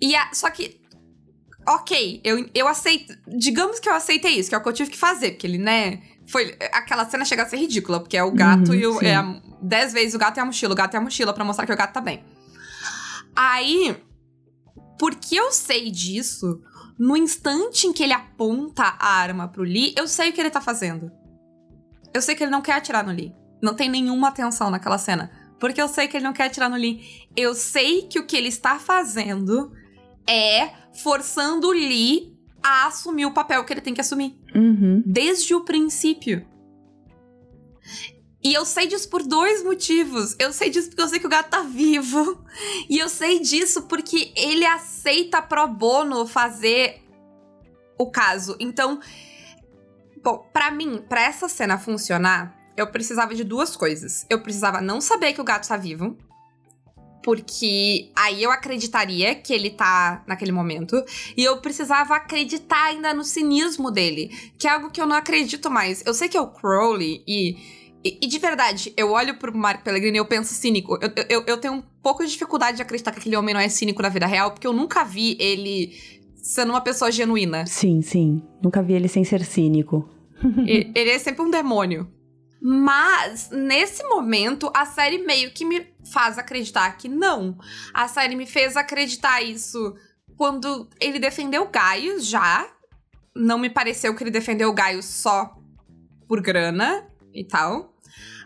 E 0.00 0.14
a, 0.14 0.30
só 0.32 0.48
que, 0.50 0.80
ok, 1.66 2.20
eu, 2.24 2.48
eu 2.54 2.68
aceito, 2.68 3.12
digamos 3.26 3.78
que 3.80 3.88
eu 3.88 3.94
aceitei 3.94 4.38
isso, 4.38 4.48
que 4.48 4.54
é 4.54 4.58
o 4.58 4.62
que 4.62 4.68
eu 4.68 4.72
tive 4.72 4.90
que 4.90 4.98
fazer, 4.98 5.32
porque 5.32 5.46
ele, 5.46 5.58
né, 5.58 6.00
foi, 6.26 6.56
aquela 6.72 7.04
cena 7.08 7.24
chega 7.24 7.42
a 7.42 7.46
ser 7.46 7.56
ridícula, 7.56 8.00
porque 8.00 8.16
é 8.16 8.22
o 8.24 8.30
gato 8.30 8.68
Uhum, 8.70 8.74
e 8.74 8.86
o, 8.86 9.02
é 9.02 9.14
a- 9.16 9.40
dez 9.60 9.92
vezes 9.92 10.14
o 10.14 10.18
gato 10.18 10.36
e 10.38 10.40
a 10.40 10.44
mochila, 10.44 10.72
o 10.72 10.76
gato 10.76 10.94
e 10.94 10.96
a 10.96 11.00
mochila, 11.00 11.32
pra 11.34 11.44
mostrar 11.44 11.66
que 11.66 11.72
o 11.72 11.76
gato 11.76 11.92
tá 11.92 12.00
bem. 12.00 12.24
Aí, 13.34 13.96
porque 14.98 15.34
eu 15.36 15.50
sei 15.52 15.90
disso, 15.90 16.60
no 16.98 17.16
instante 17.16 17.86
em 17.86 17.92
que 17.92 18.02
ele 18.02 18.12
aponta 18.12 18.82
a 18.98 19.14
arma 19.16 19.48
pro 19.48 19.62
Lee, 19.62 19.94
eu 19.96 20.06
sei 20.06 20.30
o 20.30 20.32
que 20.32 20.40
ele 20.40 20.50
tá 20.50 20.60
fazendo. 20.60 21.10
Eu 22.12 22.22
sei 22.22 22.34
que 22.34 22.44
ele 22.44 22.50
não 22.50 22.62
quer 22.62 22.74
atirar 22.74 23.04
no 23.04 23.12
Lee. 23.12 23.34
Não 23.60 23.74
tem 23.74 23.88
nenhuma 23.88 24.28
atenção 24.28 24.70
naquela 24.70 24.98
cena. 24.98 25.30
Porque 25.58 25.80
eu 25.80 25.88
sei 25.88 26.06
que 26.06 26.16
ele 26.16 26.24
não 26.24 26.32
quer 26.32 26.44
atirar 26.44 26.70
no 26.70 26.76
Lee. 26.76 27.00
Eu 27.36 27.54
sei 27.54 28.02
que 28.02 28.18
o 28.18 28.26
que 28.26 28.36
ele 28.36 28.48
está 28.48 28.78
fazendo 28.78 29.72
é 30.28 30.70
forçando 31.02 31.68
o 31.68 31.72
Lee 31.72 32.32
a 32.62 32.86
assumir 32.86 33.26
o 33.26 33.32
papel 33.32 33.64
que 33.64 33.72
ele 33.72 33.80
tem 33.80 33.94
que 33.94 34.00
assumir. 34.00 34.38
Uhum. 34.54 35.02
Desde 35.04 35.54
o 35.54 35.62
princípio. 35.62 36.46
E 38.44 38.52
eu 38.52 38.66
sei 38.66 38.86
disso 38.86 39.08
por 39.08 39.22
dois 39.22 39.64
motivos. 39.64 40.36
Eu 40.38 40.52
sei 40.52 40.68
disso 40.68 40.88
porque 40.88 41.02
eu 41.02 41.08
sei 41.08 41.18
que 41.18 41.26
o 41.26 41.30
gato 41.30 41.48
tá 41.48 41.62
vivo. 41.62 42.44
E 42.88 42.98
eu 42.98 43.08
sei 43.08 43.40
disso 43.40 43.82
porque 43.82 44.32
ele 44.36 44.64
aceita 44.64 45.42
pro 45.42 45.66
bono 45.66 46.24
fazer 46.24 47.02
o 47.98 48.08
caso. 48.10 48.56
Então, 48.60 49.00
bom, 50.22 50.48
pra 50.52 50.70
mim, 50.70 51.02
pra 51.08 51.22
essa 51.22 51.48
cena 51.48 51.78
funcionar, 51.78 52.56
eu 52.76 52.86
precisava 52.86 53.34
de 53.34 53.42
duas 53.42 53.74
coisas. 53.74 54.24
Eu 54.30 54.40
precisava 54.40 54.80
não 54.80 55.00
saber 55.00 55.32
que 55.32 55.40
o 55.40 55.44
gato 55.44 55.66
tá 55.66 55.76
vivo. 55.76 56.16
Porque 57.24 58.12
aí 58.14 58.42
eu 58.42 58.50
acreditaria 58.50 59.34
que 59.34 59.52
ele 59.52 59.70
tá 59.70 60.22
naquele 60.26 60.52
momento. 60.52 61.02
E 61.36 61.42
eu 61.42 61.56
precisava 61.60 62.14
acreditar 62.16 62.84
ainda 62.84 63.14
no 63.14 63.24
cinismo 63.24 63.90
dele. 63.90 64.28
Que 64.58 64.68
é 64.68 64.70
algo 64.70 64.90
que 64.90 65.00
eu 65.00 65.06
não 65.06 65.16
acredito 65.16 65.70
mais. 65.70 66.04
Eu 66.04 66.12
sei 66.12 66.28
que 66.28 66.36
é 66.36 66.40
o 66.40 66.52
Crowley 66.52 67.24
e. 67.26 67.83
E, 68.04 68.18
e 68.22 68.26
de 68.26 68.38
verdade, 68.38 68.92
eu 68.96 69.10
olho 69.12 69.36
pro 69.38 69.56
Mark 69.56 69.82
Pellegrini 69.82 70.18
e 70.18 70.20
eu 70.20 70.26
penso 70.26 70.52
cínico. 70.52 70.98
Eu, 71.00 71.10
eu, 71.28 71.44
eu 71.46 71.56
tenho 71.56 71.74
um 71.74 71.82
pouco 72.02 72.22
de 72.24 72.30
dificuldade 72.30 72.76
de 72.76 72.82
acreditar 72.82 73.10
que 73.12 73.18
aquele 73.18 73.36
homem 73.36 73.54
não 73.54 73.60
é 73.60 73.68
cínico 73.68 74.02
na 74.02 74.10
vida 74.10 74.26
real, 74.26 74.50
porque 74.50 74.66
eu 74.66 74.72
nunca 74.72 75.04
vi 75.04 75.36
ele 75.40 75.96
sendo 76.36 76.70
uma 76.70 76.80
pessoa 76.82 77.10
genuína. 77.10 77.64
Sim, 77.66 78.02
sim. 78.02 78.42
Nunca 78.62 78.82
vi 78.82 78.92
ele 78.92 79.08
sem 79.08 79.24
ser 79.24 79.44
cínico. 79.44 80.08
E- 80.66 80.92
ele 80.94 81.10
é 81.10 81.18
sempre 81.18 81.42
um 81.42 81.50
demônio. 81.50 82.06
Mas, 82.60 83.50
nesse 83.50 84.02
momento, 84.04 84.70
a 84.74 84.84
série 84.84 85.18
meio 85.18 85.50
que 85.52 85.64
me 85.64 85.86
faz 86.12 86.38
acreditar 86.38 86.96
que 86.96 87.08
não. 87.08 87.56
A 87.92 88.08
série 88.08 88.34
me 88.34 88.46
fez 88.46 88.76
acreditar 88.76 89.42
isso 89.42 89.94
quando 90.36 90.88
ele 91.00 91.18
defendeu 91.18 91.62
o 91.62 91.68
Gaio 91.68 92.20
já. 92.20 92.66
Não 93.34 93.58
me 93.58 93.70
pareceu 93.70 94.14
que 94.14 94.22
ele 94.24 94.30
defendeu 94.30 94.68
o 94.70 94.74
Gaio 94.74 95.02
só 95.02 95.54
por 96.26 96.40
grana 96.40 97.06
e 97.34 97.44
tal. 97.44 97.93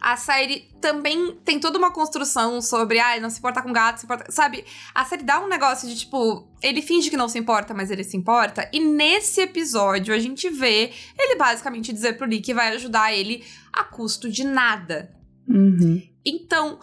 A 0.00 0.16
série 0.16 0.68
também 0.80 1.36
tem 1.44 1.58
toda 1.58 1.78
uma 1.78 1.92
construção 1.92 2.60
sobre, 2.60 2.98
ah, 3.00 3.18
não 3.20 3.30
se 3.30 3.38
importa 3.38 3.62
com 3.62 3.72
gato, 3.72 3.98
se 3.98 4.04
importa. 4.04 4.30
Sabe? 4.30 4.64
A 4.94 5.04
série 5.04 5.22
dá 5.22 5.40
um 5.40 5.48
negócio 5.48 5.88
de 5.88 5.96
tipo, 5.96 6.48
ele 6.62 6.82
finge 6.82 7.10
que 7.10 7.16
não 7.16 7.28
se 7.28 7.38
importa, 7.38 7.74
mas 7.74 7.90
ele 7.90 8.04
se 8.04 8.16
importa. 8.16 8.68
E 8.72 8.80
nesse 8.80 9.40
episódio 9.40 10.14
a 10.14 10.18
gente 10.18 10.48
vê 10.48 10.92
ele 11.18 11.36
basicamente 11.36 11.92
dizer 11.92 12.16
pro 12.16 12.26
Lee 12.26 12.40
que 12.40 12.54
vai 12.54 12.74
ajudar 12.74 13.12
ele 13.12 13.44
a 13.72 13.84
custo 13.84 14.30
de 14.30 14.44
nada. 14.44 15.14
Uhum. 15.48 16.02
Então, 16.24 16.78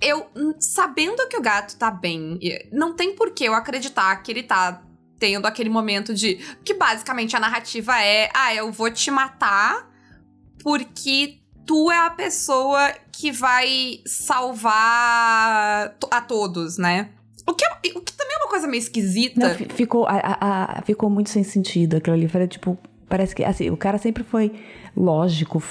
eu, 0.00 0.28
sabendo 0.58 1.28
que 1.28 1.36
o 1.36 1.42
gato 1.42 1.76
tá 1.76 1.90
bem, 1.90 2.38
não 2.72 2.94
tem 2.94 3.14
por 3.14 3.32
que 3.32 3.44
eu 3.44 3.54
acreditar 3.54 4.16
que 4.22 4.32
ele 4.32 4.42
tá 4.42 4.82
tendo 5.18 5.46
aquele 5.46 5.68
momento 5.68 6.14
de. 6.14 6.36
Que 6.64 6.74
basicamente 6.74 7.36
a 7.36 7.40
narrativa 7.40 8.02
é: 8.02 8.30
ah, 8.34 8.54
eu 8.54 8.72
vou 8.72 8.90
te 8.90 9.10
matar 9.10 9.88
porque 10.62 11.39
tu 11.70 11.88
é 11.88 11.98
a 12.04 12.10
pessoa 12.10 12.92
que 13.12 13.30
vai 13.30 14.00
salvar 14.04 15.94
a 16.10 16.20
todos, 16.20 16.76
né? 16.76 17.10
O 17.46 17.54
que, 17.54 17.64
é, 17.64 17.68
o 17.94 18.00
que 18.00 18.12
também 18.12 18.34
é 18.34 18.38
uma 18.38 18.48
coisa 18.48 18.66
meio 18.66 18.80
esquisita. 18.80 19.40
Não, 19.40 19.54
ficou, 19.54 20.04
a, 20.08 20.18
a, 20.40 20.82
ficou 20.82 21.08
muito 21.08 21.30
sem 21.30 21.44
sentido 21.44 21.98
aquilo 21.98 22.16
ali. 22.16 22.26
Foi, 22.26 22.48
tipo, 22.48 22.76
parece 23.08 23.36
que 23.36 23.44
assim, 23.44 23.70
o 23.70 23.76
cara 23.76 23.98
sempre 23.98 24.24
foi 24.24 24.52
lógico, 24.96 25.62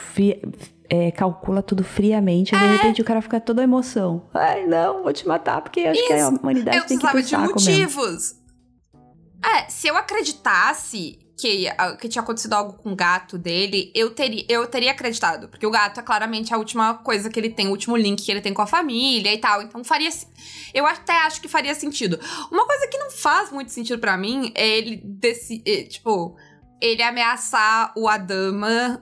é, 0.90 1.12
calcula 1.12 1.62
tudo 1.62 1.84
friamente, 1.84 2.56
e 2.56 2.58
de 2.58 2.64
é. 2.64 2.72
repente 2.78 3.02
o 3.02 3.06
cara 3.06 3.22
fica 3.22 3.42
toda 3.42 3.62
emoção. 3.62 4.24
Ai, 4.34 4.66
não, 4.66 5.04
vou 5.04 5.12
te 5.12 5.28
matar, 5.28 5.60
porque 5.60 5.82
acho 5.82 6.00
Isso. 6.00 6.08
que 6.08 6.14
a 6.14 6.30
humanidade 6.30 6.78
eu 6.78 6.86
tem 6.86 6.98
que 6.98 7.12
pensar 7.12 7.42
de 7.42 7.54
motivos. 7.54 8.06
Mesmo. 8.06 8.40
É, 9.54 9.70
se 9.70 9.90
eu 9.90 9.98
acreditasse 9.98 11.20
que, 11.40 11.68
que 12.02 12.10
tinha 12.10 12.22
acontecido 12.22 12.54
algo 12.54 12.74
com 12.74 12.92
o 12.92 12.96
gato 12.96 13.38
dele, 13.38 13.92
eu 13.96 14.12
teria, 14.12 14.44
eu 14.50 14.68
teria 14.68 14.92
acreditado. 14.92 15.48
Porque 15.48 15.66
o 15.66 15.72
gato 15.72 16.00
é 16.00 16.04
claramente 16.04 16.54
a 16.54 16.58
última 16.58 16.96
coisa 16.96 17.30
que 17.30 17.40
ele 17.40 17.50
tem, 17.50 17.68
o 17.68 17.72
último 17.72 17.96
link 17.96 18.22
que 18.22 18.30
ele 18.30 18.42
tem 18.42 18.54
com 18.54 18.62
a 18.62 18.68
família 18.68 19.34
e 19.34 19.38
tal. 19.38 19.62
Então 19.62 19.82
faria. 19.84 20.10
Eu 20.74 20.86
até 20.86 21.14
acho 21.20 21.42
que 21.42 21.48
faria 21.48 21.74
sentido. 21.74 22.20
Uma 22.52 22.66
coisa 22.66 22.88
que 22.88 22.98
não 22.98 23.10
faz 23.10 23.52
muito 23.52 23.72
sentido 23.72 24.00
para 24.00 24.18
mim 24.18 24.52
é 24.54 24.68
ele 24.68 24.98
desse. 24.98 25.64
É, 25.66 25.84
tipo, 25.84 26.36
ele 26.82 27.02
ameaçar 27.02 27.94
o 27.96 28.08
Adama 28.08 29.02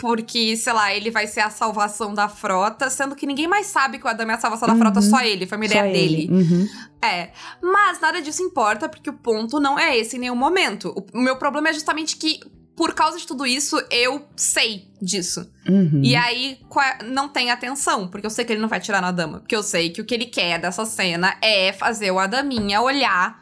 porque, 0.00 0.56
sei 0.56 0.72
lá, 0.72 0.94
ele 0.94 1.10
vai 1.10 1.26
ser 1.26 1.40
a 1.40 1.50
salvação 1.50 2.14
da 2.14 2.26
frota, 2.26 2.88
sendo 2.88 3.14
que 3.14 3.26
ninguém 3.26 3.46
mais 3.46 3.66
sabe 3.66 3.98
que 3.98 4.06
o 4.06 4.08
Adam 4.08 4.30
é 4.30 4.32
a 4.32 4.38
salvação 4.38 4.66
uhum. 4.66 4.74
da 4.74 4.80
frota, 4.80 5.02
só 5.02 5.20
ele, 5.20 5.46
foi 5.46 5.58
uma 5.58 5.66
ideia 5.66 5.86
ele. 5.86 6.26
dele. 6.26 6.32
Uhum. 6.32 6.68
É. 7.02 7.28
Mas 7.62 8.00
nada 8.00 8.22
disso 8.22 8.42
importa, 8.42 8.88
porque 8.88 9.10
o 9.10 9.12
ponto 9.12 9.60
não 9.60 9.78
é 9.78 9.98
esse 9.98 10.16
em 10.16 10.20
nenhum 10.20 10.34
momento. 10.34 10.94
O 11.12 11.20
meu 11.20 11.36
problema 11.36 11.68
é 11.68 11.74
justamente 11.74 12.16
que, 12.16 12.40
por 12.74 12.94
causa 12.94 13.18
de 13.18 13.26
tudo 13.26 13.46
isso, 13.46 13.76
eu 13.90 14.26
sei 14.34 14.88
disso. 15.02 15.46
Uhum. 15.68 16.00
E 16.02 16.16
aí 16.16 16.58
não 17.04 17.28
tem 17.28 17.50
atenção, 17.50 18.08
porque 18.08 18.24
eu 18.24 18.30
sei 18.30 18.46
que 18.46 18.54
ele 18.54 18.62
não 18.62 18.70
vai 18.70 18.80
tirar 18.80 19.02
na 19.02 19.10
dama. 19.10 19.40
Porque 19.40 19.54
eu 19.54 19.62
sei 19.62 19.90
que 19.90 20.00
o 20.00 20.04
que 20.06 20.14
ele 20.14 20.26
quer 20.26 20.58
dessa 20.58 20.86
cena 20.86 21.36
é 21.42 21.74
fazer 21.74 22.10
o 22.10 22.18
Adaminha 22.18 22.80
olhar 22.80 23.38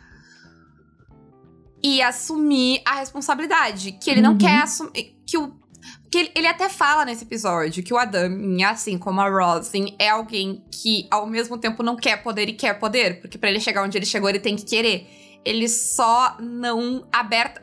e 1.81 2.03
assumir 2.03 2.83
a 2.85 2.97
responsabilidade. 2.97 3.93
Que 3.93 4.11
ele 4.11 4.21
não 4.21 4.33
uhum. 4.33 4.39
quer 4.39 4.63
assumir. 4.63 5.17
Que 5.25 5.39
o 5.39 5.58
que 6.11 6.19
ele, 6.19 6.31
ele, 6.35 6.47
até 6.47 6.69
fala 6.69 7.05
nesse 7.05 7.25
episódio 7.25 7.83
que 7.83 7.93
o 7.93 7.99
Adam, 7.99 8.31
assim 8.67 8.97
como 8.97 9.21
a 9.21 9.29
Rosin, 9.29 9.95
é 9.99 10.09
alguém 10.09 10.65
que 10.71 11.07
ao 11.11 11.27
mesmo 11.27 11.59
tempo 11.59 11.83
não 11.83 11.97
quer 11.97 12.23
poder 12.23 12.49
e 12.49 12.53
quer 12.53 12.79
poder, 12.79 13.21
porque 13.21 13.37
para 13.37 13.51
ele 13.51 13.61
chegar 13.61 13.83
onde 13.83 13.97
ele 13.99 14.07
chegou, 14.07 14.29
ele 14.29 14.41
tem 14.41 14.57
que 14.57 14.65
querer. 14.65 15.07
Ele 15.45 15.69
só 15.69 16.37
não 16.41 17.07
aberta. 17.13 17.63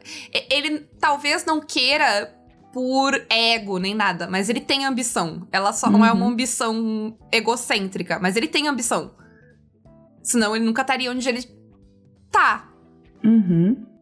Ele 0.50 0.80
talvez 1.00 1.44
não 1.46 1.60
queira 1.60 2.34
por 2.72 3.14
ego 3.30 3.80
nem 3.80 3.96
nada, 3.96 4.28
mas 4.28 4.50
ele 4.50 4.60
tem 4.60 4.86
ambição. 4.86 5.48
Ela 5.52 5.72
só 5.72 5.88
uhum. 5.88 5.94
não 5.94 6.06
é 6.06 6.12
uma 6.12 6.26
uhum. 6.26 6.32
ambição 6.32 7.18
egocêntrica, 7.32 8.20
mas 8.20 8.36
ele 8.36 8.48
tem 8.48 8.68
ambição. 8.68 9.16
Senão 10.22 10.56
ele 10.56 10.66
nunca 10.66 10.82
estaria 10.82 11.10
onde 11.10 11.28
ele 11.28 11.44
tá. 12.32 12.70
Uhum. 13.24 13.95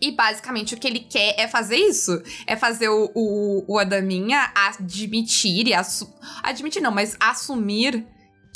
E 0.00 0.12
basicamente 0.12 0.74
o 0.74 0.78
que 0.78 0.86
ele 0.86 1.00
quer 1.00 1.34
é 1.38 1.48
fazer 1.48 1.76
isso. 1.76 2.22
É 2.46 2.56
fazer 2.56 2.88
o, 2.88 3.10
o, 3.14 3.64
o 3.66 3.78
Adaminha 3.78 4.50
admitir 4.54 5.68
e 5.68 5.74
admitir 6.42 6.82
não, 6.82 6.90
mas 6.90 7.16
assumir 7.18 8.06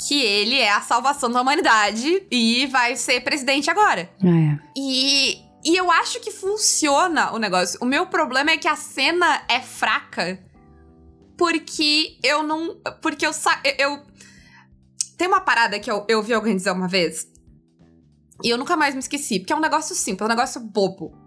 que 0.07 0.19
ele 0.21 0.57
é 0.57 0.71
a 0.71 0.81
salvação 0.81 1.31
da 1.31 1.41
humanidade 1.41 2.25
e 2.31 2.65
vai 2.67 2.95
ser 2.95 3.21
presidente 3.21 3.69
agora. 3.69 4.09
É. 4.23 4.59
E, 4.75 5.39
e 5.63 5.75
eu 5.75 5.91
acho 5.91 6.19
que 6.19 6.31
funciona 6.31 7.31
o 7.33 7.37
negócio. 7.37 7.79
O 7.81 7.85
meu 7.85 8.07
problema 8.07 8.51
é 8.51 8.57
que 8.57 8.67
a 8.67 8.75
cena 8.75 9.43
é 9.47 9.59
fraca. 9.59 10.39
Porque 11.37 12.17
eu 12.23 12.43
não. 12.43 12.77
Porque 13.01 13.25
eu. 13.25 13.31
eu 13.77 14.05
tem 15.17 15.27
uma 15.27 15.41
parada 15.41 15.79
que 15.79 15.89
eu, 15.89 16.05
eu 16.07 16.21
vi 16.23 16.33
alguém 16.33 16.55
dizer 16.55 16.71
uma 16.71 16.87
vez. 16.87 17.27
E 18.43 18.49
eu 18.49 18.57
nunca 18.57 18.75
mais 18.75 18.95
me 18.95 18.99
esqueci. 18.99 19.39
Porque 19.39 19.53
é 19.53 19.55
um 19.55 19.59
negócio 19.61 19.95
simples, 19.95 20.21
é 20.21 20.25
um 20.25 20.35
negócio 20.35 20.59
bobo. 20.59 21.20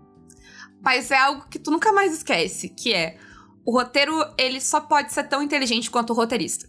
Mas 0.85 1.11
é 1.11 1.17
algo 1.17 1.49
que 1.49 1.59
tu 1.59 1.71
nunca 1.71 1.93
mais 1.93 2.13
esquece, 2.13 2.69
que 2.69 2.93
é 2.93 3.17
o 3.65 3.73
roteiro, 3.73 4.13
ele 4.37 4.61
só 4.61 4.81
pode 4.81 5.13
ser 5.13 5.25
tão 5.25 5.43
inteligente 5.43 5.91
quanto 5.91 6.11
o 6.11 6.17
roteirista. 6.17 6.69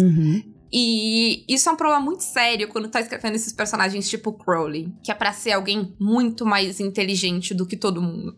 Uhum. 0.00 0.54
E 0.72 1.44
isso 1.48 1.68
é 1.68 1.72
um 1.72 1.76
problema 1.76 2.00
muito 2.00 2.22
sério 2.22 2.68
quando 2.68 2.88
tá 2.88 3.00
escrevendo 3.00 3.34
esses 3.34 3.52
personagens 3.52 4.08
tipo 4.08 4.32
Crowley, 4.32 4.92
que 5.02 5.10
é 5.10 5.14
pra 5.14 5.32
ser 5.32 5.52
alguém 5.52 5.96
muito 5.98 6.44
mais 6.44 6.80
inteligente 6.80 7.54
do 7.54 7.66
que 7.66 7.76
todo 7.76 8.02
mundo. 8.02 8.36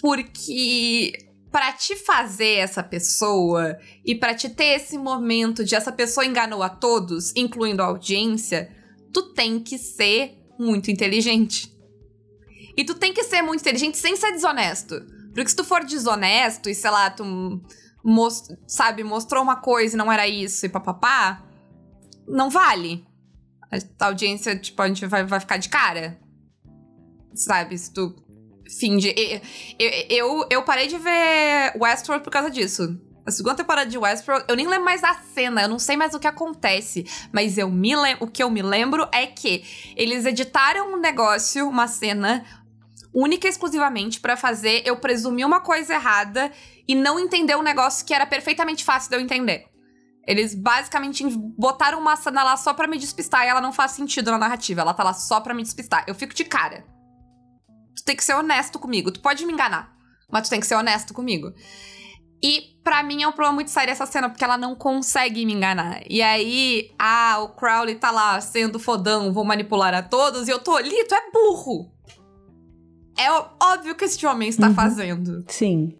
Porque 0.00 1.12
para 1.50 1.70
te 1.72 1.94
fazer 1.96 2.56
essa 2.56 2.82
pessoa 2.82 3.78
e 4.04 4.14
para 4.14 4.34
te 4.34 4.48
ter 4.48 4.76
esse 4.76 4.96
momento 4.96 5.64
de 5.64 5.74
essa 5.74 5.92
pessoa 5.92 6.26
enganou 6.26 6.62
a 6.62 6.68
todos, 6.68 7.32
incluindo 7.36 7.82
a 7.82 7.86
audiência, 7.86 8.74
tu 9.12 9.34
tem 9.34 9.60
que 9.60 9.76
ser 9.76 10.38
muito 10.58 10.90
inteligente. 10.90 11.71
E 12.76 12.84
tu 12.84 12.94
tem 12.94 13.12
que 13.12 13.24
ser 13.24 13.42
muito 13.42 13.60
inteligente 13.60 13.98
sem 13.98 14.16
ser 14.16 14.32
desonesto. 14.32 15.00
Porque 15.34 15.48
se 15.48 15.56
tu 15.56 15.64
for 15.64 15.84
desonesto 15.84 16.68
e, 16.68 16.74
sei 16.74 16.90
lá, 16.90 17.10
tu, 17.10 17.24
most, 18.04 18.54
sabe, 18.66 19.04
mostrou 19.04 19.42
uma 19.42 19.56
coisa 19.56 19.94
e 19.94 19.98
não 19.98 20.10
era 20.10 20.26
isso 20.26 20.66
e 20.66 20.68
papapá, 20.68 21.42
não 22.26 22.50
vale. 22.50 23.06
A 23.98 24.06
audiência, 24.06 24.56
tipo, 24.58 24.82
a 24.82 24.88
gente 24.88 25.06
vai, 25.06 25.24
vai 25.24 25.40
ficar 25.40 25.56
de 25.56 25.68
cara. 25.68 26.20
Sabe? 27.34 27.78
Se 27.78 27.92
tu 27.92 28.14
finge. 28.78 29.14
Eu, 29.78 29.90
eu, 30.08 30.46
eu 30.50 30.62
parei 30.62 30.86
de 30.86 30.98
ver 30.98 31.72
Westworld 31.80 32.24
por 32.24 32.30
causa 32.30 32.50
disso. 32.50 32.98
A 33.24 33.30
segunda 33.30 33.54
temporada 33.54 33.88
de 33.88 33.96
Westworld, 33.96 34.46
eu 34.48 34.56
nem 34.56 34.66
lembro 34.66 34.84
mais 34.84 35.00
da 35.00 35.14
cena, 35.14 35.62
eu 35.62 35.68
não 35.68 35.78
sei 35.78 35.96
mais 35.96 36.12
o 36.12 36.18
que 36.18 36.26
acontece. 36.26 37.06
Mas 37.32 37.56
eu 37.56 37.70
me 37.70 37.94
o 38.18 38.26
que 38.26 38.42
eu 38.42 38.50
me 38.50 38.62
lembro 38.62 39.08
é 39.12 39.26
que 39.26 39.64
eles 39.96 40.26
editaram 40.26 40.92
um 40.92 41.00
negócio, 41.00 41.68
uma 41.68 41.86
cena, 41.86 42.44
única 43.14 43.46
e 43.46 43.50
exclusivamente 43.50 44.20
para 44.20 44.36
fazer 44.36 44.82
eu 44.86 44.96
presumir 44.96 45.46
uma 45.46 45.60
coisa 45.60 45.94
errada 45.94 46.50
e 46.88 46.94
não 46.94 47.18
entender 47.18 47.56
um 47.56 47.62
negócio 47.62 48.04
que 48.06 48.14
era 48.14 48.26
perfeitamente 48.26 48.84
fácil 48.84 49.10
de 49.10 49.16
eu 49.16 49.20
entender. 49.20 49.66
Eles 50.26 50.54
basicamente 50.54 51.24
botaram 51.58 51.98
uma 51.98 52.16
cena 52.16 52.44
lá 52.44 52.56
só 52.56 52.72
pra 52.72 52.86
me 52.86 52.96
despistar 52.96 53.44
e 53.44 53.48
ela 53.48 53.60
não 53.60 53.72
faz 53.72 53.92
sentido 53.92 54.30
na 54.30 54.38
narrativa. 54.38 54.80
Ela 54.80 54.94
tá 54.94 55.02
lá 55.02 55.12
só 55.12 55.40
pra 55.40 55.52
me 55.52 55.62
despistar. 55.62 56.04
Eu 56.06 56.14
fico 56.14 56.32
de 56.32 56.44
cara. 56.44 56.86
Tu 57.96 58.04
tem 58.04 58.16
que 58.16 58.24
ser 58.24 58.34
honesto 58.34 58.78
comigo. 58.78 59.10
Tu 59.10 59.20
pode 59.20 59.44
me 59.44 59.52
enganar, 59.52 59.92
mas 60.30 60.46
tu 60.46 60.50
tem 60.50 60.60
que 60.60 60.66
ser 60.66 60.76
honesto 60.76 61.12
comigo. 61.12 61.52
E 62.40 62.80
para 62.82 63.02
mim 63.02 63.22
é 63.22 63.28
um 63.28 63.32
problema 63.32 63.54
muito 63.54 63.70
sério 63.70 63.92
essa 63.92 64.06
cena, 64.06 64.28
porque 64.28 64.42
ela 64.42 64.56
não 64.56 64.74
consegue 64.74 65.44
me 65.44 65.52
enganar. 65.52 66.02
E 66.08 66.22
aí, 66.22 66.90
ah, 66.98 67.38
o 67.40 67.50
Crowley 67.50 67.96
tá 67.96 68.10
lá 68.10 68.40
sendo 68.40 68.80
fodão, 68.80 69.32
vou 69.32 69.44
manipular 69.44 69.94
a 69.94 70.02
todos, 70.02 70.48
e 70.48 70.50
eu 70.50 70.58
tô 70.58 70.76
ali, 70.76 71.04
tu 71.04 71.14
é 71.14 71.30
burro 71.30 71.92
é 73.16 73.30
óbvio 73.62 73.94
que 73.94 74.04
esse 74.04 74.24
homem 74.26 74.48
está 74.48 74.68
uhum. 74.68 74.74
fazendo. 74.74 75.44
Sim. 75.48 75.96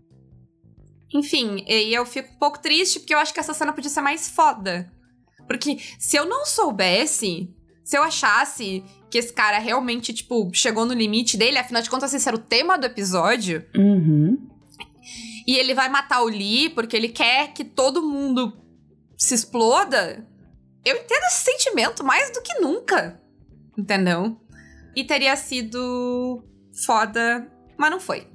Enfim, 1.13 1.65
e 1.69 1.93
eu 1.93 2.07
fico 2.07 2.33
um 2.33 2.39
pouco 2.39 2.59
triste 2.59 3.01
porque 3.01 3.15
eu 3.15 3.19
acho 3.19 3.35
que 3.35 3.41
essa 3.41 3.53
cena 3.53 3.73
podia 3.73 3.91
ser 3.91 4.01
mais 4.01 4.31
foda. 4.31 4.91
Porque 5.47 5.79
se 5.99 6.17
eu 6.17 6.25
não 6.25 6.47
soubesse, 6.47 7.55
se 7.85 7.99
eu 7.99 8.03
achasse 8.03 8.83
que 9.11 9.19
esse 9.19 9.33
cara 9.33 9.59
realmente, 9.59 10.15
tipo, 10.15 10.51
chegou 10.55 10.87
no 10.87 10.95
limite 10.95 11.37
dele, 11.37 11.59
afinal 11.59 11.83
de 11.83 11.91
contas, 11.91 12.15
esse 12.15 12.27
era 12.27 12.37
o 12.37 12.41
tema 12.41 12.79
do 12.79 12.87
episódio. 12.87 13.67
Uhum. 13.77 14.49
E 15.47 15.57
ele 15.57 15.75
vai 15.75 15.89
matar 15.89 16.23
o 16.23 16.29
Lee 16.29 16.71
porque 16.71 16.97
ele 16.97 17.09
quer 17.09 17.53
que 17.53 17.65
todo 17.65 18.03
mundo 18.03 18.57
se 19.17 19.35
exploda. 19.35 20.27
Eu 20.85 20.97
entendo 20.97 21.25
esse 21.27 21.45
sentimento 21.45 22.03
mais 22.03 22.33
do 22.33 22.41
que 22.41 22.59
nunca. 22.61 23.21
Entendeu? 23.77 24.41
E 24.97 25.05
teria 25.05 25.37
sido 25.37 26.43
foda, 26.73 27.47
mas 27.79 27.91
não 27.91 28.01
foi. 28.01 28.27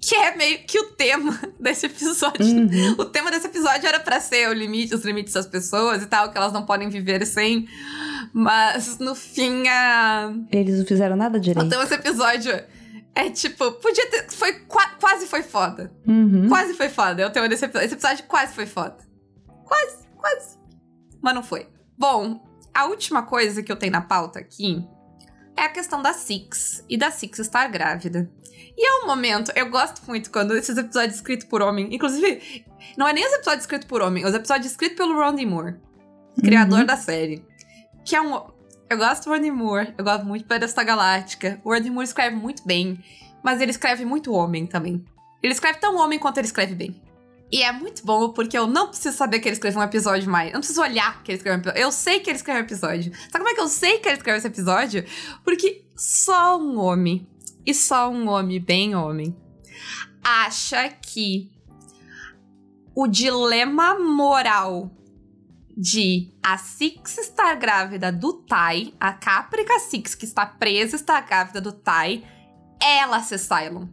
Que 0.00 0.14
é 0.14 0.36
meio 0.36 0.58
que 0.66 0.78
o 0.78 0.84
tema 0.92 1.38
desse 1.58 1.86
episódio. 1.86 2.44
Uhum. 2.44 2.92
O 2.98 3.04
tema 3.06 3.30
desse 3.30 3.46
episódio 3.46 3.88
era 3.88 3.98
para 3.98 4.20
ser 4.20 4.48
o 4.48 4.52
limite, 4.52 4.94
os 4.94 5.04
limites 5.04 5.32
das 5.32 5.46
pessoas 5.46 6.02
e 6.02 6.06
tal, 6.06 6.30
que 6.30 6.36
elas 6.38 6.52
não 6.52 6.64
podem 6.64 6.88
viver 6.88 7.26
sem. 7.26 7.66
Mas 8.32 8.98
no 8.98 9.14
fim, 9.14 9.66
a. 9.68 10.32
Eles 10.52 10.78
não 10.78 10.86
fizeram 10.86 11.16
nada 11.16 11.40
direito. 11.40 11.66
Então 11.66 11.82
esse 11.82 11.94
episódio 11.94 12.52
É 13.14 13.30
tipo, 13.30 13.72
podia 13.72 14.08
ter. 14.10 14.30
Foi, 14.30 14.52
qua- 14.60 14.90
quase 15.00 15.26
foi 15.26 15.42
foda. 15.42 15.90
Uhum. 16.06 16.48
Quase 16.48 16.74
foi 16.74 16.88
foda. 16.88 17.22
Eu 17.22 17.30
tenho 17.30 17.46
esse 17.46 17.64
episódio. 17.64 17.86
Esse 17.86 17.94
episódio 17.94 18.24
quase 18.28 18.52
foi 18.54 18.66
foda. 18.66 18.98
Quase, 19.64 19.96
quase. 20.16 20.58
Mas 21.22 21.34
não 21.34 21.42
foi. 21.42 21.66
Bom, 21.98 22.44
a 22.74 22.84
última 22.86 23.22
coisa 23.22 23.62
que 23.62 23.72
eu 23.72 23.76
tenho 23.76 23.92
na 23.92 24.02
pauta 24.02 24.38
aqui 24.38 24.84
é 25.56 25.62
a 25.62 25.68
questão 25.68 26.02
da 26.02 26.12
Six 26.12 26.84
e 26.88 26.96
da 26.96 27.10
Six 27.10 27.38
estar 27.38 27.66
grávida. 27.68 28.30
E 28.78 28.86
é 28.86 29.02
um 29.02 29.06
momento, 29.06 29.50
eu 29.56 29.70
gosto 29.70 30.02
muito 30.06 30.30
quando 30.30 30.54
esses 30.56 30.76
episódios 30.76 31.14
escritos 31.16 31.46
por 31.46 31.62
homem, 31.62 31.88
inclusive, 31.94 32.64
não 32.96 33.08
é 33.08 33.12
nem 33.12 33.26
os 33.26 33.32
episódios 33.32 33.62
escritos 33.64 33.88
por 33.88 34.02
homem, 34.02 34.22
é 34.22 34.26
os 34.26 34.34
episódios 34.34 34.70
escritos 34.70 34.96
pelo 34.98 35.14
Ronnie 35.14 35.46
Moore, 35.46 35.76
criador 36.42 36.80
Uhum. 36.80 36.86
da 36.86 36.96
série. 36.96 37.42
Que 38.04 38.14
é 38.16 38.20
um. 38.20 38.34
Eu 38.88 38.98
gosto 38.98 39.24
do 39.24 39.30
Ronnie 39.30 39.50
Moore, 39.50 39.94
eu 39.96 40.04
gosto 40.04 40.24
muito 40.26 40.46
da 40.46 40.58
Desta 40.58 40.84
Galáctica. 40.84 41.60
O 41.64 41.70
Ronnie 41.72 41.90
Moore 41.90 42.04
escreve 42.06 42.36
muito 42.36 42.64
bem, 42.66 43.02
mas 43.42 43.60
ele 43.60 43.70
escreve 43.70 44.04
muito 44.04 44.32
homem 44.32 44.66
também. 44.66 45.02
Ele 45.42 45.52
escreve 45.52 45.78
tão 45.78 45.96
homem 45.96 46.18
quanto 46.18 46.38
ele 46.38 46.46
escreve 46.46 46.74
bem. 46.74 47.02
E 47.50 47.62
é 47.62 47.70
muito 47.70 48.04
bom 48.04 48.32
porque 48.32 48.58
eu 48.58 48.66
não 48.66 48.88
preciso 48.88 49.16
saber 49.16 49.38
que 49.38 49.48
ele 49.48 49.54
escreveu 49.54 49.80
um 49.80 49.84
episódio 49.84 50.28
mais. 50.28 50.48
Eu 50.48 50.54
não 50.54 50.60
preciso 50.60 50.82
olhar 50.82 51.22
que 51.22 51.30
ele 51.30 51.38
escreveu 51.38 51.58
um 51.58 51.60
episódio. 51.60 51.82
Eu 51.82 51.92
sei 51.92 52.20
que 52.20 52.30
ele 52.30 52.36
escreveu 52.36 52.62
um 52.62 52.64
episódio. 52.64 53.12
Sabe 53.14 53.38
como 53.38 53.48
é 53.48 53.54
que 53.54 53.60
eu 53.60 53.68
sei 53.68 53.98
que 53.98 54.08
ele 54.08 54.16
escreveu 54.16 54.38
esse 54.38 54.46
episódio? 54.48 55.04
Porque 55.44 55.84
só 55.94 56.58
um 56.58 56.78
homem, 56.78 57.28
e 57.64 57.72
só 57.72 58.10
um 58.10 58.28
homem 58.28 58.60
bem 58.60 58.96
homem, 58.96 59.36
acha 60.22 60.88
que 60.88 61.50
o 62.94 63.06
dilema 63.06 63.98
moral 63.98 64.90
de 65.76 66.32
a 66.42 66.56
Six 66.56 67.18
estar 67.18 67.54
grávida 67.54 68.10
do 68.10 68.32
Tai, 68.32 68.94
a 68.98 69.12
Caprica 69.12 69.78
Six 69.78 70.14
que 70.14 70.24
está 70.24 70.46
presa 70.46 70.96
está 70.96 71.20
grávida 71.20 71.60
do 71.60 71.70
Tai, 71.70 72.24
ela 72.80 73.22
ser 73.22 73.38
Cylon. 73.38 73.86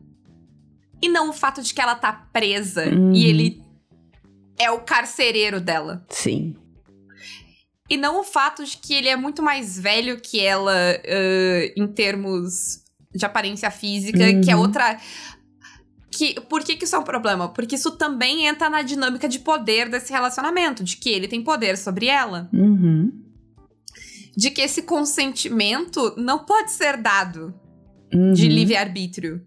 E 1.04 1.10
não 1.10 1.30
o 1.30 1.34
fato 1.34 1.62
de 1.62 1.74
que 1.74 1.82
ela 1.82 1.95
tá 1.95 2.12
presa 2.32 2.86
Uhum. 2.89 3.12
e 3.14 3.26
ele 3.26 3.62
é 4.58 4.72
o 4.72 4.80
carcereiro 4.80 5.60
dela. 5.60 6.06
Sim. 6.10 6.56
E 7.89 7.97
não 7.97 8.22
o 8.22 8.24
fato 8.24 8.64
de 8.64 8.78
que 8.78 8.93
ele 8.93 9.10
é 9.10 9.16
muito 9.16 9.43
mais 9.43 9.78
velho 9.78 10.20
que 10.22 10.39
ela 10.39 10.72
ãh, 10.74 11.74
em 11.76 11.86
termos 11.88 12.82
de 13.14 13.26
aparência 13.26 13.70
física, 13.70 14.18
que 14.41 14.49
é 14.49 14.56
Uhum. 14.56 14.62
outra. 14.62 14.97
Que, 16.16 16.39
por 16.41 16.64
que, 16.64 16.76
que 16.78 16.86
isso 16.86 16.95
é 16.95 16.99
um 16.99 17.04
problema? 17.04 17.49
Porque 17.49 17.76
isso 17.76 17.91
também 17.91 18.45
entra 18.47 18.70
na 18.70 18.82
dinâmica 18.84 19.28
de 19.28 19.39
poder 19.39 19.89
desse 19.89 20.12
relacionamento, 20.14 20.84
de 20.84 20.95
que 20.97 21.10
ele 21.10 21.28
tem 21.28 21.43
poder 21.43 21.76
sobre 21.78 22.06
ela. 22.06 22.49
Uhum. 22.54 23.12
De 24.38 24.49
que 24.51 24.62
esse 24.62 24.84
consentimento 24.84 26.14
não 26.18 26.39
pode 26.45 26.72
ser 26.72 26.97
dado 26.97 27.54
Uhum. 28.14 28.32
de 28.32 28.47
livre-arbítrio. 28.47 29.45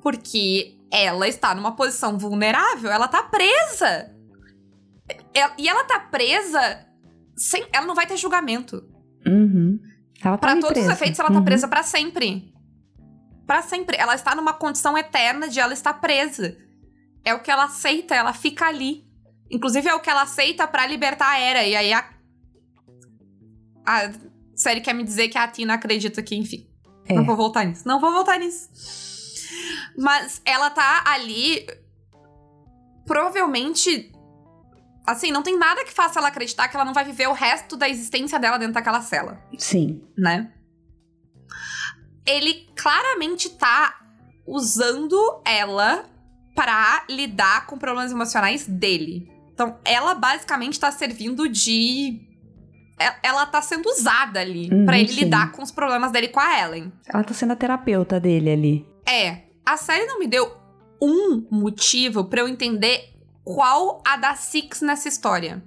Porque 0.00 0.77
ela 0.90 1.26
está 1.28 1.54
numa 1.54 1.74
posição 1.76 2.18
vulnerável, 2.18 2.90
ela 2.90 3.08
tá 3.08 3.22
presa. 3.22 4.14
E- 5.34 5.62
E 5.62 5.68
ela 5.68 5.84
tá 5.84 6.00
presa 6.00 6.86
sem. 7.36 7.66
Ela 7.72 7.86
não 7.86 7.94
vai 7.94 8.06
ter 8.06 8.16
julgamento. 8.16 8.82
Uhum. 9.26 9.78
Ela 10.22 10.36
tá 10.36 10.38
Pra 10.38 10.54
todos 10.54 10.64
os 10.68 10.72
presa. 10.72 10.92
efeitos, 10.92 11.18
ela 11.20 11.30
tá 11.30 11.38
Uhum. 11.38 11.44
presa 11.44 11.68
pra 11.68 11.82
sempre. 11.82 12.52
Pra 13.46 13.62
sempre. 13.62 13.96
Ela 13.96 14.14
está 14.14 14.34
numa 14.34 14.52
condição 14.52 14.96
eterna 14.98 15.48
de 15.48 15.58
ela 15.60 15.72
estar 15.72 15.94
presa. 15.94 16.56
É 17.24 17.34
o 17.34 17.40
que 17.42 17.50
ela 17.50 17.64
aceita, 17.64 18.14
ela 18.14 18.32
fica 18.32 18.66
ali. 18.66 19.06
Inclusive, 19.50 19.88
é 19.88 19.94
o 19.94 20.00
que 20.00 20.10
ela 20.10 20.22
aceita 20.22 20.66
pra 20.66 20.86
libertar 20.86 21.28
a 21.30 21.38
Era. 21.38 21.64
E 21.64 21.74
aí 21.76 21.92
a. 21.92 22.08
A 23.86 24.10
série 24.54 24.80
quer 24.80 24.92
me 24.92 25.02
dizer 25.04 25.28
que 25.28 25.38
a 25.38 25.48
Tina 25.48 25.74
acredita 25.74 26.22
que, 26.22 26.36
enfim. 26.36 26.68
É. 27.06 27.14
Não 27.14 27.24
vou 27.24 27.36
voltar 27.36 27.64
nisso. 27.64 27.86
Não 27.86 28.00
vou 28.00 28.12
voltar 28.12 28.38
nisso. 28.38 28.68
Mas 29.96 30.40
ela 30.44 30.70
tá 30.70 31.02
ali. 31.06 31.66
Provavelmente. 33.06 34.12
Assim, 35.06 35.32
não 35.32 35.42
tem 35.42 35.56
nada 35.58 35.84
que 35.84 35.92
faça 35.92 36.18
ela 36.18 36.28
acreditar 36.28 36.68
que 36.68 36.76
ela 36.76 36.84
não 36.84 36.92
vai 36.92 37.04
viver 37.04 37.26
o 37.28 37.32
resto 37.32 37.76
da 37.76 37.88
existência 37.88 38.38
dela 38.38 38.58
dentro 38.58 38.74
daquela 38.74 39.00
cela 39.00 39.42
Sim. 39.56 40.02
né? 40.16 40.52
Ele 42.26 42.68
claramente 42.76 43.48
tá 43.48 43.98
usando 44.46 45.16
ela 45.46 46.04
pra 46.54 47.04
lidar 47.08 47.64
com 47.66 47.78
problemas 47.78 48.12
emocionais 48.12 48.66
dele. 48.66 49.32
Então, 49.54 49.78
ela 49.82 50.14
basicamente 50.14 50.78
tá 50.78 50.92
servindo 50.92 51.48
de. 51.48 52.20
Ela 53.22 53.46
tá 53.46 53.62
sendo 53.62 53.88
usada 53.88 54.40
ali 54.40 54.68
Uhum, 54.70 54.84
pra 54.84 54.98
ele 54.98 55.08
sim. 55.08 55.20
lidar 55.20 55.52
com 55.52 55.62
os 55.62 55.70
problemas 55.70 56.12
dele 56.12 56.28
com 56.28 56.40
a 56.40 56.60
Ellen. 56.60 56.92
Ela 57.06 57.24
tá 57.24 57.32
sendo 57.32 57.52
a 57.52 57.56
terapeuta 57.56 58.20
dele 58.20 58.50
ali. 58.50 58.86
É, 59.08 59.44
a 59.64 59.76
série 59.76 60.06
não 60.06 60.18
me 60.18 60.26
deu 60.26 60.54
um 61.00 61.46
motivo 61.50 62.24
pra 62.24 62.40
eu 62.40 62.48
entender 62.48 63.14
qual 63.42 64.02
a 64.06 64.16
da 64.16 64.34
Six 64.34 64.82
nessa 64.82 65.08
história. 65.08 65.64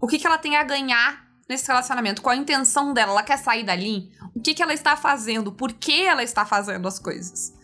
O 0.00 0.06
que, 0.06 0.18
que 0.18 0.26
ela 0.26 0.36
tem 0.36 0.56
a 0.56 0.62
ganhar 0.64 1.26
nesse 1.48 1.66
relacionamento? 1.66 2.20
Qual 2.20 2.34
a 2.34 2.38
intenção 2.38 2.92
dela? 2.92 3.12
Ela 3.12 3.22
quer 3.22 3.38
sair 3.38 3.64
dali? 3.64 4.10
O 4.34 4.40
que, 4.40 4.52
que 4.52 4.62
ela 4.62 4.74
está 4.74 4.96
fazendo? 4.96 5.52
Por 5.52 5.72
que 5.72 6.02
ela 6.02 6.22
está 6.22 6.44
fazendo 6.44 6.86
as 6.86 6.98
coisas? 6.98 7.54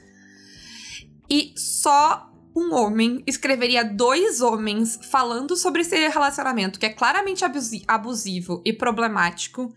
E 1.28 1.52
só 1.56 2.32
um 2.56 2.74
homem 2.74 3.22
escreveria 3.26 3.84
dois 3.84 4.40
homens 4.40 4.98
falando 5.10 5.56
sobre 5.56 5.82
esse 5.82 6.08
relacionamento 6.08 6.80
que 6.80 6.86
é 6.86 6.90
claramente 6.90 7.44
abusi- 7.44 7.84
abusivo 7.86 8.62
e 8.64 8.72
problemático 8.72 9.74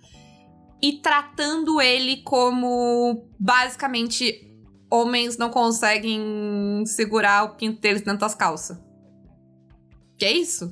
e 0.82 0.94
tratando 0.94 1.80
ele 1.82 2.24
como 2.24 3.28
basicamente 3.38 4.53
homens 4.94 5.38
não 5.38 5.50
conseguem 5.50 6.84
segurar 6.86 7.44
o 7.46 7.56
pinto 7.56 7.82
deles 7.82 8.02
dentro 8.04 8.20
das 8.20 8.36
calças. 8.36 8.78
Que 10.18 10.26
é 10.26 10.32
isso? 10.32 10.72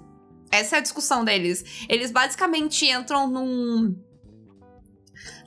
Essa 0.51 0.75
é 0.75 0.79
a 0.79 0.81
discussão 0.81 1.25
deles. 1.25 1.85
Eles 1.89 2.11
basicamente 2.11 2.85
entram 2.85 3.27
num. 3.27 3.95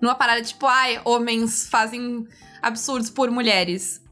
numa 0.02 0.14
parada 0.16 0.42
tipo, 0.42 0.66
ai, 0.66 1.00
homens 1.04 1.68
fazem 1.68 2.26
absurdos 2.60 3.10
por 3.10 3.30
mulheres. 3.30 4.02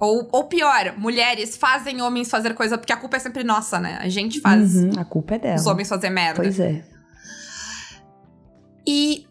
Ou, 0.00 0.28
ou 0.32 0.44
pior, 0.44 0.94
mulheres 0.96 1.56
fazem 1.56 2.00
homens 2.00 2.30
fazer 2.30 2.54
coisa 2.54 2.78
porque 2.78 2.92
a 2.92 2.96
culpa 2.96 3.16
é 3.16 3.20
sempre 3.20 3.42
nossa, 3.42 3.80
né? 3.80 3.98
A 4.00 4.08
gente 4.08 4.40
faz 4.40 4.76
Uhum, 4.76 4.92
A 4.96 5.04
culpa 5.04 5.34
é 5.34 5.38
dela. 5.40 5.56
os 5.56 5.66
homens 5.66 5.88
fazer 5.88 6.08
merda. 6.08 6.40
Pois 6.40 6.58
é. 6.60 6.84
E. 8.86 9.26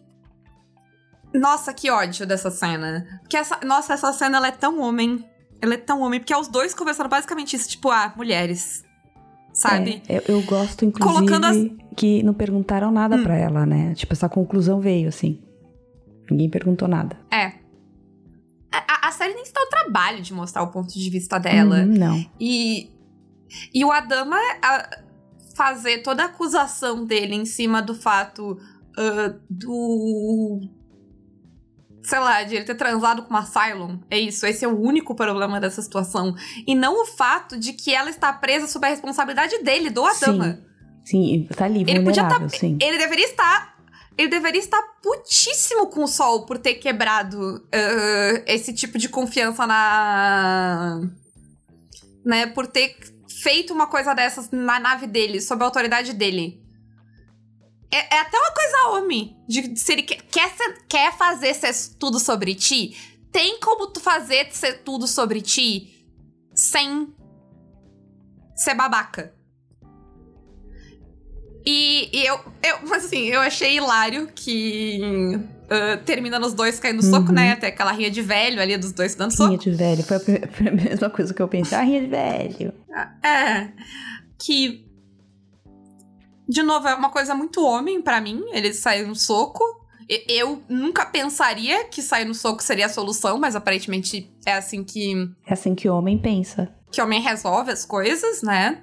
Nossa, 1.38 1.72
que 1.72 1.90
ódio 1.90 2.26
dessa 2.26 2.50
cena. 2.50 3.06
Porque 3.20 3.36
essa. 3.36 3.58
Nossa, 3.64 3.94
essa 3.94 4.12
cena 4.12 4.36
ela 4.38 4.48
é 4.48 4.52
tão 4.52 4.80
homem. 4.80 5.24
Ela 5.60 5.74
é 5.74 5.78
tão 5.78 6.00
homem. 6.02 6.20
Porque 6.20 6.34
os 6.34 6.48
dois 6.48 6.74
conversando 6.74 7.08
basicamente 7.08 7.54
isso, 7.56 7.68
tipo, 7.68 7.90
ah, 7.90 8.12
mulheres. 8.16 8.84
Sabe? 9.52 10.02
É, 10.08 10.18
eu, 10.18 10.36
eu 10.36 10.42
gosto, 10.42 10.84
inclusive, 10.84 11.16
Colocando 11.26 11.44
as- 11.46 11.56
que 11.96 12.22
não 12.22 12.32
perguntaram 12.32 12.92
nada 12.92 13.16
Hum. 13.16 13.22
pra 13.24 13.36
ela, 13.36 13.66
né? 13.66 13.92
Tipo, 13.94 14.12
essa 14.12 14.28
conclusão 14.28 14.80
veio, 14.80 15.08
assim. 15.08 15.42
Ninguém 16.30 16.48
perguntou 16.48 16.86
nada. 16.86 17.16
É. 17.32 17.54
A, 18.70 19.08
a 19.08 19.10
série 19.10 19.34
nem 19.34 19.44
se 19.44 19.52
dá 19.52 19.60
o 19.62 19.66
trabalho 19.68 20.20
de 20.22 20.32
mostrar 20.32 20.62
o 20.62 20.68
ponto 20.70 20.92
de 20.96 21.10
vista 21.10 21.38
dela. 21.38 21.80
Uhum, 21.80 21.86
não. 21.86 22.30
E. 22.38 22.90
E 23.74 23.84
o 23.84 23.90
Adama 23.90 24.36
a- 24.62 24.90
fazer 25.56 26.02
toda 26.02 26.22
a 26.22 26.26
acusação 26.26 27.04
dele 27.04 27.34
em 27.34 27.44
cima 27.46 27.80
do 27.82 27.94
fato 27.94 28.56
ah, 28.96 29.34
do. 29.50 30.60
Sei 32.02 32.18
lá, 32.18 32.42
de 32.42 32.56
ele 32.56 32.64
ter 32.64 32.74
transado 32.74 33.22
com 33.22 33.30
uma 33.30 33.44
Cylon. 33.44 33.98
É 34.10 34.18
isso, 34.18 34.46
esse 34.46 34.64
é 34.64 34.68
o 34.68 34.80
único 34.80 35.14
problema 35.14 35.60
dessa 35.60 35.82
situação. 35.82 36.34
E 36.66 36.74
não 36.74 37.02
o 37.02 37.06
fato 37.06 37.58
de 37.58 37.72
que 37.72 37.94
ela 37.94 38.08
está 38.08 38.32
presa 38.32 38.66
sob 38.66 38.86
a 38.86 38.90
responsabilidade 38.90 39.62
dele, 39.62 39.90
do 39.90 40.04
Adama. 40.04 40.60
Sim, 41.04 41.48
tá 41.56 41.64
ali, 41.64 41.80
Ele 41.80 42.02
podia 42.02 42.22
vulnerável, 42.22 42.48
sim. 42.50 42.78
Ele 42.80 42.98
deveria 42.98 43.24
estar. 43.24 43.78
Ele 44.16 44.28
deveria 44.28 44.60
estar 44.60 44.82
putíssimo 45.02 45.86
com 45.86 46.02
o 46.02 46.08
sol 46.08 46.44
por 46.44 46.58
ter 46.58 46.74
quebrado 46.74 47.64
ah, 47.72 48.42
esse 48.46 48.74
tipo 48.74 48.98
de 48.98 49.08
confiança 49.08 49.66
na. 49.66 51.00
Né? 52.24 52.46
Por 52.48 52.66
ter 52.66 52.96
feito 53.42 53.72
uma 53.72 53.86
coisa 53.86 54.12
dessas 54.14 54.50
na 54.50 54.80
nave 54.80 55.06
dele, 55.06 55.40
sob 55.40 55.62
a 55.62 55.66
autoridade 55.66 56.12
dele. 56.12 56.60
É, 57.90 58.16
é 58.16 58.20
até 58.20 58.36
uma 58.36 58.52
coisa 58.52 58.88
homem. 58.90 59.36
De, 59.48 59.78
se 59.78 59.92
ele 59.92 60.02
quer, 60.02 60.20
quer, 60.30 60.54
quer 60.88 61.16
fazer 61.16 61.54
ser 61.54 61.72
tudo 61.98 62.18
sobre 62.18 62.54
ti, 62.54 62.96
tem 63.32 63.58
como 63.60 63.86
tu 63.88 64.00
fazer 64.00 64.48
ser 64.52 64.82
tudo 64.84 65.06
sobre 65.06 65.40
ti 65.40 66.06
sem 66.54 67.12
ser 68.56 68.74
babaca. 68.74 69.32
E, 71.64 72.08
e 72.12 72.26
eu, 72.26 72.38
eu, 72.62 72.78
mas 72.88 73.04
assim, 73.04 73.24
eu 73.26 73.40
achei 73.40 73.76
hilário 73.76 74.28
que 74.34 75.00
ah, 75.70 75.98
termina 76.04 76.38
nos 76.38 76.54
dois 76.54 76.80
caindo 76.80 76.96
no 76.96 77.02
soco, 77.02 77.28
Uhum. 77.28 77.34
né? 77.34 77.52
Até 77.52 77.66
aquela 77.66 77.92
rinha 77.92 78.10
de 78.10 78.22
velho 78.22 78.60
ali 78.60 78.76
dos 78.78 78.92
dois 78.92 79.14
dando 79.14 79.32
soco. 79.32 79.50
Rinha 79.50 79.58
de 79.58 79.70
velho. 79.72 80.02
Foi 80.02 80.16
a, 80.16 80.20
foi 80.50 80.68
a 80.68 80.72
mesma 80.72 81.10
coisa 81.10 81.34
que 81.34 81.42
eu 81.42 81.48
pensei. 81.48 81.76
Ah, 81.76 81.82
rinha 81.82 82.00
de 82.00 82.06
velho. 82.06 82.72
É. 83.22 83.68
Que. 84.38 84.87
De 86.48 86.62
novo, 86.62 86.88
é 86.88 86.94
uma 86.94 87.10
coisa 87.10 87.34
muito 87.34 87.64
homem 87.64 88.00
pra 88.00 88.20
mim. 88.20 88.42
Eles 88.52 88.78
saem 88.78 89.06
no 89.06 89.14
soco. 89.14 89.62
Eu 90.26 90.62
nunca 90.68 91.04
pensaria 91.04 91.84
que 91.84 92.00
sair 92.00 92.24
no 92.24 92.34
soco 92.34 92.62
seria 92.62 92.86
a 92.86 92.88
solução, 92.88 93.38
mas 93.38 93.54
aparentemente 93.54 94.32
é 94.46 94.54
assim 94.54 94.82
que. 94.82 95.30
É 95.46 95.52
assim 95.52 95.74
que 95.74 95.88
o 95.88 95.94
homem 95.94 96.18
pensa. 96.18 96.74
Que 96.90 97.02
o 97.02 97.04
homem 97.04 97.20
resolve 97.20 97.70
as 97.70 97.84
coisas, 97.84 98.40
né? 98.42 98.82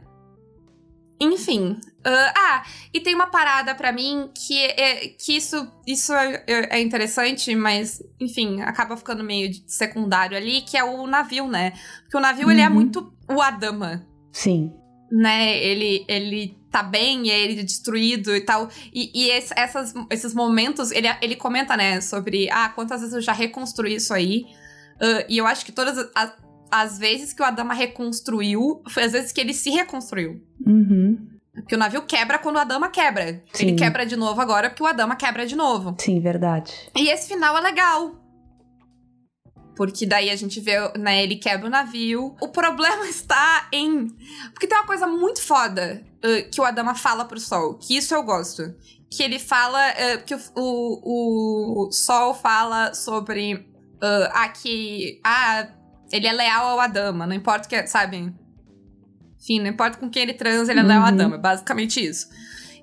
Enfim. 1.20 1.80
Uh, 2.06 2.32
ah, 2.38 2.64
e 2.94 3.00
tem 3.00 3.16
uma 3.16 3.28
parada 3.28 3.74
para 3.74 3.92
mim 3.92 4.30
que, 4.36 4.64
é, 4.64 5.08
que 5.08 5.36
isso, 5.36 5.68
isso 5.88 6.14
é, 6.14 6.44
é, 6.46 6.80
interessante, 6.80 7.56
mas, 7.56 8.04
enfim, 8.20 8.62
acaba 8.62 8.96
ficando 8.96 9.24
meio 9.24 9.52
secundário 9.66 10.38
ali, 10.38 10.62
que 10.62 10.78
é 10.78 10.84
o 10.84 11.08
navio, 11.08 11.48
né? 11.48 11.74
Porque 12.04 12.18
o 12.18 12.20
navio, 12.20 12.46
uhum. 12.46 12.52
ele 12.52 12.62
é 12.62 12.68
uhum. 12.68 12.74
muito 12.76 13.12
o 13.28 13.42
Adama. 13.42 14.06
Sim. 14.32 14.72
Né? 15.16 15.58
Ele, 15.58 16.06
ele 16.08 16.58
tá 16.70 16.84
bem, 16.84 17.30
é 17.30 17.40
ele 17.40 17.64
destruído 17.64 18.36
e 18.36 18.42
tal. 18.42 18.68
E, 18.94 19.10
e 19.14 19.30
esse, 19.30 19.54
essas, 19.56 19.94
esses 20.10 20.34
momentos, 20.34 20.92
ele, 20.92 21.08
ele 21.22 21.36
comenta, 21.38 21.78
né, 21.78 22.02
sobre, 22.02 22.50
ah, 22.52 22.68
quantas 22.68 23.00
vezes 23.00 23.16
eu 23.16 23.22
já 23.22 23.32
reconstruí 23.32 23.96
isso 23.96 24.14
aí. 24.14 24.46
Uh, 24.96 25.24
e 25.30 25.38
eu 25.38 25.48
acho 25.48 25.66
que 25.66 25.72
todas 25.72 25.98
as, 26.14 26.34
as 26.70 26.98
vezes 26.98 27.32
que 27.32 27.42
o 27.42 27.46
Adama 27.46 27.74
reconstruiu, 27.74 28.82
foi 28.90 29.04
as 29.04 29.14
vezes 29.14 29.32
que 29.32 29.40
ele 29.40 29.54
se 29.54 29.70
reconstruiu. 29.70 30.42
Uhum. 30.66 31.30
Porque 31.54 31.76
o 31.76 31.78
navio 31.78 32.02
quebra 32.02 32.38
quando 32.38 32.58
o 32.58 32.60
Adama 32.60 32.90
quebra. 32.90 33.42
Sim. 33.54 33.68
Ele 33.68 33.76
quebra 33.78 34.06
de 34.06 34.18
novo 34.18 34.42
agora 34.42 34.70
porque 34.70 34.84
o 34.84 34.86
Adama 34.86 35.16
quebra 35.16 35.46
de 35.46 35.56
novo. 35.56 35.96
Sim, 35.98 36.20
verdade. 36.20 36.74
E 36.94 37.08
esse 37.08 37.30
final 37.30 37.58
é 37.58 37.62
legal. 37.62 38.25
Porque 39.76 40.06
daí 40.06 40.30
a 40.30 40.36
gente 40.36 40.60
vê, 40.60 40.76
né, 40.98 41.22
ele 41.22 41.36
quebra 41.36 41.68
o 41.68 41.70
navio. 41.70 42.36
O 42.40 42.48
problema 42.48 43.06
está 43.10 43.68
em. 43.72 44.08
Porque 44.54 44.68
tem 44.68 44.78
uma 44.78 44.88
coisa 44.88 45.06
muito 45.08 45.42
foda 45.42 46.04
uh, 46.24 46.50
que 46.50 46.62
o 46.62 46.64
Adama 46.64 46.96
fala 46.96 47.26
pro 47.26 47.40
Sol, 47.40 47.76
que 47.76 47.98
isso 47.98 48.14
eu 48.14 48.24
gosto. 48.24 48.74
Que 49.10 49.24
ele 49.24 49.40
fala. 49.40 49.80
Uh, 49.92 50.24
que 50.24 50.34
o, 50.34 50.40
o, 50.56 51.88
o, 51.88 51.92
Sol 51.92 52.34
fala 52.34 52.94
sobre. 52.94 53.56
Uh, 53.56 54.30
ah, 54.32 54.50
que. 54.50 55.20
Ah, 55.24 55.68
ele 56.12 56.28
é 56.28 56.32
leal 56.32 56.68
ao 56.68 56.80
Adama, 56.80 57.28
não 57.28 57.36
importa 57.36 57.66
o 57.66 57.70
que. 57.70 57.88
Sabe? 57.88 58.34
Enfim, 59.42 59.60
não 59.60 59.68
importa 59.68 59.98
com 59.98 60.10
quem 60.10 60.24
ele 60.24 60.34
transa, 60.34 60.72
ele 60.72 60.80
é 60.80 60.84
leal 60.84 61.02
ao 61.02 61.08
uhum. 61.08 61.14
Adama. 61.14 61.36
É 61.36 61.40
basicamente 61.40 62.04
isso. 62.04 62.28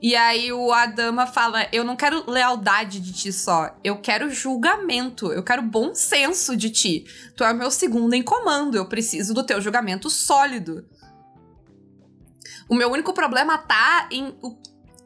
E 0.03 0.16
aí 0.16 0.53
o 0.53 0.72
Adama 0.72 1.28
fala: 1.28 1.68
Eu 1.70 1.84
não 1.84 1.94
quero 1.94 2.28
lealdade 2.28 2.98
de 2.98 3.12
ti 3.12 3.32
só, 3.32 3.78
eu 3.84 3.98
quero 3.98 4.28
julgamento, 4.30 5.32
eu 5.32 5.44
quero 5.44 5.62
bom 5.62 5.94
senso 5.94 6.57
de 6.57 6.70
ti. 6.70 7.07
Tu 7.36 7.44
é 7.44 7.53
o 7.53 7.57
meu 7.57 7.70
segundo 7.70 8.12
em 8.12 8.22
comando, 8.22 8.76
eu 8.76 8.86
preciso 8.86 9.32
do 9.32 9.44
teu 9.44 9.61
julgamento 9.61 10.11
sólido. 10.11 10.84
O 12.68 12.74
meu 12.74 12.90
único 12.90 13.12
problema 13.12 13.57
tá 13.57 14.09
em 14.11 14.34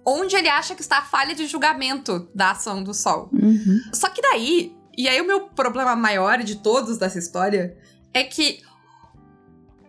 onde 0.04 0.34
ele 0.34 0.48
acha 0.48 0.74
que 0.74 0.80
está 0.80 0.98
a 0.98 1.04
falha 1.04 1.34
de 1.34 1.46
julgamento 1.46 2.30
da 2.34 2.52
ação 2.52 2.82
do 2.82 2.94
Sol. 2.94 3.28
Uhum. 3.32 3.80
Só 3.92 4.08
que 4.08 4.22
daí, 4.22 4.74
e 4.96 5.08
aí 5.08 5.20
o 5.20 5.26
meu 5.26 5.48
problema 5.48 5.94
maior 5.94 6.42
de 6.42 6.56
todos 6.56 6.96
dessa 6.96 7.18
história 7.18 7.76
é 8.14 8.22
que 8.22 8.62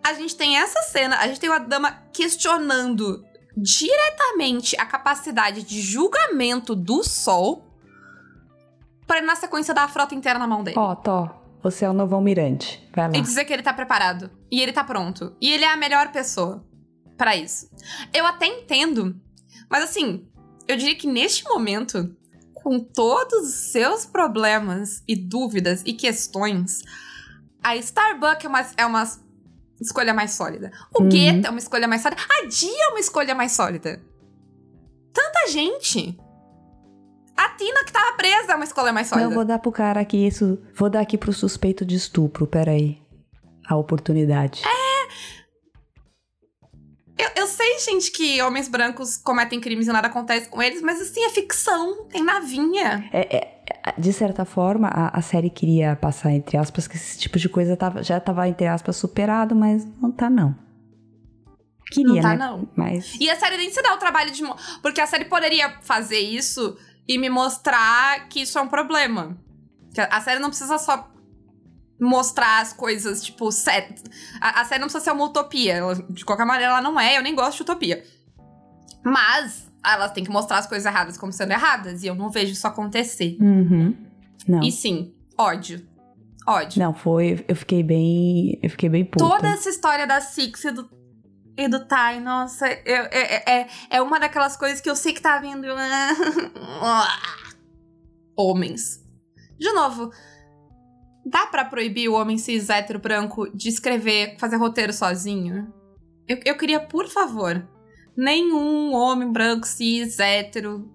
a 0.04 0.14
gente 0.14 0.36
tem 0.36 0.58
essa 0.58 0.82
cena, 0.82 1.18
a 1.18 1.28
gente 1.28 1.40
tem 1.40 1.50
o 1.50 1.54
Adama 1.54 1.92
questionando 2.12 3.24
diretamente 3.58 4.80
a 4.80 4.86
capacidade 4.86 5.64
de 5.64 5.82
julgamento 5.82 6.76
do 6.76 7.04
Sol 7.04 7.66
para 9.08 9.22
na 9.22 9.36
sequência 9.36 9.74
dar 9.74 9.86
a 9.86 9.88
frota 9.88 10.14
inteira 10.14 10.38
na 10.38 10.46
mão 10.46 10.64
dele. 10.64 10.78
Ó, 10.78 10.92
oh, 10.92 10.96
Thó, 10.96 11.42
você 11.64 11.86
é 11.86 11.90
o 11.90 11.94
novo 11.94 12.14
almirante. 12.14 12.88
Vai 12.96 13.10
lá. 13.10 13.18
E 13.18 13.22
dizer 13.22 13.46
que 13.46 13.54
ele 13.54 13.64
tá 13.64 13.74
preparado. 13.74 14.30
E 14.52 14.62
ele 14.62 14.72
tá 14.72 14.84
pronto. 14.84 15.36
E 15.42 15.52
ele 15.52 15.64
é 15.64 15.72
a 15.72 15.78
melhor 15.78 16.12
pessoa 16.12 16.64
para 17.18 17.36
isso. 17.36 17.68
Eu 18.14 18.28
até 18.28 18.46
entendo, 18.46 19.20
mas 19.70 19.84
assim, 19.84 20.28
eu 20.68 20.78
diria 20.78 20.96
que 20.96 21.08
neste 21.08 21.44
momento, 21.46 22.16
com 22.54 22.80
todos 22.80 23.50
os 23.50 23.72
seus 23.72 24.06
problemas 24.06 25.02
e 25.08 25.16
dúvidas 25.16 25.82
e 25.84 25.94
questões, 25.94 26.84
a 27.64 27.76
Starbucks 27.76 28.46
é 28.46 28.48
uma, 28.48 28.72
é 28.78 28.86
uma 28.86 29.27
escolha 29.80 30.14
mais 30.14 30.32
sólida. 30.32 30.72
O 30.94 31.04
uhum. 31.04 31.10
Guetta 31.10 31.48
é 31.48 31.50
uma 31.50 31.60
escolha 31.60 31.88
mais 31.88 32.02
sólida. 32.02 32.22
A 32.30 32.46
Dia 32.48 32.86
é 32.86 32.88
uma 32.90 33.00
escolha 33.00 33.36
mais 33.36 33.52
sólida. 33.52 34.02
Tanta 35.14 35.48
gente. 35.50 36.18
A 37.36 37.50
Tina 37.50 37.84
que 37.86 37.92
tava 37.92 38.16
presa 38.18 38.54
é 38.54 38.56
uma 38.56 38.66
escolha 38.66 38.92
mais 38.92 39.08
sólida. 39.08 39.28
Não, 39.28 39.36
vou 39.36 39.46
dar 39.46 39.60
pro 39.60 39.72
cara 39.72 40.00
aqui 40.00 40.28
isso. 40.28 40.58
Vou 40.76 40.90
dar 40.90 41.02
aqui 41.02 41.18
pro 41.18 41.32
suspeito 41.32 41.86
de 41.86 41.96
estupro, 41.96 42.48
peraí. 42.48 43.00
A 43.68 43.76
oportunidade. 43.76 44.64
É. 44.66 44.87
Eu, 47.18 47.30
eu 47.36 47.48
sei, 47.48 47.80
gente, 47.80 48.12
que 48.12 48.42
homens 48.42 48.68
brancos 48.68 49.18
cometem 49.18 49.60
crimes 49.60 49.88
e 49.88 49.92
nada 49.92 50.08
acontece 50.08 50.48
com 50.48 50.62
eles, 50.62 50.82
mas 50.82 51.02
assim, 51.02 51.24
é 51.24 51.30
ficção, 51.30 52.06
tem 52.06 52.24
navinha. 52.24 53.10
É, 53.12 53.38
é, 53.38 53.94
de 53.98 54.14
certa 54.14 54.46
forma, 54.46 54.88
a, 54.88 55.18
a, 55.18 55.22
série 55.22 55.50
queria 55.50 55.96
passar, 55.96 56.32
entre 56.32 56.58
aspas, 56.58 56.88
que 56.88 56.96
esse 56.96 57.18
tipo 57.18 57.40
de 57.40 57.50
coisa 57.50 57.76
tava, 57.76 58.04
já 58.04 58.18
estava, 58.18 58.48
entre 58.48 58.68
aspas, 58.68 58.96
superado, 58.98 59.56
mas 59.56 59.84
não 60.00 60.12
tá, 60.12 60.30
não. 60.30 60.56
Queria, 61.92 62.14
não 62.14 62.22
tá, 62.22 62.30
né? 62.30 62.38
não. 62.38 62.70
Mas... 62.76 63.16
E 63.20 63.30
a 63.30 63.36
série 63.36 63.58
nem 63.58 63.72
se 63.72 63.82
dá 63.82 63.96
o 63.96 63.98
trabalho 63.98 64.30
de... 64.32 64.44
Porque 64.82 65.02
a 65.02 65.08
série 65.08 65.26
poderia 65.26 65.80
fazer 65.82 66.20
isso 66.20 66.78
e 67.08 67.18
me 67.18 67.30
mostrar 67.30 68.28
que 68.28 68.42
isso 68.42 68.60
é 68.60 68.62
um 68.62 68.68
problema. 68.68 69.38
A 70.12 70.22
série 70.22 70.40
não 70.40 70.50
precisa 70.50 70.78
só 70.78 71.10
mostrar 72.00 72.62
as 72.62 72.74
coisas, 72.74 73.24
tipo, 73.24 73.52
certo. 73.52 74.04
A, 74.40 74.62
a 74.62 74.66
série 74.66 74.80
não 74.80 74.88
precisa 74.88 75.04
ser 75.04 75.12
uma 75.12 75.26
utopia. 75.26 75.74
Ela, 75.74 75.96
de 76.10 76.24
qualquer 76.24 76.46
maneira, 76.46 76.72
ela 76.72 76.82
não 76.82 77.00
é. 77.00 77.18
Eu 77.18 77.24
nem 77.24 77.36
gosto 77.36 77.58
de 77.58 77.64
utopia. 77.64 78.04
Mas 79.04 79.72
elas 79.86 80.12
têm 80.12 80.24
que 80.24 80.30
mostrar 80.30 80.60
as 80.60 80.68
coisas 80.68 80.86
erradas 80.86 81.18
como 81.18 81.32
sendo 81.32 81.52
erradas. 81.52 82.04
E 82.04 82.08
eu 82.08 82.16
não 82.16 82.30
vejo 82.30 82.52
isso 82.52 82.68
acontecer. 82.68 83.38
Uhum. 83.40 83.96
Não. 84.48 84.64
E 84.64 84.72
sim, 84.72 85.14
ódio. 85.38 85.88
Ódio. 86.46 86.80
Não, 86.80 86.94
foi. 86.94 87.44
Eu 87.48 87.56
fiquei 87.56 87.84
bem. 87.84 88.58
Eu 88.62 88.70
fiquei 88.70 88.90
bem 88.90 89.04
puta. 89.04 89.26
Toda 89.26 89.48
essa 89.50 89.70
história 89.70 90.08
da 90.08 90.22
Six 90.22 90.64
e 90.64 90.72
do, 90.72 90.90
e 91.58 91.68
do 91.68 91.86
Tai, 91.86 92.22
nossa, 92.22 92.68
eu, 92.86 93.04
é, 93.12 93.44
é, 93.62 93.68
é 93.90 94.02
uma 94.02 94.20
daquelas 94.20 94.56
coisas 94.56 94.80
que 94.80 94.90
eu 94.90 94.96
sei 94.96 95.12
que 95.12 95.22
tá 95.22 95.40
vindo. 95.40 95.68
Homens. 98.38 99.04
De 99.60 99.72
novo, 99.74 100.12
dá 101.30 101.46
para 101.48 101.66
proibir 101.66 102.10
o 102.10 102.14
homem 102.14 102.38
cis 102.38 102.70
hétero 102.70 103.00
branco 103.00 103.50
de 103.56 103.70
escrever, 103.70 104.38
fazer 104.40 104.56
roteiro 104.56 104.94
sozinho? 104.94 105.74
Eu, 106.28 106.40
eu 106.46 106.58
queria, 106.58 106.80
por 106.80 107.08
favor, 107.08 107.68
nenhum 108.16 108.94
homem 108.94 109.32
branco 109.32 109.68
cis 109.68 110.20
hétero 110.20 110.92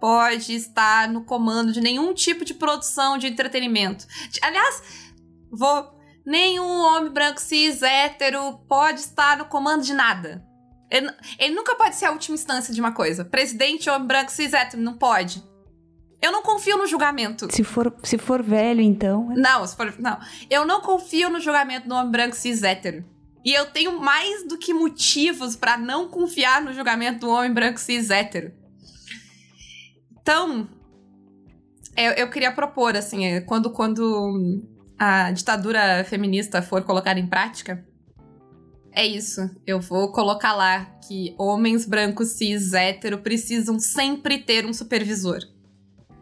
pode 0.00 0.54
estar 0.54 1.08
no 1.08 1.24
comando 1.24 1.72
de 1.72 1.80
nenhum 1.80 2.12
tipo 2.12 2.44
de 2.44 2.54
produção 2.54 3.18
de 3.18 3.26
entretenimento. 3.26 4.06
Aliás, 4.42 4.82
vou. 5.50 5.94
Nenhum 6.24 6.80
homem 6.80 7.12
branco 7.12 7.40
cis 7.40 7.82
hétero 7.82 8.58
pode 8.68 8.98
estar 8.98 9.38
no 9.38 9.44
comando 9.44 9.84
de 9.84 9.94
nada. 9.94 10.44
Ele, 10.90 11.08
ele 11.38 11.54
nunca 11.54 11.76
pode 11.76 11.94
ser 11.94 12.06
a 12.06 12.10
última 12.10 12.34
instância 12.34 12.74
de 12.74 12.80
uma 12.80 12.92
coisa. 12.92 13.24
Presidente 13.24 13.88
homem 13.88 14.08
branco 14.08 14.32
cis 14.32 14.52
hétero, 14.52 14.82
não 14.82 14.98
pode. 14.98 15.42
Eu 16.20 16.32
não 16.32 16.42
confio 16.42 16.78
no 16.78 16.86
julgamento. 16.86 17.46
Se 17.54 17.62
for, 17.62 17.94
se 18.02 18.18
for 18.18 18.42
velho, 18.42 18.80
então. 18.80 19.30
É 19.32 19.34
não, 19.36 19.66
se 19.66 19.76
for. 19.76 19.94
Não. 19.98 20.18
Eu 20.48 20.64
não 20.64 20.80
confio 20.80 21.28
no 21.28 21.40
julgamento 21.40 21.88
do 21.88 21.94
homem 21.94 22.10
branco 22.10 22.34
cis 22.34 22.62
hétero. 22.62 23.04
E 23.44 23.52
eu 23.52 23.66
tenho 23.66 24.00
mais 24.00 24.46
do 24.48 24.58
que 24.58 24.74
motivos 24.74 25.54
para 25.54 25.76
não 25.76 26.08
confiar 26.08 26.60
no 26.62 26.72
julgamento 26.72 27.20
do 27.20 27.30
homem 27.30 27.52
branco 27.52 27.78
cis 27.78 28.10
hétero. 28.10 28.52
Então, 30.20 30.68
eu, 31.96 32.12
eu 32.12 32.30
queria 32.30 32.50
propor, 32.50 32.96
assim, 32.96 33.24
é, 33.24 33.40
quando, 33.40 33.70
quando 33.70 34.64
a 34.98 35.30
ditadura 35.30 36.02
feminista 36.04 36.60
for 36.60 36.82
colocada 36.82 37.20
em 37.20 37.26
prática, 37.26 37.86
é 38.90 39.06
isso. 39.06 39.48
Eu 39.66 39.78
vou 39.78 40.10
colocar 40.10 40.54
lá 40.54 40.86
que 41.06 41.34
homens 41.38 41.84
brancos 41.84 42.30
cis 42.30 42.72
hétero 42.72 43.18
precisam 43.18 43.78
sempre 43.78 44.38
ter 44.38 44.66
um 44.66 44.72
supervisor. 44.72 45.38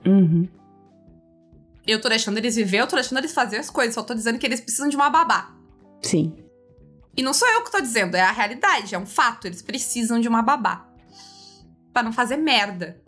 Uhum. 0.07 0.48
Eu 1.86 2.00
tô 2.00 2.09
deixando 2.09 2.38
eles 2.38 2.57
viver, 2.57 2.78
eu 2.78 2.86
tô 2.86 2.96
deixando 2.96 3.18
eles 3.18 3.32
fazer 3.32 3.59
as 3.59 3.68
coisas, 3.68 3.94
só 3.94 4.02
tô 4.02 4.14
dizendo 4.14 4.38
que 4.38 4.46
eles 4.46 4.61
precisam 4.61 4.88
de 4.88 4.96
uma 4.96 5.11
babá. 5.11 5.55
Sim. 6.02 6.34
E 7.16 7.22
não 7.22 7.32
sou 7.32 7.48
eu 7.48 7.62
que 7.62 7.70
tô 7.70 7.80
dizendo, 7.80 8.16
é 8.16 8.20
a 8.20 8.32
realidade, 8.32 8.94
é 8.94 8.98
um 8.98 9.07
fato. 9.07 9.46
Eles 9.46 9.62
precisam 9.62 10.18
de 10.18 10.28
uma 10.28 10.42
babá. 10.42 10.88
para 11.92 12.02
não 12.02 12.12
fazer 12.12 12.36
merda. 12.36 13.00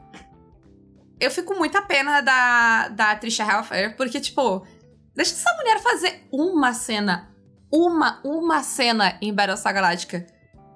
Eu 1.18 1.30
fico 1.30 1.54
muita 1.56 1.82
pena 1.82 2.20
da, 2.20 2.88
da 2.88 3.16
Trisha 3.16 3.42
Helfer, 3.42 3.96
porque, 3.96 4.20
tipo, 4.20 4.64
deixa 5.14 5.32
essa 5.32 5.56
mulher 5.56 5.80
fazer 5.80 6.26
uma 6.30 6.72
cena. 6.72 7.34
Uma, 7.72 8.20
uma 8.22 8.62
cena 8.62 9.18
em 9.20 9.34
Battlestar 9.34 9.74
Galactica 9.74 10.26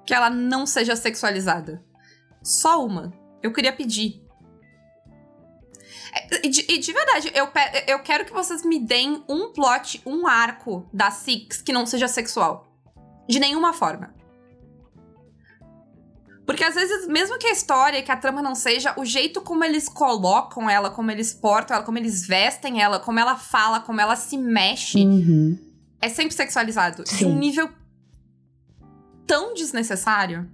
que 0.05 0.13
ela 0.13 0.29
não 0.29 0.65
seja 0.65 0.95
sexualizada. 0.95 1.81
Só 2.43 2.85
uma. 2.85 3.13
Eu 3.41 3.53
queria 3.53 3.71
pedir. 3.71 4.21
E 6.43 6.49
de, 6.49 6.65
e 6.69 6.77
de, 6.77 6.91
verdade, 6.91 7.31
eu, 7.33 7.47
eu 7.87 7.99
quero 7.99 8.25
que 8.25 8.33
vocês 8.33 8.63
me 8.65 8.79
deem 8.79 9.23
um 9.29 9.51
plot, 9.53 10.01
um 10.05 10.27
arco 10.27 10.85
da 10.93 11.09
Six 11.11 11.61
que 11.61 11.71
não 11.71 11.85
seja 11.85 12.07
sexual. 12.07 12.67
De 13.27 13.39
nenhuma 13.39 13.71
forma. 13.73 14.13
Porque 16.45 16.63
às 16.65 16.75
vezes, 16.75 17.07
mesmo 17.07 17.37
que 17.37 17.47
a 17.47 17.51
história, 17.51 18.01
que 18.03 18.11
a 18.11 18.17
trama 18.17 18.41
não 18.41 18.55
seja, 18.55 18.93
o 18.99 19.05
jeito 19.05 19.41
como 19.41 19.63
eles 19.63 19.87
colocam 19.87 20.69
ela, 20.69 20.89
como 20.89 21.09
eles 21.11 21.33
portam 21.33 21.77
ela, 21.77 21.85
como 21.85 21.97
eles 21.97 22.27
vestem 22.27 22.81
ela, 22.81 22.99
como 22.99 23.19
ela 23.19 23.37
fala, 23.37 23.79
como 23.79 24.01
ela 24.01 24.15
se 24.17 24.37
mexe, 24.37 24.99
Uhum. 25.05 25.57
é 26.01 26.09
sempre 26.09 26.33
sexualizado. 26.35 27.03
De 27.03 27.09
Sim. 27.09 27.25
um 27.27 27.37
nível 27.37 27.69
tão 29.25 29.53
desnecessário. 29.53 30.51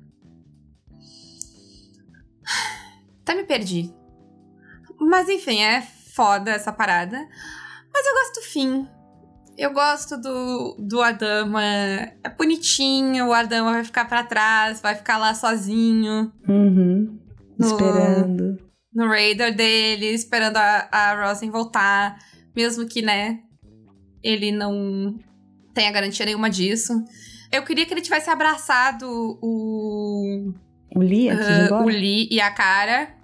Até 3.23 3.33
me 3.33 3.43
perdi. 3.43 3.91
Mas 4.99 5.29
enfim, 5.29 5.61
é 5.61 5.81
foda 5.81 6.51
essa 6.51 6.71
parada. 6.71 7.17
Mas 7.93 8.05
eu 8.05 8.13
gosto 8.13 8.35
do 8.35 8.41
fim. 8.45 8.87
Eu 9.57 9.73
gosto 9.73 10.17
do, 10.17 10.75
do 10.79 11.01
Adama. 11.01 11.63
É 11.63 12.29
bonitinho, 12.37 13.27
o 13.27 13.33
Adama 13.33 13.71
vai 13.73 13.83
ficar 13.83 14.05
pra 14.05 14.23
trás, 14.23 14.79
vai 14.81 14.93
ficar 14.95 15.17
lá 15.17 15.33
sozinho 15.33 16.31
Uhum. 16.47 17.19
No- 17.57 17.65
Esperando. 17.65 18.57
no 18.93 19.07
radar 19.07 19.55
dele, 19.55 20.07
esperando 20.13 20.57
a, 20.57 20.87
a 20.91 21.27
Rosin 21.27 21.49
voltar. 21.49 22.19
Mesmo 22.55 22.87
que, 22.87 23.01
né, 23.01 23.39
ele 24.23 24.51
não 24.51 25.17
tenha 25.73 25.91
garantia 25.91 26.25
nenhuma 26.25 26.49
disso. 26.51 26.93
Eu 27.51 27.63
queria 27.63 27.85
que 27.85 27.93
ele 27.93 28.01
tivesse 28.01 28.29
abraçado 28.29 29.07
o, 29.41 30.51
O 30.95 30.99
ah, 31.01 31.03
embora? 31.65 31.83
o 31.83 31.87
Lee 31.87 32.27
e 32.31 32.39
a 32.41 32.51
cara. 32.51 33.15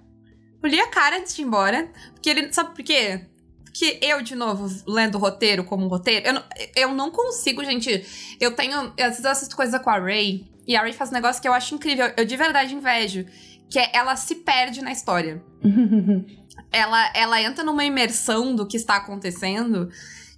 E 0.72 0.80
a 0.80 0.88
cara 0.88 1.18
antes 1.18 1.34
de 1.34 1.42
ir 1.42 1.44
embora. 1.44 1.90
Porque 2.12 2.30
ele. 2.30 2.52
Sabe 2.52 2.74
por 2.74 2.84
quê? 2.84 3.26
Porque 3.64 3.98
eu, 4.00 4.22
de 4.22 4.34
novo, 4.34 4.66
lendo 4.86 5.16
o 5.16 5.18
roteiro 5.18 5.64
como 5.64 5.84
um 5.84 5.88
roteiro, 5.88 6.26
eu 6.26 6.32
não, 6.32 6.44
eu 6.76 6.94
não 6.94 7.10
consigo, 7.10 7.64
gente. 7.64 8.36
Eu 8.40 8.54
tenho. 8.54 8.92
Às 8.98 9.10
vezes 9.10 9.24
eu 9.24 9.30
assisto 9.30 9.56
coisa 9.56 9.78
com 9.78 9.90
a 9.90 9.98
Ray. 9.98 10.46
E 10.66 10.76
a 10.76 10.80
Ray 10.80 10.92
faz 10.92 11.10
um 11.10 11.14
negócio 11.14 11.42
que 11.42 11.48
eu 11.48 11.52
acho 11.52 11.74
incrível. 11.74 12.12
Eu 12.16 12.24
de 12.24 12.36
verdade 12.36 12.74
invejo. 12.74 13.26
Que 13.68 13.78
é 13.78 13.90
ela 13.94 14.14
se 14.14 14.36
perde 14.36 14.82
na 14.82 14.92
história 14.92 15.42
ela, 16.74 17.10
ela 17.14 17.40
entra 17.40 17.64
numa 17.64 17.84
imersão 17.84 18.54
do 18.54 18.66
que 18.66 18.76
está 18.76 18.96
acontecendo, 18.96 19.88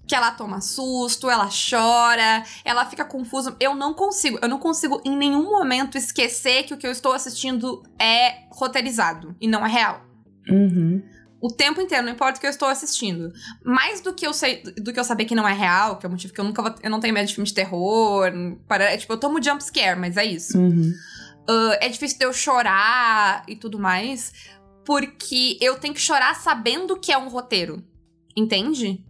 que 0.06 0.14
ela 0.14 0.30
toma 0.30 0.60
susto, 0.60 1.30
ela 1.30 1.48
chora, 1.48 2.44
ela 2.64 2.84
fica 2.84 3.04
confusa. 3.04 3.56
Eu 3.58 3.74
não 3.74 3.94
consigo, 3.94 4.38
eu 4.40 4.48
não 4.48 4.58
consigo 4.58 5.00
em 5.04 5.16
nenhum 5.16 5.50
momento 5.50 5.96
esquecer 5.96 6.64
que 6.64 6.74
o 6.74 6.76
que 6.76 6.86
eu 6.86 6.92
estou 6.92 7.12
assistindo 7.12 7.82
é 7.98 8.44
roteirizado 8.50 9.34
e 9.40 9.48
não 9.48 9.64
é 9.64 9.68
real. 9.68 10.05
Uhum. 10.48 11.02
O 11.40 11.48
tempo 11.48 11.80
inteiro, 11.80 12.04
não 12.04 12.12
importa 12.12 12.38
o 12.38 12.40
que 12.40 12.46
eu 12.46 12.50
estou 12.50 12.68
assistindo. 12.68 13.32
Mais 13.64 14.00
do 14.00 14.14
que 14.14 14.26
eu 14.26 14.32
sei, 14.32 14.62
do 14.62 14.92
que 14.92 14.98
eu 14.98 15.04
saber 15.04 15.26
que 15.26 15.34
não 15.34 15.46
é 15.46 15.52
real, 15.52 15.98
que 15.98 16.06
é 16.06 16.08
o 16.08 16.12
motivo 16.12 16.32
que 16.32 16.40
eu 16.40 16.44
nunca 16.44 16.62
vou, 16.62 16.74
eu 16.82 16.90
não 16.90 16.98
tenho 16.98 17.12
medo 17.12 17.26
de 17.26 17.34
filme 17.34 17.46
de 17.46 17.54
terror. 17.54 18.32
Para, 18.66 18.84
é, 18.92 18.96
tipo, 18.96 19.12
eu 19.12 19.18
tomo 19.18 19.42
jump 19.42 19.62
scare, 19.62 19.98
mas 19.98 20.16
é 20.16 20.24
isso. 20.24 20.58
Uhum. 20.58 20.92
Ah, 21.48 21.78
é 21.80 21.88
difícil 21.88 22.18
de 22.18 22.24
eu 22.24 22.32
chorar 22.32 23.44
e 23.46 23.54
tudo 23.54 23.78
mais, 23.78 24.32
porque 24.84 25.58
eu 25.60 25.78
tenho 25.78 25.94
que 25.94 26.00
chorar 26.00 26.34
sabendo 26.34 26.98
que 26.98 27.12
é 27.12 27.18
um 27.18 27.28
roteiro. 27.28 27.84
Entende? 28.36 29.04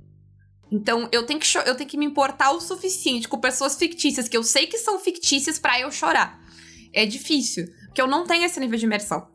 Então 0.71 1.09
eu 1.13 1.25
tenho 1.25 1.41
que, 1.41 1.47
eu 1.59 1.75
tenho 1.75 1.89
que 1.89 1.97
me 1.97 2.07
importar 2.07 2.51
o 2.51 2.61
suficiente 2.61 3.29
com 3.29 3.39
pessoas 3.39 3.77
fictícias, 3.77 4.29
que 4.29 4.37
eu 4.37 4.43
sei 4.43 4.67
que 4.67 4.79
são 4.79 4.99
fictícias 4.99 5.59
pra 5.59 5.81
eu 5.81 5.91
chorar. 5.91 6.41
É 6.93 7.07
difícil, 7.07 7.67
porque 7.87 8.01
eu 8.01 8.07
não 8.07 8.27
tenho 8.27 8.45
esse 8.45 8.59
nível 8.59 8.79
de 8.79 8.85
imersão. 8.85 9.29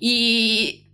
E 0.00 0.85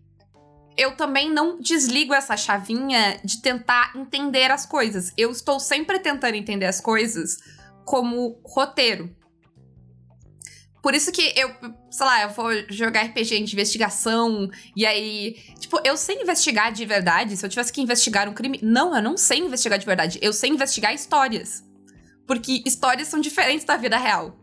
eu 0.76 0.96
também 0.96 1.30
não 1.30 1.60
desligo 1.60 2.14
essa 2.14 2.36
chavinha 2.36 3.20
de 3.24 3.40
tentar 3.40 3.92
entender 3.96 4.50
as 4.50 4.66
coisas. 4.66 5.12
Eu 5.16 5.30
estou 5.30 5.60
sempre 5.60 5.98
tentando 5.98 6.34
entender 6.34 6.66
as 6.66 6.80
coisas 6.80 7.38
como 7.84 8.40
roteiro. 8.44 9.14
Por 10.82 10.94
isso 10.94 11.12
que 11.12 11.32
eu, 11.36 11.48
sei 11.90 12.06
lá, 12.06 12.22
eu 12.22 12.30
vou 12.30 12.50
jogar 12.68 13.02
RPG 13.02 13.44
de 13.44 13.52
investigação 13.54 14.50
e 14.74 14.84
aí, 14.84 15.34
tipo, 15.60 15.80
eu 15.84 15.96
sei 15.96 16.20
investigar 16.20 16.72
de 16.72 16.84
verdade. 16.84 17.36
Se 17.36 17.46
eu 17.46 17.50
tivesse 17.50 17.72
que 17.72 17.80
investigar 17.80 18.28
um 18.28 18.34
crime, 18.34 18.58
não, 18.60 18.94
eu 18.96 19.00
não 19.00 19.16
sei 19.16 19.38
investigar 19.38 19.78
de 19.78 19.86
verdade. 19.86 20.18
Eu 20.20 20.32
sei 20.32 20.50
investigar 20.50 20.92
histórias. 20.92 21.64
Porque 22.26 22.62
histórias 22.66 23.06
são 23.06 23.20
diferentes 23.20 23.64
da 23.64 23.76
vida 23.76 23.96
real. 23.96 24.36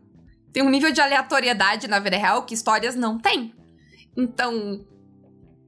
Tem 0.53 0.63
um 0.63 0.69
nível 0.69 0.91
de 0.91 1.01
aleatoriedade 1.01 1.87
na 1.89 1.99
vida 1.99 2.17
real 2.17 2.45
que 2.45 2.53
histórias 2.53 2.95
não 2.95 3.19
têm. 3.19 3.53
Então, 4.15 4.85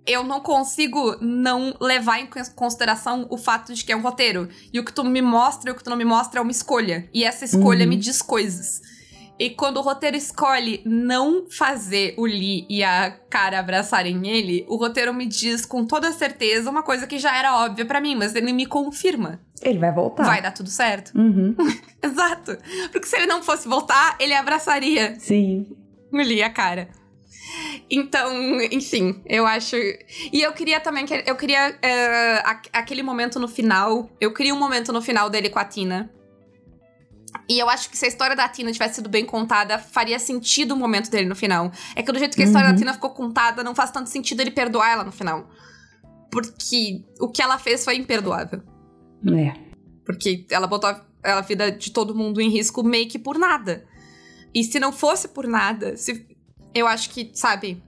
eu 0.06 0.24
não 0.24 0.40
consigo 0.40 1.16
não 1.22 1.76
levar 1.80 2.20
em 2.20 2.26
cons- 2.28 2.50
consideração 2.50 3.28
o 3.30 3.38
fato 3.38 3.74
de 3.74 3.84
que 3.86 3.92
é 3.92 3.96
um 3.96 4.02
roteiro. 4.02 4.48
E 4.74 4.80
o 4.80 4.86
que 4.86 4.94
tu 4.94 5.04
me 5.04 5.22
mostra 5.22 5.70
e 5.70 5.74
o 5.74 5.76
que 5.76 5.84
tu 5.84 5.90
não 5.90 5.98
me 5.98 6.06
mostra 6.06 6.40
é 6.40 6.42
uma 6.42 6.52
escolha. 6.52 7.08
E 7.14 7.24
essa 7.24 7.46
escolha 7.46 7.84
Uhum. 7.84 7.90
me 7.90 7.98
diz 7.98 8.22
coisas. 8.22 8.82
E 9.40 9.50
quando 9.50 9.78
o 9.78 9.82
roteiro 9.82 10.16
escolhe 10.16 10.84
não 10.86 11.48
fazer 11.50 12.14
o 12.18 12.26
Lee 12.28 12.66
e 12.70 12.84
a 12.84 13.10
cara 13.30 13.58
abraçarem 13.60 14.28
ele, 14.28 14.66
o 14.70 14.76
roteiro 14.76 15.12
me 15.14 15.26
diz 15.26 15.66
com 15.66 15.84
toda 15.84 16.12
certeza 16.12 16.70
uma 16.70 16.84
coisa 16.84 17.08
que 17.08 17.18
já 17.18 17.36
era 17.36 17.58
óbvia 17.58 17.86
pra 17.86 18.00
mim, 18.00 18.14
mas 18.16 18.36
ele 18.36 18.54
me 18.54 18.68
confirma. 18.68 19.40
Ele 19.62 19.80
vai 19.80 19.92
voltar. 19.92 20.26
Vai 20.26 20.42
dar 20.44 20.52
tudo 20.52 20.70
certo. 20.70 21.12
Uhum. 21.18 21.56
Exato. 22.04 22.56
Porque 22.92 23.08
se 23.08 23.16
ele 23.16 23.26
não 23.26 23.42
fosse 23.42 23.68
voltar, 23.68 24.16
ele 24.20 24.34
abraçaria 24.36 25.16
Sim. 25.20 25.66
o 26.12 26.18
Lee 26.18 26.38
e 26.40 26.44
a 26.44 26.50
cara. 26.52 26.90
Então, 27.90 28.62
enfim, 28.72 29.22
eu 29.26 29.46
acho. 29.46 29.76
E 30.32 30.42
eu 30.42 30.54
queria 30.54 30.80
também 30.80 31.06
que. 31.06 31.24
Eu 31.26 31.36
queria 31.36 31.78
a- 32.46 32.62
aquele 32.74 33.04
momento 33.04 33.40
no 33.40 33.48
final. 33.48 34.10
Eu 34.20 34.34
queria 34.34 34.54
um 34.54 34.60
momento 34.60 34.92
no 34.94 35.02
final 35.02 35.30
dele 35.30 35.50
com 35.50 35.60
a 35.60 35.66
Tina. 35.66 36.10
E 37.50 37.60
eu 37.60 37.70
acho 37.70 37.90
que 37.90 37.98
se 37.98 38.06
a 38.06 38.08
história 38.08 38.36
da 38.36 38.48
Tina 38.48 38.72
tivesse 38.72 38.96
sido 38.96 39.10
bem 39.10 39.26
contada, 39.26 39.78
faria 39.78 40.20
sentido 40.20 40.74
o 40.74 40.78
momento 40.78 41.10
dele 41.10 41.28
no 41.28 41.36
final. 41.36 41.72
É 41.96 42.02
que 42.04 42.12
do 42.12 42.20
jeito 42.20 42.36
que 42.36 42.42
a 42.44 42.46
história 42.46 42.68
Uhum. 42.68 42.74
da 42.74 42.80
Tina 42.80 42.94
ficou 42.94 43.10
contada, 43.12 43.64
não 43.64 43.74
faz 43.76 43.92
tanto 43.92 44.10
sentido 44.10 44.42
ele 44.42 44.52
perdoar 44.52 44.90
ela 44.92 45.04
no 45.04 45.12
final. 45.12 45.50
Porque 46.32 47.04
o 47.20 47.28
que 47.30 47.42
ela 47.42 47.58
fez 47.58 47.84
foi 47.84 47.96
imperdoável. 47.96 48.62
É. 49.38 49.54
Porque 50.06 50.46
ela 50.50 50.66
botou 50.68 50.90
a, 50.90 51.04
a 51.24 51.42
vida 51.42 51.72
de 51.72 51.92
todo 51.92 52.16
mundo 52.16 52.40
em 52.42 52.50
risco 52.50 52.84
meio 52.84 53.08
que 53.10 53.20
por 53.20 53.38
nada. 53.38 53.86
E 54.54 54.64
se 54.64 54.80
não 54.80 54.92
fosse 54.92 55.28
por 55.30 55.48
nada, 55.48 55.96
se, 55.98 56.26
eu 56.74 56.88
acho 56.88 57.10
que, 57.10 57.32
sabe, 57.34 57.82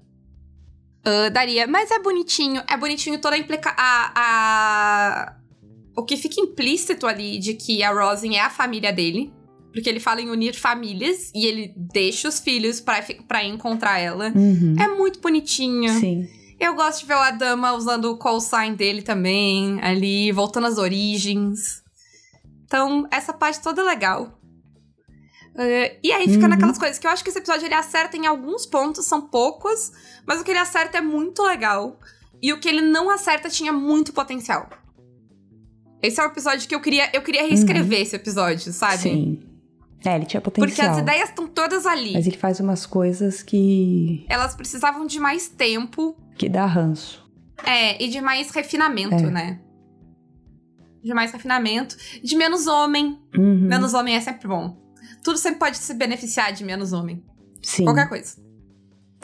ah, 1.05 1.29
daria. 1.29 1.67
Mas 1.67 1.91
é 1.91 1.99
bonitinho. 1.99 2.61
É 2.69 2.77
bonitinho 2.77 3.19
toda 3.19 3.35
a 3.35 3.39
implica... 3.39 3.73
A, 3.77 4.11
a- 4.15 5.35
O 5.95 6.03
que 6.03 6.17
fica 6.17 6.39
implícito 6.41 7.05
ali 7.05 7.37
de 7.39 7.53
que 7.53 7.83
a 7.83 7.91
Rosin 7.91 8.35
é 8.35 8.41
a 8.41 8.49
família 8.49 8.91
dele. 8.91 9.31
Porque 9.73 9.89
ele 9.89 9.99
fala 9.99 10.21
em 10.21 10.29
unir 10.29 10.53
famílias 10.53 11.31
e 11.33 11.47
ele 11.47 11.73
deixa 11.75 12.27
os 12.29 12.39
filhos 12.39 12.79
pra 12.79 13.43
encontrar 13.43 13.97
ela. 13.99 14.31
Uhum. 14.35 14.75
É 14.79 14.87
muito 14.87 15.19
bonitinho. 15.19 15.91
Sim. 15.99 16.27
Eu 16.59 16.75
gosto 16.75 16.99
de 17.01 17.07
ver 17.07 17.15
o 17.15 17.19
Adama 17.19 17.73
usando 17.73 18.05
o 18.05 18.17
call 18.17 18.39
sign 18.39 18.75
dele 18.75 19.01
também, 19.01 19.81
ali, 19.81 20.31
voltando 20.31 20.67
às 20.67 20.77
origens. 20.77 21.81
Então, 22.65 23.07
essa 23.11 23.33
parte 23.33 23.61
toda 23.61 23.81
é 23.81 23.85
legal. 23.85 24.39
Eh, 25.55 25.99
e 26.03 26.11
aí 26.11 26.27
fica 26.27 26.43
Uhum. 26.43 26.49
naquelas 26.49 26.77
coisas 26.77 26.97
que 26.97 27.05
eu 27.05 27.11
acho 27.11 27.23
que 27.23 27.29
esse 27.29 27.37
episódio 27.39 27.65
ele 27.65 27.75
acerta 27.75 28.17
em 28.17 28.25
alguns 28.25 28.65
pontos, 28.65 29.05
são 29.05 29.21
poucos, 29.21 29.91
mas 30.25 30.41
o 30.41 30.43
que 30.43 30.51
ele 30.51 30.59
acerta 30.59 30.97
é 30.97 31.01
muito 31.01 31.43
legal. 31.43 31.99
E 32.41 32.51
o 32.51 32.59
que 32.59 32.67
ele 32.67 32.81
não 32.81 33.09
acerta 33.09 33.49
tinha 33.49 33.71
muito 33.71 34.11
potencial. 34.11 34.69
Esse 36.01 36.19
é 36.19 36.23
o 36.23 36.27
episódio 36.27 36.67
que 36.67 36.75
eu 36.75 36.81
queria. 36.81 37.09
Eu 37.13 37.21
queria 37.21 37.43
reescrever 37.47 38.01
esse 38.01 38.15
episódio, 38.15 38.73
sabe? 38.73 38.97
Sim. 38.97 39.43
É, 40.03 40.15
ele 40.17 40.25
tinha 40.25 40.41
potencial. 40.41 40.67
Porque 40.75 40.81
as 40.81 40.97
ideias 40.97 41.29
estão 41.29 41.47
todas 41.47 41.85
ali. 41.85 42.11
Mas 42.11 42.27
ele 42.27 42.35
faz 42.35 42.59
umas 42.59 42.85
coisas 42.85 43.41
que. 43.41 44.25
Elas 44.27 44.53
precisavam 44.53 45.05
de 45.05 45.17
mais 45.19 45.47
tempo 45.47 46.17
que 46.37 46.49
dá 46.49 46.65
ranço. 46.65 47.23
É, 47.63 48.03
e 48.03 48.09
de 48.09 48.19
mais 48.19 48.49
refinamento, 48.51 49.15
É. 49.15 49.29
né? 49.31 49.61
De 51.01 51.13
mais 51.13 51.31
refinamento. 51.31 51.95
De 52.21 52.35
menos 52.35 52.67
homem. 52.67 53.17
Uhum. 53.37 53.61
Menos 53.67 53.93
homem 53.93 54.15
é 54.15 54.19
sempre 54.19 54.45
bom. 54.47 54.75
Tudo 55.23 55.37
sempre 55.37 55.59
pode 55.59 55.77
se 55.77 55.93
beneficiar 55.93 56.51
de 56.51 56.63
menos 56.63 56.91
homem. 56.93 57.23
Sim. 57.61 57.85
Qualquer 57.85 58.09
coisa. 58.09 58.35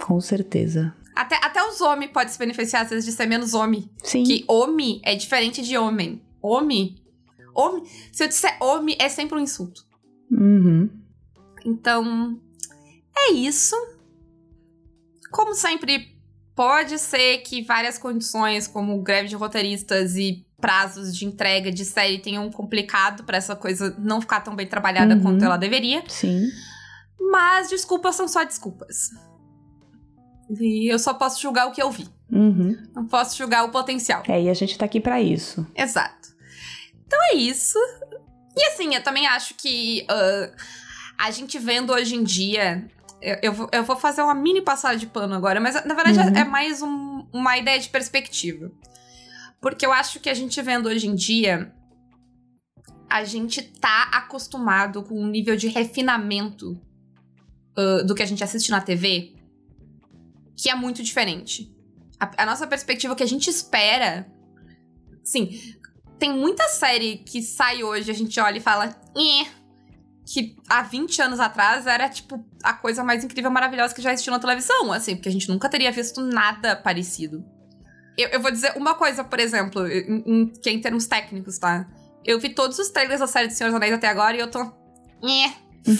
Com 0.01 0.19
certeza. 0.21 0.95
Até, 1.15 1.35
até 1.35 1.61
os 1.67 1.81
homens 1.81 2.11
podem 2.11 2.31
se 2.31 2.39
beneficiar, 2.39 2.83
às 2.83 2.89
vezes, 2.89 3.05
de 3.05 3.11
ser 3.11 3.25
menos 3.25 3.53
homem. 3.53 3.89
Sim. 4.03 4.23
Que 4.23 4.45
homem 4.47 5.01
é 5.03 5.13
diferente 5.15 5.61
de 5.61 5.77
homem. 5.77 6.21
Homem. 6.41 6.95
Homem. 7.53 7.83
Se 8.11 8.23
eu 8.23 8.27
disser 8.29 8.57
homem, 8.61 8.95
é 8.97 9.09
sempre 9.09 9.37
um 9.37 9.41
insulto. 9.41 9.85
Uhum. 10.31 10.89
Então, 11.65 12.39
é 13.17 13.33
isso. 13.33 13.75
Como 15.29 15.53
sempre, 15.53 16.17
pode 16.55 16.97
ser 16.97 17.39
que 17.39 17.61
várias 17.63 17.97
condições, 17.97 18.67
como 18.67 19.01
greve 19.01 19.27
de 19.27 19.35
roteiristas 19.35 20.15
e 20.15 20.45
prazos 20.59 21.15
de 21.15 21.25
entrega 21.25 21.71
de 21.71 21.85
série, 21.85 22.19
tenham 22.19 22.49
complicado 22.51 23.23
pra 23.23 23.37
essa 23.37 23.55
coisa 23.55 23.95
não 23.97 24.19
ficar 24.21 24.41
tão 24.41 24.55
bem 24.55 24.67
trabalhada 24.67 25.15
Uhum. 25.15 25.21
quanto 25.21 25.45
ela 25.45 25.57
deveria. 25.57 26.03
Sim. 26.07 26.47
Mas 27.31 27.69
desculpas 27.69 28.15
são 28.15 28.27
só 28.27 28.43
desculpas. 28.43 29.09
E 30.59 30.91
eu 30.91 30.97
só 30.97 31.13
posso 31.13 31.39
julgar 31.41 31.67
o 31.67 31.71
que 31.71 31.81
eu 31.81 31.91
vi. 31.91 32.07
Uhum. 32.31 32.75
Não 32.95 33.05
posso 33.05 33.37
julgar 33.37 33.63
o 33.65 33.69
potencial. 33.69 34.23
É, 34.27 34.41
e 34.41 34.49
a 34.49 34.53
gente 34.53 34.77
tá 34.77 34.85
aqui 34.85 34.99
pra 34.99 35.21
isso. 35.21 35.65
Exato. 35.75 36.29
Então 37.05 37.19
é 37.31 37.35
isso. 37.35 37.77
E 38.57 38.63
assim, 38.67 38.95
eu 38.95 39.03
também 39.03 39.27
acho 39.27 39.53
que 39.55 40.05
ah, 40.09 40.49
a 41.17 41.31
gente 41.31 41.57
vendo 41.59 41.93
hoje 41.93 42.15
em 42.15 42.23
dia 42.23 42.87
Eu, 43.21 43.37
eu, 43.43 43.53
vou, 43.53 43.69
eu 43.71 43.83
vou 43.83 43.95
fazer 43.97 44.21
uma 44.21 44.33
mini 44.33 44.61
passada 44.61 44.97
de 44.97 45.05
pano 45.05 45.35
agora, 45.35 45.59
mas 45.59 45.75
na 45.85 45.93
verdade 45.93 46.19
uhum. 46.19 46.37
é 46.37 46.43
mais 46.45 46.81
um, 46.81 47.25
uma 47.33 47.57
ideia 47.57 47.77
de 47.79 47.89
perspectiva. 47.89 48.71
Porque 49.61 49.85
eu 49.85 49.91
acho 49.91 50.19
que 50.19 50.29
a 50.29 50.33
gente 50.33 50.61
vendo 50.61 50.87
hoje 50.87 51.07
em 51.07 51.15
dia, 51.15 51.73
a 53.09 53.23
gente 53.23 53.61
tá 53.61 54.09
acostumado 54.13 55.03
com 55.03 55.21
um 55.21 55.27
nível 55.27 55.55
de 55.55 55.67
refinamento 55.67 56.71
uh, 57.77 58.05
do 58.05 58.15
que 58.15 58.23
a 58.23 58.25
gente 58.25 58.43
assiste 58.43 58.71
na 58.71 58.81
TV 58.81 59.39
que 60.61 60.69
é 60.69 60.75
muito 60.75 61.01
diferente. 61.01 61.73
A, 62.19 62.43
a 62.43 62.45
nossa 62.45 62.67
perspectiva, 62.67 63.15
que 63.15 63.23
a 63.23 63.27
gente 63.27 63.49
espera. 63.49 64.29
Sim, 65.23 65.57
tem 66.17 66.33
muita 66.33 66.67
série 66.67 67.19
que 67.19 67.41
sai 67.41 67.81
hoje, 67.81 68.11
a 68.11 68.13
gente 68.13 68.37
olha 68.39 68.57
e 68.57 68.61
fala. 68.61 68.93
Que 70.25 70.57
há 70.69 70.83
20 70.83 71.21
anos 71.21 71.39
atrás 71.39 71.87
era, 71.87 72.09
tipo, 72.09 72.45
a 72.61 72.73
coisa 72.73 73.03
mais 73.03 73.23
incrível, 73.23 73.49
maravilhosa 73.49 73.95
que 73.95 74.01
já 74.01 74.11
existiu 74.11 74.31
na 74.31 74.39
televisão, 74.39 74.91
assim, 74.91 75.15
porque 75.15 75.29
a 75.29 75.31
gente 75.31 75.49
nunca 75.49 75.69
teria 75.69 75.91
visto 75.91 76.21
nada 76.21 76.75
parecido. 76.75 77.43
Eu, 78.21 78.29
eu 78.29 78.39
vou 78.41 78.51
dizer 78.51 78.73
uma 78.75 78.95
coisa, 78.95 79.23
por 79.23 79.39
exemplo, 79.39 79.87
em, 79.87 80.23
em, 80.25 80.47
que 80.47 80.69
é 80.69 80.73
em 80.73 80.81
termos 80.81 81.07
técnicos, 81.07 81.57
tá? 81.57 81.87
Eu 82.25 82.39
vi 82.39 82.49
todos 82.49 82.77
os 82.77 82.89
trailers 82.89 83.19
da 83.19 83.27
série 83.27 83.47
de 83.47 83.53
Senhor 83.53 83.69
dos 83.69 83.77
Anéis 83.77 83.93
até 83.93 84.07
agora 84.07 84.35
e 84.35 84.39
eu 84.39 84.51
tô. 84.51 84.71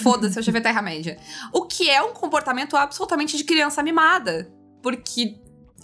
Foda-se, 0.04 0.38
eu 0.38 0.44
já 0.44 0.52
vi 0.52 0.62
Terra-média. 0.62 1.18
O 1.54 1.66
que 1.66 1.90
é 1.90 2.02
um 2.02 2.14
comportamento 2.14 2.76
absolutamente 2.76 3.38
de 3.38 3.44
criança 3.44 3.82
mimada. 3.82 4.52
Porque 4.82 5.40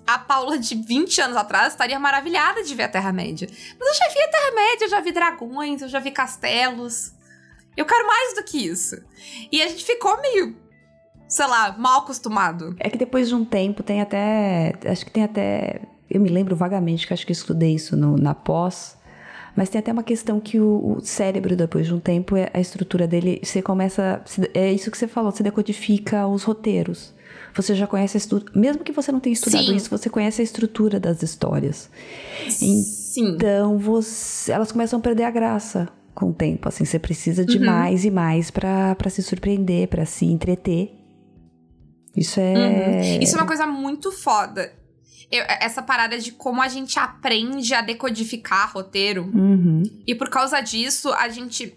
a 0.06 0.20
Paula 0.20 0.58
de 0.58 0.76
20 0.76 1.22
anos 1.22 1.38
atrás 1.38 1.74
estaria 1.74 1.98
maravilhada 1.98 2.64
de 2.64 2.76
ver 2.76 2.84
a 2.84 2.90
Terra-média. 2.90 3.48
Mas 3.80 3.88
eu 3.88 3.96
já 3.96 4.14
vi 4.14 4.22
a 4.22 4.28
Terra-média, 4.28 4.86
eu 4.86 4.90
já 4.90 5.02
vi 5.02 5.12
dragões, 5.12 5.82
eu 5.82 5.88
já 5.88 6.00
vi 6.00 6.12
castelos. 6.12 7.14
Eu 7.76 7.86
quero 7.86 8.06
mais 8.08 8.36
do 8.36 8.44
que 8.44 8.58
isso. 8.66 8.96
E 9.52 9.62
a 9.62 9.68
gente 9.68 9.84
ficou 9.84 10.20
meio, 10.22 10.56
sei 11.28 11.48
lá, 11.48 11.76
mal 11.78 12.02
acostumado. 12.02 12.76
É 12.80 12.90
que 12.90 12.98
depois 12.98 13.28
de 13.28 13.36
um 13.36 13.44
tempo 13.44 13.84
tem 13.84 14.02
até. 14.02 14.74
Acho 14.86 15.06
que 15.06 15.12
tem 15.12 15.24
até. 15.24 15.82
Eu 16.10 16.22
me 16.22 16.30
lembro 16.30 16.56
vagamente 16.56 17.08
que 17.08 17.14
acho 17.14 17.26
que 17.26 17.32
estudei 17.32 17.74
isso 17.74 17.96
no, 17.98 18.16
na 18.18 18.34
pós. 18.34 18.98
Mas 19.56 19.70
tem 19.70 19.80
até 19.80 19.92
uma 19.92 20.04
questão 20.04 20.40
que 20.40 20.60
o, 20.60 20.98
o, 20.98 21.02
cérebro, 21.02 21.56
depois 21.56 21.88
de 21.88 21.94
um 21.94 22.00
tempo, 22.00 22.36
é, 22.36 22.50
a 22.54 22.60
estrutura 22.60 23.08
dele, 23.08 23.40
você 23.42 23.62
começa. 23.62 24.22
É 24.54 24.72
isso 24.72 24.92
que 24.92 24.98
você 24.98 25.08
falou, 25.08 25.32
você 25.32 25.42
decodifica 25.42 26.28
os 26.28 26.44
roteiros. 26.44 27.14
Você 27.54 27.74
já 27.74 27.88
conhece 27.88 28.18
a 28.18 28.20
estrutura. 28.20 28.52
Mesmo 28.60 28.84
que 28.84 28.92
você 28.92 29.14
não 29.14 29.20
tenha 29.22 29.34
estudado 29.34 29.66
Sim. 29.66 29.76
isso, 29.76 29.90
você 29.90 30.10
conhece 30.10 30.42
a 30.42 30.44
estrutura 30.44 31.00
das 31.00 31.24
histórias. 31.24 31.90
Sim. 32.50 32.84
Então, 33.18 33.78
você, 33.78 34.52
elas 34.52 34.74
começam 34.74 35.00
a 35.00 35.02
perder 35.02 35.24
a 35.24 35.32
graça 35.32 35.88
com 36.14 36.32
o 36.32 36.34
tempo. 36.34 36.68
Assim, 36.68 36.84
você 36.84 37.00
precisa 37.00 37.46
de 37.46 37.58
uhum. 37.58 37.66
mais 37.66 38.04
e 38.04 38.12
mais 38.12 38.52
para 38.52 39.10
se 39.10 39.24
surpreender, 39.24 39.88
para 39.88 40.06
se 40.06 40.26
entreter. 40.26 40.92
Isso 42.16 42.42
é. 42.42 42.54
Uhum. 42.54 43.22
Isso 43.22 43.36
é 43.36 43.40
uma 43.40 43.48
coisa 43.48 43.66
muito 43.66 44.12
foda. 44.12 44.70
Eu, 45.32 45.44
essa 45.48 45.82
parada 45.82 46.18
de 46.20 46.32
como 46.32 46.62
a 46.62 46.68
gente 46.68 47.00
aprende 47.00 47.74
a 47.74 47.82
decodificar 47.82 48.72
roteiro. 48.72 49.24
Uhum. 49.34 49.84
E 50.06 50.14
por 50.16 50.30
causa 50.30 50.62
disso, 50.62 51.12
a 51.14 51.30
gente. 51.30 51.76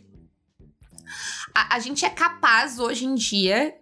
A, 1.54 1.76
a 1.76 1.78
gente 1.78 2.04
é 2.04 2.10
capaz 2.10 2.78
hoje 2.78 3.04
em 3.04 3.14
dia 3.14 3.74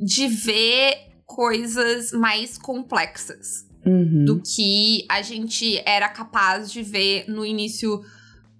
de 0.00 0.26
ver 0.26 1.14
coisas 1.24 2.12
mais 2.12 2.58
complexas 2.58 3.66
uhum. 3.84 4.24
do 4.24 4.40
que 4.40 5.06
a 5.08 5.22
gente 5.22 5.80
era 5.86 6.08
capaz 6.08 6.70
de 6.70 6.82
ver 6.82 7.24
no 7.28 7.44
início 7.44 8.02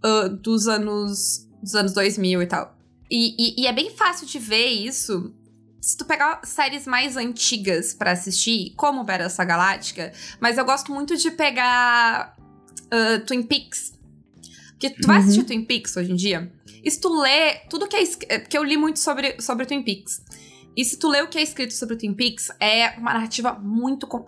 uh, 0.05 0.29
dos 0.29 0.69
anos 0.69 1.45
dos 1.63 1.75
anos 1.75 1.93
2000 1.93 2.43
e 2.43 2.47
tal. 2.47 2.77
E, 3.11 3.35
e, 3.39 3.63
e, 3.63 3.67
é 3.67 3.73
bem 3.73 3.91
fácil 3.91 4.27
de 4.27 4.39
ver 4.39 4.67
isso 4.67 5.35
se 5.85 5.99
tu 5.99 6.07
pegar 6.07 6.41
séries 6.45 6.87
mais 6.87 7.15
antigas 7.15 7.93
para 7.93 8.13
assistir, 8.13 8.73
como 8.75 9.05
Battlestar 9.05 9.47
Galáctica, 9.47 10.15
mas 10.41 10.57
eu 10.57 10.65
gosto 10.65 10.91
muito 10.91 11.15
de 11.15 11.31
pegar 11.31 12.35
uh, 12.87 13.27
Twin 13.27 13.43
Peaks. 13.43 13.93
Porque 14.71 14.89
tu 14.89 15.03
uhum. 15.03 15.07
vai 15.09 15.19
assistir 15.19 15.45
Twin 15.45 15.63
Peaks 15.63 15.95
hoje 15.95 16.11
em 16.11 16.17
dia, 16.17 16.51
e 16.83 16.91
se 16.91 16.99
tu 16.99 17.21
lê 17.21 17.57
tudo 17.69 17.87
que 17.87 17.97
é... 17.97 18.03
é 18.31 18.39
porque 18.39 18.57
eu 18.57 18.65
li 18.65 18.79
muito 18.79 18.99
sobre, 18.99 19.39
sobre 19.43 19.67
Twin 19.67 19.83
Peaks. 19.83 20.23
E 20.75 20.83
se 20.87 20.99
tu 20.99 21.07
lê 21.07 21.21
o 21.21 21.29
que 21.29 21.37
é 21.37 21.43
escrito 21.43 21.75
sobre 21.75 21.97
Twin 21.97 22.15
Peaks, 22.15 22.51
é 22.59 22.99
uma 22.99 23.13
narrativa 23.13 23.53
muito. 23.53 24.07
Com... 24.07 24.25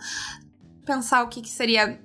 Pensar 0.85 1.23
o 1.23 1.29
que, 1.29 1.41
que 1.41 1.49
seria. 1.49 1.99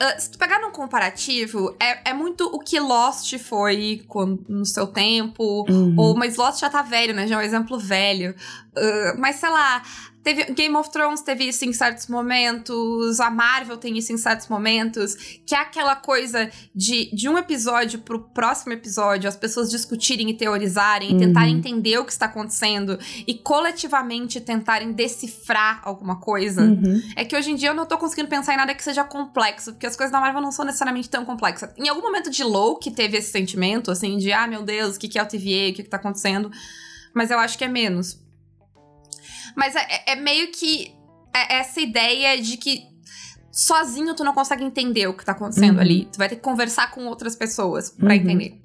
Uh, 0.00 0.20
se 0.20 0.30
tu 0.30 0.38
pegar 0.38 0.60
num 0.60 0.70
comparativo, 0.70 1.74
é, 1.80 2.10
é 2.10 2.14
muito 2.14 2.46
o 2.46 2.60
que 2.60 2.78
Lost 2.78 3.36
foi 3.38 4.04
quando, 4.06 4.44
no 4.48 4.64
seu 4.64 4.86
tempo. 4.86 5.66
Uhum. 5.68 5.94
Ou, 5.98 6.14
mas 6.14 6.36
Lost 6.36 6.60
já 6.60 6.70
tá 6.70 6.82
velho, 6.82 7.12
né? 7.12 7.26
Já 7.26 7.34
é 7.34 7.38
um 7.38 7.42
exemplo 7.42 7.76
velho. 7.78 8.32
Uh, 8.76 9.18
mas 9.18 9.36
sei 9.36 9.50
lá, 9.50 9.82
Teve, 10.28 10.44
Game 10.52 10.76
of 10.76 10.90
Thrones 10.90 11.22
teve 11.22 11.44
isso 11.44 11.64
em 11.64 11.72
certos 11.72 12.06
momentos, 12.06 13.18
a 13.18 13.30
Marvel 13.30 13.78
tem 13.78 13.96
isso 13.96 14.12
em 14.12 14.18
certos 14.18 14.46
momentos, 14.46 15.14
que 15.46 15.54
é 15.54 15.58
aquela 15.58 15.96
coisa 15.96 16.50
de, 16.74 17.08
de 17.14 17.30
um 17.30 17.38
episódio 17.38 18.00
pro 18.00 18.20
próximo 18.20 18.74
episódio, 18.74 19.26
as 19.26 19.36
pessoas 19.36 19.70
discutirem 19.70 20.28
e 20.28 20.34
teorizarem, 20.34 21.12
uhum. 21.12 21.16
e 21.16 21.18
tentarem 21.18 21.54
entender 21.56 21.96
o 21.96 22.04
que 22.04 22.12
está 22.12 22.26
acontecendo 22.26 22.98
e 23.26 23.32
coletivamente 23.32 24.38
tentarem 24.38 24.92
decifrar 24.92 25.80
alguma 25.82 26.20
coisa. 26.20 26.60
Uhum. 26.60 27.00
É 27.16 27.24
que 27.24 27.34
hoje 27.34 27.50
em 27.50 27.54
dia 27.54 27.70
eu 27.70 27.74
não 27.74 27.86
tô 27.86 27.96
conseguindo 27.96 28.28
pensar 28.28 28.52
em 28.52 28.58
nada 28.58 28.74
que 28.74 28.84
seja 28.84 29.04
complexo, 29.04 29.72
porque 29.72 29.86
as 29.86 29.96
coisas 29.96 30.12
da 30.12 30.20
Marvel 30.20 30.42
não 30.42 30.52
são 30.52 30.62
necessariamente 30.66 31.08
tão 31.08 31.24
complexas. 31.24 31.70
Em 31.78 31.88
algum 31.88 32.02
momento 32.02 32.28
de 32.28 32.44
Loki 32.44 32.90
teve 32.90 33.16
esse 33.16 33.30
sentimento, 33.30 33.90
assim, 33.90 34.18
de 34.18 34.30
ah, 34.30 34.46
meu 34.46 34.62
Deus, 34.62 34.96
o 34.96 34.98
que, 34.98 35.08
que 35.08 35.18
é 35.18 35.22
o 35.22 35.26
TVA, 35.26 35.70
o 35.70 35.74
que, 35.74 35.82
que 35.84 35.88
tá 35.88 35.96
acontecendo? 35.96 36.50
Mas 37.14 37.30
eu 37.30 37.38
acho 37.38 37.56
que 37.56 37.64
é 37.64 37.68
menos. 37.68 38.27
Mas 39.58 39.74
é, 39.74 40.04
é 40.06 40.14
meio 40.14 40.52
que 40.52 40.94
é 41.34 41.56
essa 41.56 41.80
ideia 41.80 42.40
de 42.40 42.56
que 42.56 42.84
sozinho 43.50 44.14
tu 44.14 44.22
não 44.22 44.32
consegue 44.32 44.62
entender 44.62 45.08
o 45.08 45.14
que 45.14 45.24
tá 45.24 45.32
acontecendo 45.32 45.74
uhum. 45.74 45.80
ali. 45.80 46.08
Tu 46.12 46.16
vai 46.16 46.28
ter 46.28 46.36
que 46.36 46.42
conversar 46.42 46.92
com 46.92 47.06
outras 47.06 47.34
pessoas 47.34 47.90
para 47.90 48.06
uhum. 48.06 48.14
entender. 48.14 48.62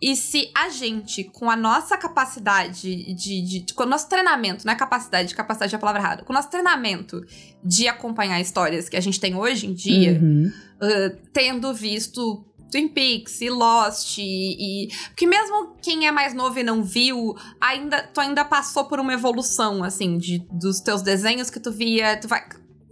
E 0.00 0.14
se 0.14 0.50
a 0.54 0.68
gente, 0.68 1.24
com 1.24 1.50
a 1.50 1.56
nossa 1.56 1.96
capacidade 1.96 2.82
de, 3.14 3.14
de, 3.14 3.62
de, 3.62 3.72
Com 3.72 3.84
o 3.84 3.86
nosso 3.86 4.10
treinamento, 4.10 4.66
não 4.66 4.74
é 4.74 4.76
capacidade, 4.76 5.34
capacidade 5.34 5.74
é 5.74 5.76
a 5.76 5.80
palavra 5.80 6.02
errada. 6.02 6.22
Com 6.22 6.34
o 6.34 6.36
nosso 6.36 6.50
treinamento 6.50 7.24
de 7.64 7.88
acompanhar 7.88 8.38
histórias 8.38 8.90
que 8.90 8.96
a 8.98 9.00
gente 9.00 9.18
tem 9.18 9.34
hoje 9.34 9.66
em 9.66 9.72
dia, 9.72 10.20
uhum. 10.22 10.52
uh, 10.82 11.16
tendo 11.32 11.72
visto 11.72 12.44
Twin 12.70 12.88
Peaks 12.88 13.40
e 13.40 13.50
Lost 13.50 14.18
e, 14.18 14.22
e, 14.22 14.88
porque 15.08 15.26
mesmo 15.26 15.76
quem 15.82 16.06
é 16.06 16.12
mais 16.12 16.34
novo 16.34 16.58
e 16.58 16.62
não 16.62 16.82
viu, 16.82 17.34
ainda 17.60 18.02
tu 18.02 18.20
ainda 18.20 18.44
passou 18.44 18.84
por 18.84 19.00
uma 19.00 19.12
evolução 19.12 19.82
assim 19.84 20.18
de 20.18 20.38
dos 20.50 20.80
teus 20.80 21.02
desenhos 21.02 21.50
que 21.50 21.60
tu 21.60 21.70
via, 21.70 22.16
tu 22.18 22.28
vai 22.28 22.42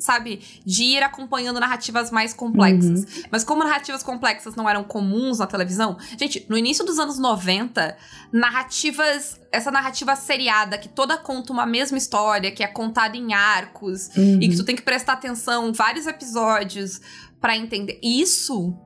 sabe, 0.05 0.41
de 0.65 0.85
ir 0.85 1.03
acompanhando 1.03 1.59
narrativas 1.59 2.11
mais 2.11 2.35
complexas. 2.35 3.01
Uhum. 3.01 3.23
Mas 3.31 3.43
como 3.43 3.65
narrativas 3.65 4.03
complexas 4.03 4.55
não 4.55 4.69
eram 4.69 4.85
comuns 4.85 5.39
na 5.39 5.47
televisão, 5.47 5.97
gente, 6.19 6.45
no 6.49 6.59
início 6.59 6.85
dos 6.85 6.99
anos 6.99 7.19
90, 7.19 7.97
narrativas, 8.33 9.41
essa 9.51 9.71
narrativa 9.71 10.15
seriada 10.15 10.77
que 10.77 10.89
toda 10.89 11.17
conta 11.17 11.53
uma 11.53 11.65
mesma 11.65 11.97
história, 11.97 12.51
que 12.51 12.63
é 12.63 12.67
contada 12.67 13.17
em 13.17 13.33
arcos 13.33 14.11
uhum. 14.17 14.41
e 14.43 14.49
que 14.49 14.57
tu 14.57 14.65
tem 14.65 14.77
que 14.77 14.83
prestar 14.83 15.15
atenção 15.15 15.73
vários 15.73 16.07
episódios 16.07 17.01
para 17.41 17.57
entender. 17.57 17.99
Isso 18.03 18.77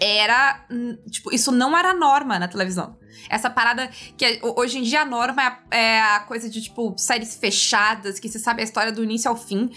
era. 0.00 0.64
Tipo, 1.10 1.32
isso 1.32 1.52
não 1.52 1.76
era 1.76 1.92
norma 1.94 2.38
na 2.38 2.48
televisão. 2.48 2.96
Essa 3.28 3.50
parada 3.50 3.88
que 4.16 4.40
hoje 4.56 4.78
em 4.78 4.82
dia 4.82 5.02
a 5.02 5.04
norma 5.04 5.42
é 5.42 5.46
a, 5.46 5.58
é 5.70 6.00
a, 6.00 6.20
coisa 6.20 6.48
de, 6.48 6.62
tipo, 6.62 6.94
séries 6.96 7.36
fechadas, 7.36 8.18
que 8.18 8.28
você 8.28 8.38
sabe 8.38 8.62
a 8.62 8.64
história 8.64 8.90
do 8.90 9.04
início 9.04 9.30
ao 9.30 9.36
fim. 9.36 9.70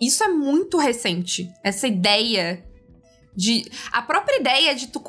Isso 0.00 0.22
é 0.24 0.28
muito 0.28 0.78
recente. 0.78 1.50
Essa 1.62 1.86
ideia 1.86 2.64
de. 3.34 3.70
A 3.92 4.02
própria 4.02 4.40
ideia 4.40 4.74
de 4.74 4.88
tu, 4.88 5.02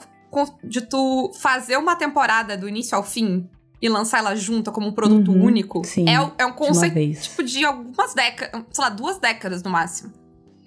de 0.63 0.81
tu 0.81 1.31
fazer 1.39 1.77
uma 1.77 1.95
temporada 1.95 2.55
do 2.55 2.69
início 2.69 2.95
ao 2.95 3.03
fim 3.03 3.49
e 3.81 3.89
lançar 3.89 4.19
ela 4.19 4.35
junta 4.35 4.71
como 4.71 4.87
um 4.87 4.91
produto 4.91 5.31
uhum, 5.31 5.45
único 5.45 5.85
sim, 5.85 6.05
é, 6.07 6.31
é 6.37 6.45
um 6.45 6.51
conceito, 6.51 7.21
tipo, 7.21 7.43
de 7.43 7.63
algumas 7.63 8.13
décadas, 8.13 8.65
sei 8.71 8.83
lá, 8.83 8.89
duas 8.89 9.19
décadas 9.19 9.63
no 9.63 9.69
máximo. 9.69 10.11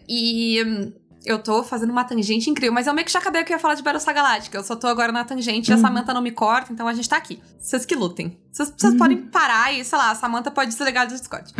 E 0.08 0.62
hum, 0.64 0.92
eu 1.24 1.38
tô 1.38 1.62
fazendo 1.62 1.90
uma 1.90 2.04
tangente 2.04 2.50
incrível, 2.50 2.72
mas 2.72 2.86
eu 2.86 2.94
meio 2.94 3.04
que 3.04 3.12
já 3.12 3.18
acabei 3.18 3.44
que 3.44 3.52
eu 3.52 3.56
ia 3.56 3.60
falar 3.60 3.74
de 3.74 3.82
Battlestar 3.82 4.14
Galáctica. 4.14 4.58
Eu 4.58 4.64
só 4.64 4.74
tô 4.74 4.86
agora 4.86 5.12
na 5.12 5.24
tangente 5.24 5.70
uhum. 5.70 5.76
e 5.76 5.80
a 5.80 5.80
uhum. 5.80 5.88
Samantha 5.88 6.14
não 6.14 6.20
me 6.20 6.32
corta, 6.32 6.72
então 6.72 6.88
a 6.88 6.94
gente 6.94 7.08
tá 7.08 7.16
aqui. 7.16 7.40
Vocês 7.58 7.84
que 7.84 7.94
lutem. 7.94 8.38
Vocês, 8.50 8.72
uhum. 8.82 8.96
podem 8.96 9.18
parar 9.18 9.72
e, 9.72 9.84
sei 9.84 9.98
lá, 9.98 10.10
a 10.10 10.14
Samantha 10.14 10.50
pode 10.50 10.70
desligar 10.70 11.06
do 11.06 11.14
Discord. 11.14 11.52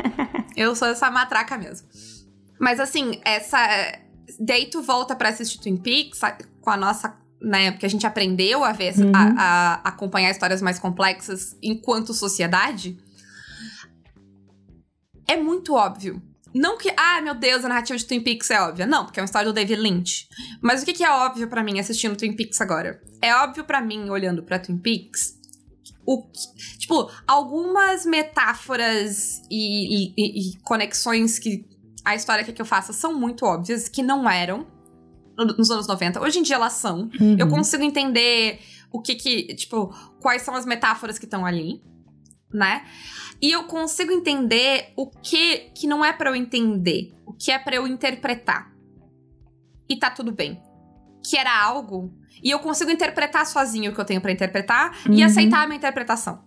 eu 0.56 0.74
sou 0.74 0.88
essa 0.88 1.10
matraca 1.10 1.58
mesmo. 1.58 1.86
Mas 2.58 2.80
assim, 2.80 3.20
essa. 3.24 3.58
Daí 4.38 4.66
tu 4.66 4.80
volta 4.80 5.14
pra 5.14 5.28
assistir 5.28 5.60
Twin 5.60 5.76
Peaks 5.76 6.20
com 6.60 6.70
a 6.70 6.76
nossa. 6.76 7.18
Né, 7.42 7.70
porque 7.70 7.86
a 7.86 7.88
gente 7.88 8.06
aprendeu 8.06 8.62
a 8.62 8.70
ver, 8.70 8.94
uhum. 8.98 9.12
a, 9.14 9.32
a 9.38 9.88
acompanhar 9.88 10.30
histórias 10.30 10.60
mais 10.60 10.78
complexas 10.78 11.56
enquanto 11.62 12.12
sociedade. 12.12 12.98
É 15.26 15.38
muito 15.38 15.72
óbvio 15.72 16.20
não 16.54 16.76
que, 16.76 16.92
ah, 16.96 17.20
meu 17.20 17.34
Deus, 17.34 17.64
a 17.64 17.68
narrativa 17.68 17.98
de 17.98 18.04
Twin 18.04 18.20
Peaks 18.20 18.50
é 18.50 18.60
óbvia. 18.60 18.86
Não, 18.86 19.04
porque 19.04 19.20
é 19.20 19.22
uma 19.22 19.26
história 19.26 19.48
do 19.48 19.54
David 19.54 19.80
Lynch. 19.80 20.28
Mas 20.60 20.82
o 20.82 20.84
que, 20.84 20.92
que 20.92 21.04
é 21.04 21.10
óbvio 21.10 21.48
para 21.48 21.62
mim 21.62 21.78
assistindo 21.78 22.16
Twin 22.16 22.34
Peaks 22.34 22.60
agora? 22.60 23.00
É 23.22 23.34
óbvio 23.34 23.64
para 23.64 23.80
mim, 23.80 24.10
olhando 24.10 24.42
para 24.42 24.58
Twin 24.58 24.78
Peaks, 24.78 25.38
o 26.04 26.22
que, 26.22 26.78
tipo, 26.78 27.10
algumas 27.26 28.04
metáforas 28.04 29.42
e, 29.50 30.12
e, 30.16 30.50
e, 30.54 30.58
conexões 30.62 31.38
que 31.38 31.64
a 32.04 32.14
história 32.14 32.42
quer 32.42 32.52
que 32.52 32.62
eu 32.62 32.66
faça 32.66 32.92
são 32.92 33.14
muito 33.14 33.44
óbvias, 33.44 33.88
que 33.88 34.02
não 34.02 34.28
eram 34.28 34.66
nos 35.36 35.70
anos 35.70 35.86
90. 35.86 36.20
Hoje 36.20 36.38
em 36.38 36.42
dia 36.42 36.56
elas 36.56 36.72
são. 36.74 37.10
Uhum. 37.20 37.36
Eu 37.38 37.48
consigo 37.48 37.82
entender 37.82 38.60
o 38.90 39.00
que 39.00 39.14
que, 39.14 39.54
tipo, 39.54 39.94
quais 40.20 40.42
são 40.42 40.54
as 40.54 40.66
metáforas 40.66 41.18
que 41.18 41.24
estão 41.24 41.46
ali, 41.46 41.80
né? 42.52 42.84
E 43.42 43.50
eu 43.50 43.64
consigo 43.64 44.12
entender 44.12 44.92
o 44.96 45.06
que 45.06 45.70
que 45.74 45.86
não 45.86 46.04
é 46.04 46.12
para 46.12 46.30
eu 46.30 46.36
entender, 46.36 47.14
o 47.24 47.32
que 47.32 47.50
é 47.50 47.58
para 47.58 47.76
eu 47.76 47.86
interpretar. 47.86 48.70
E 49.88 49.96
tá 49.96 50.10
tudo 50.10 50.32
bem. 50.32 50.60
Que 51.24 51.36
era 51.36 51.62
algo 51.62 52.12
e 52.42 52.50
eu 52.50 52.58
consigo 52.58 52.90
interpretar 52.90 53.46
sozinho 53.46 53.90
o 53.90 53.94
que 53.94 54.00
eu 54.00 54.04
tenho 54.04 54.20
para 54.20 54.32
interpretar 54.32 54.96
uhum. 55.06 55.14
e 55.14 55.22
aceitar 55.22 55.62
a 55.62 55.66
minha 55.66 55.76
interpretação. 55.76 56.42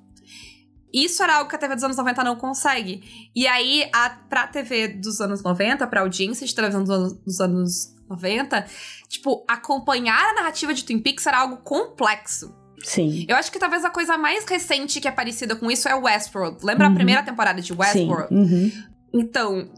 Isso 0.93 1.23
era 1.23 1.37
algo 1.37 1.49
que 1.49 1.55
a 1.55 1.59
TV 1.59 1.73
dos 1.73 1.83
anos 1.83 1.97
90 1.97 2.23
não 2.23 2.35
consegue. 2.35 3.31
E 3.35 3.47
aí, 3.47 3.89
a, 3.91 4.11
pra 4.11 4.45
TV 4.45 4.89
dos 4.89 5.19
anos 5.21 5.41
90, 5.41 5.87
pra 5.87 6.01
audiência 6.01 6.45
de 6.45 6.53
televisão 6.53 6.83
dos 6.83 6.91
anos, 6.91 7.13
dos 7.13 7.41
anos 7.41 7.95
90, 8.07 8.65
tipo, 9.07 9.43
acompanhar 9.47 10.23
a 10.23 10.33
narrativa 10.35 10.71
de 10.71 10.83
Twin 10.83 10.99
Peaks 10.99 11.25
era 11.25 11.39
algo 11.39 11.57
complexo. 11.57 12.55
Sim. 12.83 13.25
Eu 13.27 13.35
acho 13.35 13.51
que 13.51 13.57
talvez 13.57 13.83
a 13.83 13.89
coisa 13.89 14.17
mais 14.17 14.45
recente 14.45 14.99
que 14.99 15.07
é 15.07 15.11
parecida 15.11 15.55
com 15.55 15.71
isso 15.71 15.87
é 15.87 15.95
Westworld. 15.95 16.63
Lembra 16.63 16.87
uhum. 16.87 16.91
a 16.91 16.95
primeira 16.95 17.23
temporada 17.23 17.61
de 17.61 17.73
Westworld? 17.73 18.33
Uhum. 18.33 18.71
Então, 19.13 19.69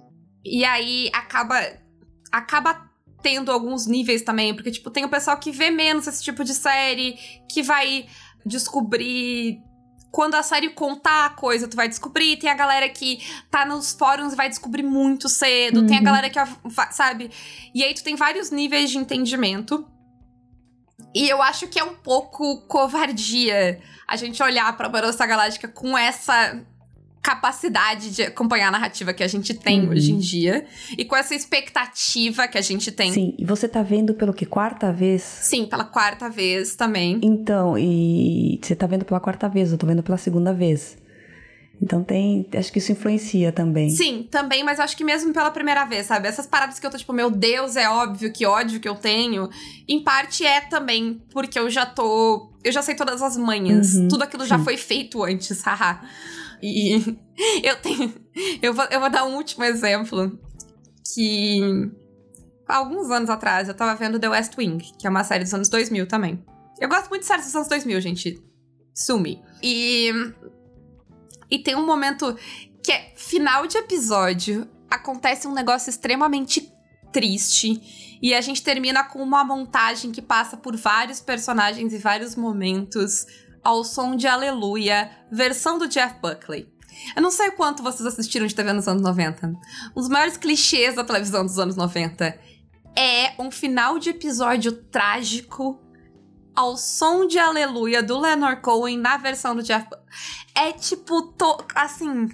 e 0.44 0.66
aí 0.66 1.10
acaba 1.14 1.60
acaba 2.32 2.90
tendo 3.22 3.52
alguns 3.52 3.88
níveis 3.88 4.22
também, 4.22 4.54
porque 4.54 4.72
tipo, 4.72 4.92
tem 4.92 5.06
o 5.06 5.10
pessoal 5.10 5.38
que 5.38 5.52
vê 5.52 5.70
menos 5.70 6.06
esse 6.06 6.24
tipo 6.24 6.44
de 6.44 6.54
série, 6.54 7.18
que 7.50 7.64
vai 7.64 8.06
descobrir 8.46 9.60
quando 10.16 10.36
a 10.36 10.44
série 10.44 10.70
contar 10.70 11.26
a 11.26 11.30
coisa, 11.30 11.68
tu 11.68 11.76
vai 11.76 11.90
descobrir. 11.90 12.38
Tem 12.38 12.50
a 12.50 12.54
galera 12.54 12.88
que 12.88 13.20
tá 13.52 13.66
nos 13.66 13.92
fóruns 13.92 14.32
e 14.32 14.36
vai 14.38 14.48
descobrir 14.48 14.82
muito 14.82 15.28
cedo. 15.28 15.82
Uhum. 15.82 15.88
Tem 15.88 15.98
a 15.98 16.00
uhum. 16.00 16.06
galera 16.06 16.30
que, 16.30 16.40
sabe? 16.92 17.30
E 17.74 17.84
aí 17.84 17.94
tu 17.94 18.02
tem 18.02 18.16
vários 18.16 18.50
níveis 18.50 18.90
de 18.90 18.98
entendimento. 18.98 19.86
E 21.16 21.30
eu 21.30 21.42
acho 21.42 21.68
que 21.68 21.80
é 21.80 21.84
um 21.84 21.96
pouco 21.96 22.58
covardia 22.68 23.80
a 24.06 24.18
gente 24.18 24.44
olhar 24.44 24.76
pra 24.76 24.90
Barossa 24.90 25.26
Galáctica 25.26 25.70
com 25.70 25.98
essa 25.98 26.62
capacidade 27.22 28.12
de 28.12 28.22
acompanhar 28.22 28.68
a 28.68 28.72
narrativa 28.72 29.12
que 29.14 29.24
a 29.24 29.28
gente 29.28 29.54
tem 29.54 29.82
uhum. 29.82 29.90
hoje 29.90 30.12
em 30.12 30.20
dia 30.20 30.66
e 30.96 31.04
com 31.04 31.16
essa 31.16 31.34
expectativa 31.34 32.48
que 32.48 32.58
a 32.58 32.62
gente 32.62 32.92
tem. 32.92 33.12
Sim, 33.14 33.34
e 33.40 33.46
você 33.46 33.68
tá 33.68 33.82
vendo 33.82 34.14
pelo 34.14 34.32
que 34.32 34.46
quarta 34.46 34.92
vez? 34.92 35.24
Sim, 35.24 35.66
pela 35.66 35.86
quarta 35.86 36.30
vez 36.30 36.76
também. 36.76 37.20
Então, 37.24 37.76
e 37.80 38.60
você 38.62 38.76
tá 38.76 38.86
vendo 38.86 39.06
pela 39.06 39.20
quarta 39.20 39.50
vez, 39.50 39.72
eu 39.72 39.78
tô 39.78 39.88
vendo 39.88 40.04
pela 40.04 40.18
segunda 40.18 40.54
vez. 40.54 40.98
Então 41.82 42.04
tem, 42.04 42.48
acho 42.54 42.72
que 42.72 42.80
isso 42.80 42.92
influencia 42.92 43.52
também. 43.52 43.90
Sim, 43.90 44.28
também, 44.32 44.64
mas 44.64 44.80
acho 44.80 44.96
que 44.96 45.04
mesmo 45.04 45.34
pela 45.34 45.52
primeira 45.52 45.86
vez, 45.86 46.06
sabe? 46.06 46.28
Essas 46.28 46.48
paradas 46.48 46.80
que 46.80 46.86
eu 46.86 46.90
tô 46.90 46.98
tipo, 46.98 47.12
meu 47.12 47.30
Deus, 47.30 47.76
é 47.76 47.90
óbvio 47.90 48.32
que 48.32 48.46
ódio 48.46 48.80
que 48.80 48.88
eu 48.88 48.96
tenho, 48.96 49.50
em 49.88 50.04
parte 50.04 50.46
é 50.46 50.62
também 50.62 51.22
porque 51.32 51.60
eu 51.60 51.70
já 51.70 51.86
tô, 51.86 52.52
eu 52.64 52.72
já 52.72 52.82
sei 52.82 52.96
todas 52.96 53.22
as 53.22 53.36
manhas, 53.36 53.94
uhum, 53.94 54.08
tudo 54.08 54.24
aquilo 54.24 54.44
sim. 54.44 54.50
já 54.50 54.60
foi 54.60 54.78
feito 54.78 55.24
antes, 55.24 55.62
haha. 55.66 56.02
E 56.62 57.18
eu 57.64 57.76
tenho. 57.78 58.14
Eu 58.62 58.74
vou, 58.74 58.86
eu 58.86 59.00
vou 59.00 59.10
dar 59.10 59.26
um 59.26 59.36
último 59.36 59.64
exemplo. 59.64 60.38
Que. 61.14 61.92
Há 62.68 62.78
alguns 62.78 63.12
anos 63.12 63.30
atrás 63.30 63.68
eu 63.68 63.76
tava 63.76 63.94
vendo 63.96 64.20
The 64.20 64.28
West 64.28 64.58
Wing, 64.58 64.80
que 64.98 65.06
é 65.06 65.10
uma 65.10 65.24
série 65.24 65.44
dos 65.44 65.54
anos 65.54 65.70
2000 65.70 66.08
também. 66.08 66.44
Eu 66.80 66.90
gosto 66.90 67.10
muito 67.10 67.22
de 67.22 67.28
séries 67.28 67.46
dos 67.46 67.56
anos 67.56 67.68
2000, 67.68 68.02
gente. 68.02 68.44
Sumi. 68.94 69.42
E. 69.62 70.12
E 71.50 71.60
tem 71.60 71.76
um 71.76 71.86
momento 71.86 72.38
que 72.84 72.92
é 72.92 73.14
final 73.16 73.68
de 73.68 73.78
episódio. 73.78 74.68
Acontece 74.90 75.48
um 75.48 75.54
negócio 75.54 75.90
extremamente 75.90 76.72
triste. 77.12 78.18
E 78.22 78.34
a 78.34 78.42
gente 78.42 78.62
termina 78.62 79.04
com 79.04 79.22
uma 79.22 79.44
montagem 79.44 80.12
que 80.12 80.22
passa 80.22 80.58
por 80.58 80.76
vários 80.76 81.22
personagens 81.22 81.94
e 81.94 81.98
vários 81.98 82.36
momentos 82.36 83.26
ao 83.64 83.84
som 83.84 84.16
de 84.16 84.28
Aleluia, 84.28 85.10
versão 85.32 85.78
do 85.78 85.88
Jeff 85.88 86.16
Buckley. 86.22 86.68
Eu 87.16 87.22
não 87.22 87.32
sei 87.32 87.52
quanto 87.52 87.84
vocês 87.84 88.06
assistiram 88.06 88.46
de 88.46 88.56
TV 88.56 88.72
nos 88.74 88.88
anos 88.88 89.02
90. 89.02 89.48
Um 89.96 90.00
dos 90.00 90.10
maiores 90.10 90.38
clichês 90.38 90.96
da 90.96 91.04
televisão 91.04 91.46
dos 91.46 91.60
anos 91.60 91.76
90 91.76 92.40
é 92.98 93.34
um 93.38 93.52
final 93.52 94.00
de 94.00 94.10
episódio 94.10 94.72
trágico 94.72 95.82
ao 96.56 96.78
som 96.78 97.28
de 97.28 97.38
Aleluia 97.38 98.02
do 98.02 98.20
Leonard 98.20 98.62
Cohen 98.62 98.98
na 98.98 99.18
versão 99.18 99.56
do 99.56 99.62
Jeff. 99.62 99.88
É 100.56 100.72
tipo, 100.72 101.22
to... 101.22 101.58
assim, 101.76 102.30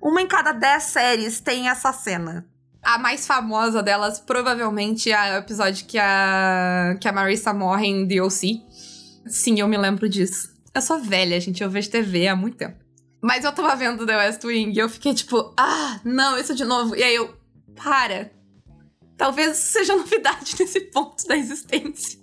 uma 0.00 0.22
em 0.22 0.26
cada 0.26 0.52
dez 0.52 0.84
séries 0.84 1.40
tem 1.40 1.68
essa 1.68 1.92
cena. 1.92 2.46
A 2.82 2.98
mais 2.98 3.26
famosa 3.26 3.82
delas 3.82 4.20
provavelmente 4.20 5.10
é 5.10 5.34
o 5.34 5.38
episódio 5.38 5.86
que 5.86 5.98
a, 5.98 6.96
que 7.00 7.08
a 7.08 7.12
Marissa 7.12 7.52
morre 7.52 7.88
em 7.88 8.06
DLC. 8.06 8.60
Sim, 9.26 9.60
eu 9.60 9.66
me 9.66 9.76
lembro 9.76 10.08
disso. 10.08 10.54
Eu 10.72 10.80
sou 10.80 11.00
velha, 11.00 11.40
gente, 11.40 11.62
eu 11.62 11.70
vejo 11.70 11.90
TV 11.90 12.28
há 12.28 12.36
muito 12.36 12.56
tempo. 12.56 12.76
Mas 13.20 13.44
eu 13.44 13.52
tava 13.52 13.74
vendo 13.74 14.06
The 14.06 14.16
West 14.16 14.44
Wing 14.44 14.72
e 14.72 14.78
eu 14.78 14.88
fiquei 14.88 15.12
tipo, 15.14 15.52
ah, 15.56 16.00
não, 16.04 16.38
isso 16.38 16.54
de 16.54 16.64
novo. 16.64 16.94
E 16.94 17.02
aí 17.02 17.16
eu, 17.16 17.34
para. 17.74 18.30
Talvez 19.16 19.56
seja 19.56 19.96
novidade 19.96 20.54
nesse 20.60 20.80
ponto 20.82 21.26
da 21.26 21.36
existência. 21.36 22.20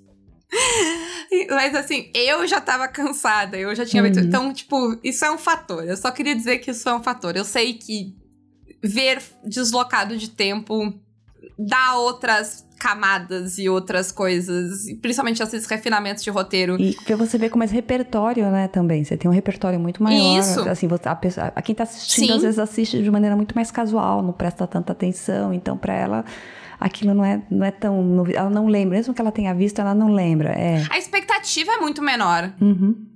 Mas 1.49 1.75
assim, 1.75 2.11
eu 2.13 2.45
já 2.47 2.61
tava 2.61 2.87
cansada, 2.87 3.57
eu 3.57 3.73
já 3.75 3.85
tinha 3.85 4.03
uhum. 4.03 4.09
Então, 4.09 4.53
tipo, 4.53 4.97
isso 5.03 5.25
é 5.25 5.31
um 5.31 5.37
fator. 5.37 5.83
Eu 5.83 5.97
só 5.97 6.11
queria 6.11 6.35
dizer 6.35 6.59
que 6.59 6.71
isso 6.71 6.87
é 6.87 6.93
um 6.93 7.01
fator. 7.01 7.35
Eu 7.35 7.45
sei 7.45 7.73
que 7.73 8.15
ver 8.83 9.21
deslocado 9.43 10.17
de 10.17 10.29
tempo 10.29 10.93
dá 11.57 11.95
outras 11.95 12.65
camadas 12.79 13.57
e 13.57 13.69
outras 13.69 14.11
coisas, 14.11 14.83
principalmente 15.01 15.41
esses 15.41 15.65
refinamentos 15.65 16.21
de 16.21 16.29
roteiro. 16.29 16.75
E 16.79 16.93
porque 16.93 17.15
você 17.15 17.37
vê 17.37 17.49
com 17.49 17.57
mais 17.57 17.71
repertório, 17.71 18.51
né, 18.51 18.67
também. 18.67 19.05
Você 19.05 19.15
tem 19.15 19.31
um 19.31 19.33
repertório 19.33 19.79
muito 19.79 20.03
maior. 20.03 20.39
Isso. 20.39 20.59
Assim, 20.67 20.89
a, 21.05 21.15
pessoa, 21.15 21.53
a 21.55 21.61
quem 21.61 21.73
tá 21.73 21.83
assistindo, 21.83 22.27
Sim. 22.27 22.33
às 22.33 22.41
vezes 22.41 22.59
assiste 22.59 23.01
de 23.01 23.09
maneira 23.09 23.37
muito 23.37 23.55
mais 23.55 23.71
casual, 23.71 24.21
não 24.21 24.33
presta 24.33 24.67
tanta 24.67 24.91
atenção. 24.91 25.53
Então, 25.53 25.77
para 25.77 25.93
ela, 25.93 26.25
aquilo 26.83 27.13
não 27.13 27.23
é, 27.23 27.41
não 27.49 27.65
é 27.65 27.71
tão. 27.71 28.25
Ela 28.33 28.49
não 28.49 28.67
lembra. 28.67 28.97
Mesmo 28.97 29.13
que 29.13 29.21
ela 29.21 29.31
tenha 29.31 29.53
visto, 29.55 29.79
ela 29.79 29.95
não 29.95 30.13
lembra. 30.13 30.49
É. 30.49 30.85
A 30.89 30.97
expectativa 30.97 31.71
é 31.71 31.77
muito 31.77 32.01
menor. 32.01 32.53
Uhum. 32.59 33.07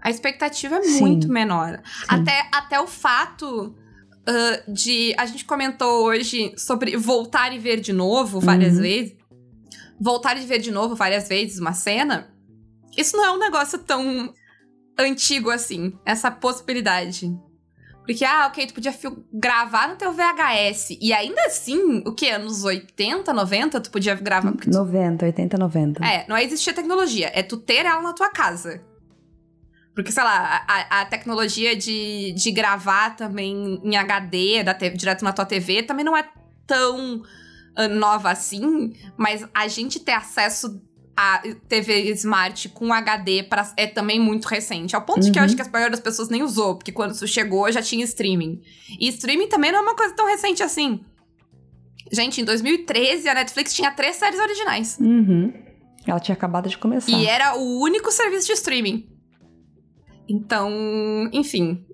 A 0.00 0.08
expectativa 0.08 0.76
é 0.76 0.82
Sim. 0.82 1.00
muito 1.00 1.28
menor. 1.28 1.82
Até, 2.08 2.48
até 2.50 2.80
o 2.80 2.86
fato 2.86 3.74
uh, 3.76 4.72
de. 4.72 5.14
A 5.18 5.26
gente 5.26 5.44
comentou 5.44 6.06
hoje 6.06 6.54
sobre 6.56 6.96
voltar 6.96 7.54
e 7.54 7.58
ver 7.58 7.78
de 7.78 7.92
novo 7.92 8.40
várias 8.40 8.76
uhum. 8.76 8.82
vezes. 8.82 9.16
Voltar 10.00 10.40
e 10.40 10.46
ver 10.46 10.60
de 10.60 10.70
novo 10.70 10.94
várias 10.94 11.28
vezes 11.28 11.58
uma 11.58 11.74
cena. 11.74 12.32
Isso 12.96 13.16
não 13.16 13.24
é 13.24 13.30
um 13.32 13.38
negócio 13.38 13.78
tão 13.80 14.32
antigo 14.98 15.50
assim, 15.50 15.92
essa 16.06 16.30
possibilidade. 16.30 17.30
Porque, 18.08 18.24
ah, 18.24 18.46
ok, 18.46 18.66
tu 18.66 18.72
podia 18.72 18.94
gravar 19.30 19.86
no 19.86 19.96
teu 19.96 20.14
VHS. 20.14 20.96
E 20.98 21.12
ainda 21.12 21.42
assim, 21.42 21.98
o 22.06 22.14
que? 22.14 22.30
Anos 22.30 22.64
80, 22.64 23.30
90, 23.34 23.82
tu 23.82 23.90
podia 23.90 24.14
gravar. 24.14 24.54
90, 24.66 25.26
80, 25.26 25.58
90. 25.58 26.06
É, 26.06 26.24
não 26.26 26.38
existia 26.38 26.72
tecnologia. 26.72 27.30
É 27.34 27.42
tu 27.42 27.58
ter 27.58 27.84
ela 27.84 28.00
na 28.00 28.14
tua 28.14 28.30
casa. 28.30 28.82
Porque, 29.94 30.10
sei 30.10 30.22
lá, 30.22 30.64
a, 30.66 31.02
a 31.02 31.04
tecnologia 31.04 31.76
de, 31.76 32.32
de 32.32 32.50
gravar 32.50 33.14
também 33.14 33.78
em 33.84 33.94
HD, 33.94 34.64
da 34.64 34.72
direto 34.72 35.22
na 35.22 35.34
tua 35.34 35.44
TV, 35.44 35.82
também 35.82 36.02
não 36.02 36.16
é 36.16 36.26
tão 36.66 37.16
uh, 37.16 37.88
nova 37.90 38.30
assim, 38.30 38.94
mas 39.18 39.46
a 39.52 39.68
gente 39.68 40.00
ter 40.00 40.12
acesso 40.12 40.80
a 41.20 41.42
TV 41.68 42.12
Smart 42.12 42.68
com 42.68 42.92
HD 42.92 43.42
pra, 43.42 43.72
é 43.76 43.88
também 43.88 44.20
muito 44.20 44.46
recente. 44.46 44.94
Ao 44.94 45.02
ponto 45.02 45.16
uhum. 45.16 45.24
de 45.24 45.32
que 45.32 45.38
eu 45.40 45.42
acho 45.42 45.56
que 45.56 45.62
a 45.62 45.68
maioria 45.68 45.90
das 45.90 45.98
pessoas 45.98 46.28
nem 46.28 46.44
usou, 46.44 46.76
porque 46.76 46.92
quando 46.92 47.10
isso 47.10 47.26
chegou 47.26 47.70
já 47.72 47.82
tinha 47.82 48.04
streaming. 48.04 48.62
E 49.00 49.08
streaming 49.08 49.48
também 49.48 49.72
não 49.72 49.80
é 49.80 49.82
uma 49.82 49.96
coisa 49.96 50.14
tão 50.14 50.28
recente 50.28 50.62
assim. 50.62 51.00
Gente, 52.12 52.40
em 52.40 52.44
2013 52.44 53.28
a 53.28 53.34
Netflix 53.34 53.74
tinha 53.74 53.90
três 53.90 54.14
séries 54.14 54.38
originais. 54.38 54.96
Uhum. 55.00 55.52
Ela 56.06 56.20
tinha 56.20 56.34
acabado 56.34 56.68
de 56.68 56.78
começar. 56.78 57.10
E 57.10 57.26
era 57.26 57.56
o 57.56 57.82
único 57.82 58.12
serviço 58.12 58.46
de 58.46 58.52
streaming. 58.52 59.08
Então, 60.28 60.70
enfim, 61.32 61.84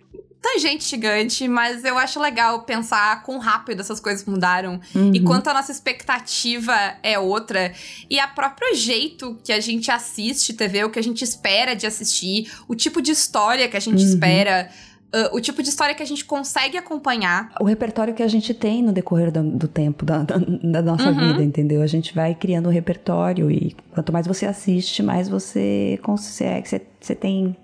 tangente 0.45 0.85
gigante, 0.85 1.49
mas 1.49 1.85
eu 1.85 1.97
acho 1.97 2.21
legal 2.21 2.63
pensar 2.65 3.23
quão 3.23 3.39
rápido 3.39 3.81
essas 3.81 3.99
coisas 3.99 4.27
mudaram 4.27 4.79
uhum. 4.95 5.11
e 5.15 5.21
quanto 5.21 5.49
a 5.49 5.55
nossa 5.55 5.73
expectativa 5.73 6.75
é 7.03 7.19
outra. 7.19 7.73
E 8.11 8.21
a 8.21 8.29
próprio 8.29 8.75
jeito 8.75 9.39
que 9.43 9.51
a 9.51 9.59
gente 9.59 9.91
assiste 9.91 10.53
TV, 10.53 10.85
o 10.85 10.91
que 10.91 10.99
a 10.99 11.03
gente 11.03 11.25
espera 11.25 11.75
de 11.75 11.87
assistir, 11.87 12.53
o 12.69 12.75
tipo 12.75 13.01
de 13.01 13.11
história 13.11 13.67
que 13.69 13.77
a 13.77 13.81
gente 13.81 14.03
uhum. 14.03 14.09
espera. 14.09 14.69
Uh, 15.15 15.37
o 15.37 15.41
tipo 15.41 15.63
de 15.63 15.69
história 15.69 15.95
que 15.95 16.03
a 16.03 16.07
gente 16.07 16.25
consegue 16.25 16.77
acompanhar. 16.77 17.53
O 17.61 17.65
repertório 17.65 18.13
que 18.13 18.23
a 18.23 18.27
gente 18.27 18.53
tem 18.53 18.83
no 18.83 18.93
decorrer 18.93 19.31
do, 19.31 19.45
do 19.45 19.69
tempo 19.69 20.05
da, 20.05 20.25
da, 20.25 20.37
da 20.37 20.83
nossa 20.83 21.09
uhum. 21.09 21.29
vida, 21.29 21.45
entendeu? 21.45 21.83
A 21.83 21.87
gente 21.87 22.13
vai 22.13 22.35
criando 22.35 22.69
um 22.69 22.73
repertório 22.73 23.49
e 23.49 23.77
quanto 23.93 24.13
mais 24.13 24.27
você 24.27 24.45
assiste, 24.45 25.05
mais 25.05 25.29
você 25.29 26.01
consegue. 26.03 26.69
Você, 26.69 26.83
você 27.01 27.15
tem 27.15 27.57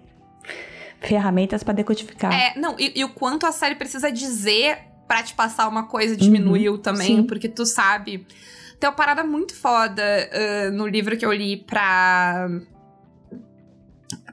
ferramentas 1.01 1.63
para 1.63 1.75
decodificar. 1.75 2.33
É, 2.33 2.59
não, 2.59 2.77
e, 2.79 2.93
e, 2.97 3.05
o 3.05 3.09
quanto 3.09 3.47
a 3.47 3.53
série 3.53 3.75
precisa 3.75 4.13
dizer 4.13 4.79
para 5.09 5.23
te 5.23 5.35
passar 5.35 5.67
uma 5.67 5.85
coisa 5.85 6.17
diminuiu 6.17 6.75
uhum, 6.75 6.79
também, 6.79 7.17
sim. 7.17 7.23
porque 7.25 7.49
tu 7.49 7.67
sabe. 7.67 8.27
Tem 8.79 8.89
uma 8.89 8.95
parada 8.95 9.25
muito 9.25 9.55
foda 9.55 10.03
uh, 10.03 10.71
no 10.73 10.87
livro 10.87 11.17
que 11.17 11.27
eu 11.27 11.33
li 11.33 11.57
pra. 11.57 12.49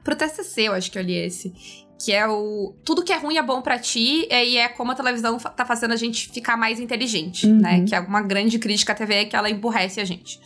Pro 0.04 0.16
TCC, 0.16 0.64
eu 0.64 0.74
acho 0.74 0.92
que 0.92 0.98
eu 0.98 1.02
li 1.02 1.16
esse. 1.16 1.54
Que 2.00 2.14
é 2.14 2.28
o. 2.28 2.76
Tudo 2.86 3.04
que 3.04 3.12
é 3.12 3.18
ruim 3.18 3.38
é 3.38 3.44
bom 3.44 3.62
para 3.62 3.80
ti, 3.80 4.28
e 4.30 4.58
é 4.58 4.70
como 4.70 4.92
a 4.92 4.96
televisão 4.96 5.38
tá 5.38 5.66
fazendo 5.66 5.94
a 5.94 5.98
gente 5.98 6.30
ficar 6.30 6.56
mais 6.56 6.80
inteligente, 6.80 7.48
uhum. 7.48 7.60
né? 7.60 7.84
Que 7.84 7.96
é 7.96 8.00
uma 8.00 8.22
grande 8.22 8.60
crítica 8.60 8.94
à 8.94 8.96
TV 8.96 9.16
é 9.16 9.26
que 9.26 9.36
ela 9.36 9.50
emburrece 9.50 10.00
a 10.00 10.06
gente. 10.06 10.40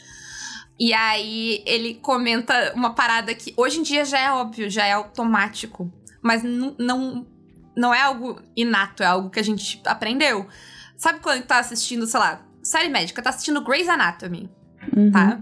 E 0.79 0.93
aí 0.93 1.61
ele 1.65 1.93
comenta 1.95 2.73
uma 2.73 2.95
parada 2.95 3.35
que 3.35 3.53
hoje 3.55 3.79
em 3.79 3.83
dia 3.83 4.03
já 4.03 4.19
é 4.19 4.31
óbvio, 4.31 4.67
já 4.67 4.85
é 4.85 4.93
automático. 4.93 5.91
Mas 6.21 6.43
não, 6.43 7.25
não 7.75 7.93
é 7.93 8.01
algo 8.01 8.41
inato, 8.55 9.03
é 9.03 9.05
algo 9.05 9.29
que 9.29 9.39
a 9.39 9.43
gente 9.43 9.81
aprendeu. 9.85 10.47
Sabe 10.97 11.19
quando 11.19 11.43
tá 11.43 11.59
assistindo, 11.59 12.05
sei 12.05 12.19
lá, 12.19 12.45
série 12.61 12.89
médica, 12.89 13.21
tá 13.21 13.31
assistindo 13.31 13.63
Grey's 13.63 13.89
Anatomy, 13.89 14.49
uhum. 14.95 15.11
tá? 15.11 15.41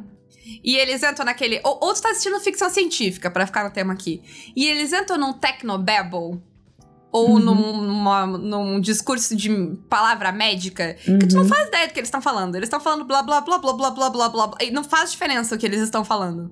E 0.64 0.76
eles 0.78 1.04
entram 1.04 1.26
naquele. 1.26 1.60
Ou, 1.64 1.80
ou 1.82 1.94
tu 1.94 2.02
tá 2.02 2.10
assistindo 2.10 2.40
ficção 2.40 2.70
científica, 2.70 3.30
para 3.30 3.46
ficar 3.46 3.64
no 3.64 3.72
tema 3.72 3.94
aqui. 3.94 4.22
E 4.56 4.66
eles 4.66 4.92
entram 4.94 5.18
num 5.18 5.34
technobabble. 5.34 6.42
Ou 7.12 7.32
uhum. 7.32 7.40
num, 7.40 7.82
numa, 7.82 8.28
num 8.28 8.80
discurso 8.80 9.36
de 9.36 9.50
palavra 9.90 10.32
médica, 10.32 10.96
uhum. 11.08 11.18
que 11.18 11.28
tu 11.28 11.36
não 11.36 11.42
uhum. 11.42 11.50
faz 11.50 11.68
ideia 11.68 11.88
do 11.88 11.94
que 11.94 12.00
eles 12.00 12.08
estão 12.08 12.22
falando. 12.22 12.56
Eles 12.56 12.68
estão 12.68 12.80
falando 12.80 13.04
blá 13.04 13.24
blá 13.24 13.42
blá 13.42 13.58
blá 13.58 13.74
blá 13.74 13.92
blá 13.92 14.10
blá 14.10 14.30
blá. 14.30 14.52
E 14.62 14.70
não 14.70 14.84
faz 14.84 15.12
diferença 15.12 15.56
o 15.56 15.58
que 15.58 15.66
eles 15.66 15.82
estão 15.82 16.06
falando. 16.06 16.52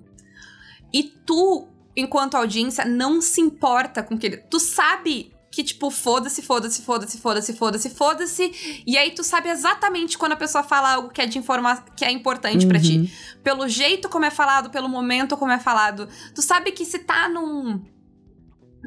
E 0.92 1.04
tu, 1.04 1.68
enquanto 1.98 2.36
audiência, 2.36 2.86
não 2.86 3.20
se 3.20 3.42
importa 3.42 4.04
com 4.04 4.14
o 4.14 4.18
que 4.18 4.28
ele. 4.28 4.38
Tu 4.38 4.60
sabe 4.60 5.34
que, 5.52 5.64
tipo, 5.64 5.90
foda-se, 5.90 6.44
foda-se, 6.44 6.84
foda-se, 6.84 7.18
foda-se, 7.18 7.54
foda-se, 7.54 7.90
foda-se. 7.90 8.84
E 8.86 8.96
aí 8.96 9.12
tu 9.12 9.24
sabe 9.24 9.50
exatamente 9.50 10.16
quando 10.16 10.34
a 10.34 10.38
pessoa 10.38 10.64
fala 10.64 10.94
algo 10.94 11.10
que 11.10 11.20
é 11.20 11.26
de 11.26 11.40
informação 11.40 11.84
que 11.96 12.06
é 12.06 12.12
importante 12.12 12.64
uhum. 12.64 12.70
para 12.70 12.80
ti. 12.80 13.12
Pelo 13.44 13.68
jeito 13.68 14.08
como 14.08 14.26
é 14.26 14.30
falado, 14.30 14.70
pelo 14.70 14.88
momento 14.88 15.36
como 15.36 15.52
é 15.52 15.58
falado. 15.58 16.08
Tu 16.36 16.44
sabe 16.44 16.72
que 16.72 16.86
se 16.86 17.00
tá 17.00 17.28
num 17.28 17.82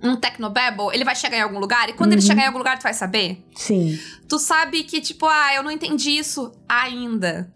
um 0.02 0.16
Tecnobabble, 0.16 0.94
ele 0.94 1.04
vai 1.04 1.16
chegar 1.16 1.36
em 1.36 1.42
algum 1.42 1.58
lugar, 1.58 1.88
e 1.88 1.92
quando 1.92 2.12
uhum. 2.12 2.18
ele 2.18 2.26
chegar 2.26 2.44
em 2.44 2.46
algum 2.46 2.58
lugar, 2.58 2.78
tu 2.78 2.84
vai 2.84 2.94
saber? 2.94 3.44
Sim. 3.54 3.98
Tu 4.28 4.38
sabe 4.38 4.84
que, 4.84 5.00
tipo, 5.00 5.26
ah, 5.26 5.54
eu 5.54 5.62
não 5.62 5.70
entendi 5.70 6.11
isso 6.11 6.52
ainda. 6.68 7.52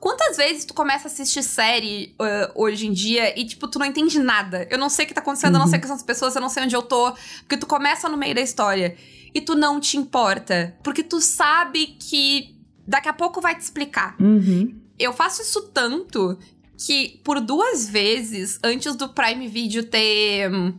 Quantas 0.00 0.36
vezes 0.36 0.64
tu 0.64 0.74
começa 0.74 1.08
a 1.08 1.10
assistir 1.10 1.42
série 1.42 2.14
uh, 2.20 2.52
hoje 2.54 2.86
em 2.86 2.92
dia 2.92 3.38
e, 3.38 3.44
tipo, 3.44 3.68
tu 3.68 3.78
não 3.78 3.86
entende 3.86 4.18
nada? 4.18 4.66
Eu 4.70 4.78
não 4.78 4.88
sei 4.88 5.04
o 5.04 5.08
que 5.08 5.14
tá 5.14 5.20
acontecendo, 5.20 5.54
uhum. 5.54 5.60
eu 5.60 5.60
não 5.60 5.66
sei 5.66 5.76
uhum. 5.76 5.80
quem 5.80 5.88
são 5.88 5.96
as 5.96 6.02
pessoas, 6.02 6.34
eu 6.34 6.40
não 6.40 6.48
sei 6.48 6.64
onde 6.64 6.76
eu 6.76 6.82
tô. 6.82 7.12
Porque 7.40 7.56
tu 7.56 7.66
começa 7.66 8.08
no 8.08 8.16
meio 8.16 8.34
da 8.34 8.40
história 8.40 8.96
e 9.34 9.40
tu 9.40 9.54
não 9.54 9.80
te 9.80 9.96
importa. 9.96 10.76
Porque 10.82 11.02
tu 11.02 11.20
sabe 11.20 11.96
que 11.98 12.56
daqui 12.86 13.08
a 13.08 13.12
pouco 13.12 13.40
vai 13.40 13.54
te 13.54 13.60
explicar. 13.60 14.16
Uhum. 14.20 14.80
Eu 14.98 15.12
faço 15.12 15.42
isso 15.42 15.62
tanto 15.72 16.38
que 16.78 17.20
por 17.24 17.40
duas 17.40 17.88
vezes, 17.88 18.58
antes 18.62 18.94
do 18.94 19.08
Prime 19.08 19.48
Video 19.48 19.84
ter. 19.84 20.50
Hum, 20.52 20.78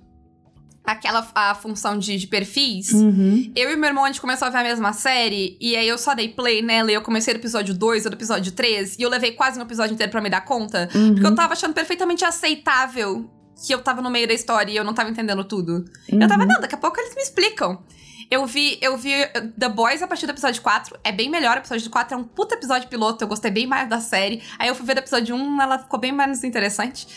aquela 0.92 1.28
a 1.34 1.56
função 1.56 1.98
de, 1.98 2.18
de 2.18 2.28
perfis, 2.28 2.92
uhum. 2.92 3.52
eu 3.56 3.72
e 3.72 3.76
meu 3.76 3.90
irmão, 3.90 4.04
a 4.04 4.08
gente 4.08 4.22
começou 4.22 4.48
a 4.48 4.52
ver 4.52 4.60
a 4.60 4.64
mesma 4.64 4.94
série, 4.94 5.58
e 5.60 5.76
aí 5.76 5.88
eu 5.88 5.98
só 5.98 6.14
dei 6.14 6.30
play 6.30 6.62
nela, 6.62 6.92
e 6.92 6.94
eu 6.94 7.02
comecei 7.02 7.34
no 7.34 7.40
episódio 7.40 7.74
2 7.74 8.06
ou 8.06 8.12
no 8.12 8.18
episódio 8.18 8.52
3, 8.52 8.98
e 8.98 9.02
eu 9.02 9.10
levei 9.10 9.32
quase 9.32 9.60
um 9.60 9.64
episódio 9.64 9.94
inteiro 9.94 10.12
para 10.12 10.22
me 10.22 10.30
dar 10.30 10.42
conta, 10.42 10.90
uhum. 10.94 11.14
porque 11.14 11.28
eu 11.28 11.36
tava 11.36 11.54
achando 11.54 11.74
perfeitamente 11.74 12.26
aceitável 12.26 13.30
que 13.66 13.74
eu 13.74 13.80
tava 13.80 14.02
no 14.02 14.10
meio 14.10 14.28
da 14.28 14.34
história 14.34 14.72
e 14.72 14.76
eu 14.76 14.84
não 14.84 14.94
tava 14.94 15.10
entendendo 15.10 15.44
tudo. 15.44 15.86
Uhum. 16.12 16.22
Eu 16.22 16.28
tava, 16.28 16.44
uhum. 16.44 16.48
não, 16.48 16.62
daqui 16.62 16.76
a 16.76 16.78
pouco 16.78 17.00
eles 17.00 17.14
me 17.16 17.22
explicam. 17.22 17.84
Eu 18.30 18.46
vi, 18.46 18.78
eu 18.80 18.96
vi 18.96 19.12
The 19.58 19.70
Boys 19.70 20.04
a 20.04 20.08
partir 20.08 20.28
do 20.28 20.32
episódio 20.32 20.62
4. 20.62 21.00
É 21.04 21.12
bem 21.12 21.30
melhor. 21.30 21.58
O 21.58 21.60
episódio 21.60 21.90
4 21.90 22.14
é 22.14 22.18
um 22.18 22.24
puta 22.24 22.54
episódio 22.54 22.88
piloto. 22.88 23.24
Eu 23.24 23.28
gostei 23.28 23.50
bem 23.50 23.66
mais 23.66 23.90
da 23.90 24.00
série. 24.00 24.44
Aí 24.60 24.68
eu 24.68 24.76
fui 24.76 24.86
ver 24.86 24.94
do 24.94 25.00
episódio 25.00 25.36
1, 25.36 25.62
ela 25.62 25.80
ficou 25.80 26.00
bem 26.00 26.12
menos 26.12 26.44
interessante. 26.44 27.08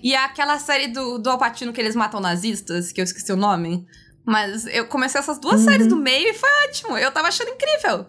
E 0.00 0.14
é 0.14 0.18
aquela 0.18 0.58
série 0.60 0.86
do, 0.86 1.18
do 1.18 1.28
Alpatino 1.28 1.72
que 1.72 1.80
eles 1.80 1.96
matam 1.96 2.20
nazistas, 2.20 2.92
que 2.92 3.00
eu 3.00 3.04
esqueci 3.04 3.32
o 3.32 3.36
nome. 3.36 3.84
Mas 4.24 4.64
eu 4.66 4.86
comecei 4.86 5.18
essas 5.18 5.40
duas 5.40 5.60
uhum. 5.60 5.66
séries 5.66 5.88
do 5.88 5.96
meio 5.96 6.28
e 6.28 6.34
foi 6.34 6.48
ótimo. 6.68 6.96
Eu 6.96 7.10
tava 7.10 7.28
achando 7.28 7.50
incrível. 7.50 8.06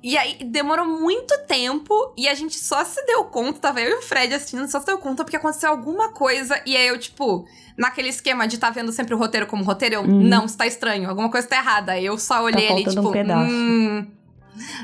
E 0.00 0.16
aí 0.16 0.38
demorou 0.44 0.86
muito 0.86 1.36
tempo 1.46 2.12
e 2.16 2.28
a 2.28 2.34
gente 2.34 2.56
só 2.56 2.84
se 2.84 3.04
deu 3.04 3.24
conta, 3.24 3.58
tava 3.58 3.80
eu 3.80 3.90
e 3.90 3.98
o 3.98 4.02
Fred 4.02 4.32
assistindo, 4.32 4.68
só 4.70 4.78
se 4.78 4.86
deu 4.86 4.98
conta 4.98 5.24
porque 5.24 5.36
aconteceu 5.36 5.70
alguma 5.70 6.12
coisa 6.12 6.60
e 6.64 6.76
aí 6.76 6.86
eu, 6.86 6.96
tipo, 6.98 7.44
naquele 7.76 8.08
esquema 8.08 8.46
de 8.46 8.58
tá 8.58 8.70
vendo 8.70 8.92
sempre 8.92 9.14
o 9.14 9.18
roteiro 9.18 9.46
como 9.46 9.64
roteiro, 9.64 9.96
eu, 9.96 10.02
uhum. 10.02 10.22
não, 10.22 10.44
está 10.44 10.66
estranho, 10.66 11.08
alguma 11.08 11.28
coisa 11.28 11.48
tá 11.48 11.56
errada. 11.56 11.92
Aí 11.92 12.06
eu 12.06 12.16
só 12.16 12.42
olhei 12.42 12.68
tá 12.68 12.74
ali, 12.74 12.84
tipo, 12.84 13.08
um 13.08 13.12
pedaço. 13.12 13.50
Hum, 13.52 14.06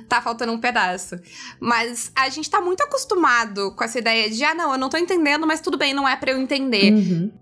tá 0.09 0.21
faltando 0.21 0.53
um 0.53 0.59
pedaço. 0.59 1.17
Mas 1.61 2.11
a 2.17 2.29
gente 2.29 2.51
tá 2.51 2.61
muito 2.61 2.83
acostumado 2.83 3.73
com 3.77 3.85
essa 3.85 3.99
ideia 3.99 4.29
de, 4.29 4.43
ah, 4.43 4.55
não, 4.55 4.73
eu 4.73 4.79
não 4.79 4.89
tô 4.89 4.97
entendendo, 4.97 5.47
mas 5.47 5.61
tudo 5.61 5.79
bem, 5.79 5.95
não 5.95 6.09
é 6.09 6.17
para 6.17 6.33
eu 6.33 6.41
entender. 6.41 6.93
Uhum. 6.93 7.33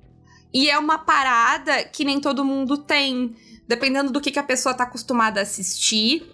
E 0.52 0.68
é 0.68 0.78
uma 0.78 0.98
parada 0.98 1.84
que 1.84 2.04
nem 2.04 2.20
todo 2.20 2.44
mundo 2.44 2.76
tem. 2.76 3.34
Dependendo 3.66 4.12
do 4.12 4.20
que, 4.20 4.30
que 4.30 4.38
a 4.38 4.42
pessoa 4.42 4.74
tá 4.74 4.84
acostumada 4.84 5.40
a 5.40 5.42
assistir. 5.42 6.30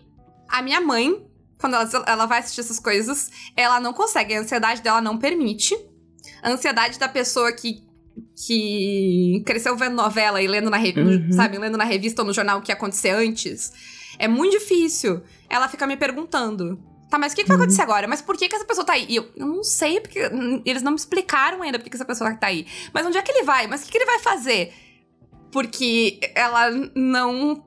A 0.49 0.63
minha 0.63 0.81
mãe, 0.81 1.28
quando 1.59 1.75
ela, 1.75 2.05
ela 2.07 2.27
vai 2.27 2.39
assistir 2.39 2.61
essas 2.61 2.79
coisas, 2.79 3.31
ela 3.57 3.81
não 3.81 3.93
consegue. 3.93 4.35
A 4.35 4.41
ansiedade 4.41 4.81
dela 4.81 5.01
não 5.01 5.19
permite. 5.19 5.77
A 6.43 6.51
ansiedade 6.51 6.99
da 6.99 7.09
pessoa 7.09 7.53
que, 7.53 7.83
que 8.47 9.43
cresceu 9.45 9.77
vendo 9.77 9.97
novela 9.97 10.41
e 10.41 10.47
lendo 10.47 10.71
na, 10.71 10.79
uhum. 10.79 11.33
sabe, 11.33 11.59
lendo 11.59 11.77
na 11.77 11.85
revista 11.85 12.23
ou 12.23 12.27
no 12.27 12.33
jornal 12.33 12.59
o 12.59 12.63
que 12.63 12.71
ia 12.71 12.77
acontecer 12.77 13.11
antes. 13.11 13.73
É 14.19 14.29
muito 14.29 14.53
difícil. 14.59 15.23
Ela 15.49 15.69
fica 15.69 15.87
me 15.87 15.97
perguntando. 15.97 16.79
Tá, 17.11 17.19
mas 17.19 17.33
o 17.33 17.37
que, 17.37 17.43
que 17.43 17.49
vai 17.49 17.57
acontecer 17.57 17.81
uhum. 17.81 17.89
agora? 17.89 18.07
Mas 18.07 18.21
por 18.21 18.37
que, 18.37 18.49
que 18.49 18.55
essa 18.55 18.65
pessoa 18.65 18.85
tá 18.85 18.93
aí? 18.93 19.07
E 19.09 19.17
eu, 19.17 19.29
eu 19.35 19.47
não 19.47 19.65
sei, 19.65 19.99
porque 19.99 20.21
eles 20.65 20.83
não 20.83 20.93
me 20.93 20.99
explicaram 20.99 21.63
ainda 21.63 21.79
por 21.79 21.85
que, 21.85 21.91
que 21.91 21.97
essa 21.97 22.05
pessoa 22.05 22.35
tá 22.35 22.49
aí. 22.49 22.67
Mas 22.93 23.07
onde 23.07 23.17
é 23.17 23.23
que 23.23 23.33
ele 23.33 23.45
vai? 23.45 23.67
Mas 23.67 23.83
o 23.83 23.87
que, 23.87 23.93
que 23.93 23.99
ele 23.99 24.05
vai 24.05 24.19
fazer? 24.19 24.75
Porque 25.51 26.21
ela 26.35 26.71
não 26.95 27.65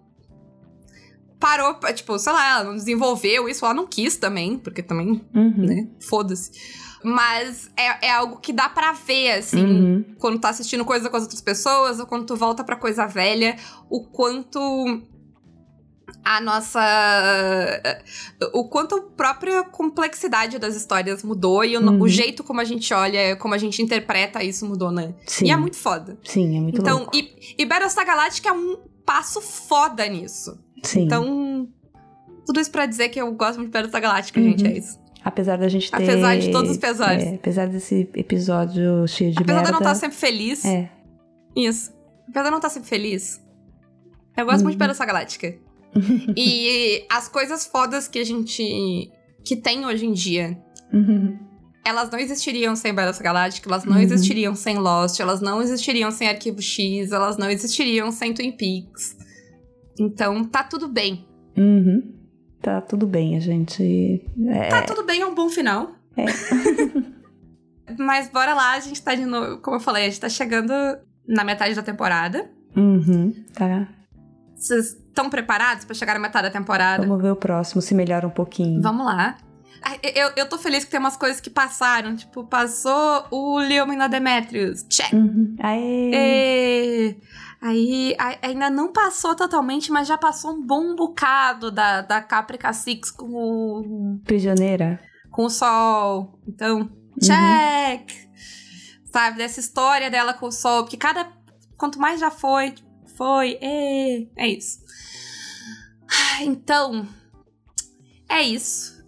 parou, 1.42 1.74
tipo, 1.94 2.18
sei 2.20 2.32
lá, 2.32 2.52
ela 2.52 2.64
não 2.66 2.76
desenvolveu 2.76 3.50
isso, 3.50 3.66
ela 3.66 3.74
não 3.74 3.88
quis 3.88 4.16
também, 4.16 4.58
porque 4.58 4.84
também, 4.84 5.22
uhum. 5.34 5.54
né, 5.58 5.88
foda-se. 6.00 6.52
Mas 7.04 7.70
é, 7.76 8.08
é 8.08 8.12
algo 8.12 8.38
que 8.38 8.54
dá 8.54 8.70
para 8.70 8.94
ver, 8.94 9.32
assim, 9.32 9.66
uhum. 9.66 10.06
quando 10.20 10.40
tá 10.40 10.50
assistindo 10.50 10.86
coisa 10.86 11.10
com 11.10 11.18
as 11.18 11.24
outras 11.24 11.42
pessoas, 11.42 12.00
ou 12.00 12.06
quando 12.06 12.28
tu 12.28 12.36
volta 12.36 12.64
pra 12.64 12.76
coisa 12.76 13.08
velha, 13.08 13.58
o 13.90 14.04
quanto 14.04 15.02
a 16.24 16.40
nossa. 16.40 16.80
O 18.54 18.68
quanto 18.68 18.96
a 18.96 19.02
própria 19.02 19.64
complexidade 19.64 20.60
das 20.60 20.76
histórias 20.76 21.24
mudou 21.24 21.64
e 21.64 21.76
o, 21.76 21.82
uhum. 21.82 22.02
o, 22.02 22.08
jeito 22.08 22.44
como 22.44 22.62
a 22.62 22.64
gente 22.64 22.94
olha, 22.94 23.36
como 23.36 23.54
a 23.54 23.58
gente 23.58 23.82
interpreta 23.82 24.44
isso 24.44 24.66
mudou, 24.66 24.92
né? 24.92 25.14
Sim. 25.26 25.46
E 25.48 25.52
é 25.52 25.56
muito 25.56 25.78
foda. 25.78 26.18
Sim, 26.24 26.58
é 26.58 26.60
muito 26.60 26.82
então, 26.82 27.00
louco. 27.00 27.16
Então, 27.16 27.30
e, 27.42 27.56
e 27.58 27.66
Battlestar 27.66 28.06
Galactica 28.06 28.50
é 28.50 28.54
um 28.54 28.78
passo 29.06 29.42
foda 29.42 30.08
nisso. 30.08 30.60
Sim. 30.84 31.04
Então, 31.04 31.68
tudo 32.46 32.60
isso 32.60 32.72
pra 32.72 32.86
dizer 32.86 33.10
que 33.10 33.20
eu 33.20 33.32
gosto 33.34 33.58
muito 33.58 33.70
de 33.70 33.74
Battlestar 33.74 34.02
Galáctica, 34.02 34.40
uhum. 34.40 34.50
gente, 34.50 34.68
é 34.68 34.78
isso. 34.78 35.00
Apesar 35.24 35.58
da 35.58 35.68
gente 35.68 35.90
ter... 35.92 36.04
Apesar 36.04 36.38
de 36.38 36.52
todos 36.52 36.72
os 36.72 36.78
pesares. 36.78 37.24
É, 37.24 37.36
apesar 37.36 37.68
desse 37.68 38.10
episódio 38.16 39.08
cheio 39.08 39.32
de 39.32 39.38
apesar 39.38 39.62
merda... 39.62 39.70
de 39.70 39.70
eu 39.70 39.80
não 39.80 39.92
estar 39.92 39.96
sempre 39.96 40.18
feliz. 40.18 40.66
É. 40.66 40.90
Isso. 41.56 41.94
Apesar 42.28 42.42
de 42.42 42.48
eu 42.48 42.52
não 42.52 42.58
estar 42.58 42.70
sempre 42.70 42.90
feliz. 42.90 43.42
Eu 44.36 44.46
gosto 44.46 44.60
uhum. 44.60 44.64
muito 44.64 44.74
de 44.74 44.80
Battlestar 44.80 45.08
Galáctica. 45.08 45.71
E 46.36 47.06
as 47.10 47.28
coisas 47.28 47.66
fodas 47.66 48.08
que 48.08 48.20
a 48.20 48.24
gente... 48.24 49.12
Que 49.44 49.56
tem 49.56 49.86
hoje 49.86 50.06
em 50.06 50.14
dia... 50.14 50.58
Uhum. 50.94 51.52
Elas 51.84 52.12
não 52.12 52.20
existiriam 52.20 52.76
sem 52.76 52.94
Battlestar 52.94 53.24
Galáctica, 53.24 53.68
elas 53.68 53.84
não 53.84 53.96
uhum. 53.96 54.02
existiriam 54.02 54.54
sem 54.54 54.78
Lost, 54.78 55.20
elas 55.20 55.42
não 55.42 55.64
existiriam 55.64 56.12
sem 56.12 56.28
Arquivo 56.28 56.62
X, 56.62 57.12
elas 57.12 57.38
não 57.38 57.50
existiriam 57.50 58.12
sem 58.12 58.36
Twin 58.36 58.52
Peaks. 58.52 59.18
Então, 60.00 60.44
tá 60.44 60.64
tudo 60.64 60.88
bem. 60.88 61.26
Uhum. 61.58 62.14
Tá 62.62 62.80
tudo 62.82 63.08
bem, 63.08 63.36
a 63.36 63.40
gente. 63.40 64.24
É... 64.48 64.70
Tá 64.70 64.84
tudo 64.84 65.04
bem, 65.04 65.22
é 65.22 65.26
um 65.26 65.34
bom 65.34 65.50
final. 65.50 65.96
É. 66.16 66.26
Mas 67.98 68.30
bora 68.30 68.54
lá, 68.54 68.74
a 68.74 68.80
gente 68.80 69.02
tá 69.02 69.16
de 69.16 69.26
novo. 69.26 69.58
Como 69.58 69.78
eu 69.78 69.82
falei, 69.82 70.04
a 70.04 70.10
gente 70.10 70.20
tá 70.20 70.30
chegando 70.30 70.72
na 71.28 71.44
metade 71.44 71.74
da 71.74 71.82
temporada. 71.82 72.50
Uhum, 72.76 73.34
tá. 73.54 73.88
Vocês 74.62 74.90
estão 74.94 75.28
preparados 75.28 75.86
para 75.86 75.96
chegar 75.96 76.14
na 76.14 76.20
metade 76.20 76.48
da 76.48 76.52
temporada? 76.52 77.04
Vamos 77.04 77.20
ver 77.24 77.32
o 77.32 77.36
próximo, 77.36 77.82
se 77.82 77.96
melhora 77.96 78.28
um 78.28 78.32
pouquinho. 78.32 78.80
Vamos 78.80 79.08
lá. 79.08 79.36
Eu, 80.04 80.32
eu 80.36 80.48
tô 80.48 80.60
feliz 80.60 80.86
que 80.86 80.92
tem 80.92 81.00
umas 81.00 81.18
coisas 81.18 81.42
que 81.42 81.50
passaram. 81.50 82.16
Tipo, 82.16 82.44
passou 82.44 83.26
o 83.32 83.58
Leomin 83.58 83.96
na 83.96 84.08
Demetrius. 84.08 84.84
Check. 84.88 85.12
Uhum. 85.14 85.56
Aê. 85.60 86.12
E... 86.14 87.18
Aí 87.60 88.16
a, 88.20 88.48
ainda 88.48 88.70
não 88.70 88.94
passou 88.94 89.36
totalmente, 89.36 89.92
mas 89.92 90.08
já 90.08 90.18
passou 90.18 90.52
um 90.52 90.64
bom 90.64 90.96
bocado 90.96 91.72
da, 91.72 92.02
da 92.02 92.22
Caprica 92.22 92.72
Six 92.72 93.10
com 93.10 93.34
o. 93.34 94.20
Prisioneira. 94.24 95.00
Com 95.32 95.46
o 95.46 95.50
sol. 95.50 96.40
Então, 96.48 96.82
uhum. 96.82 96.90
check! 97.20 98.12
Uhum. 98.12 99.06
Sabe, 99.12 99.38
dessa 99.40 99.60
história 99.60 100.12
dela 100.12 100.36
com 100.36 100.46
o 100.46 100.52
sol. 100.52 100.84
Porque 100.84 100.98
cada. 100.98 101.28
Quanto 101.76 102.00
mais 102.00 102.20
já 102.20 102.30
foi, 102.30 102.76
Foi. 103.16 103.58
É, 103.62 104.28
é 104.38 104.48
isso. 104.48 104.80
Então, 106.42 107.08
é 108.30 108.42
isso. 108.42 109.02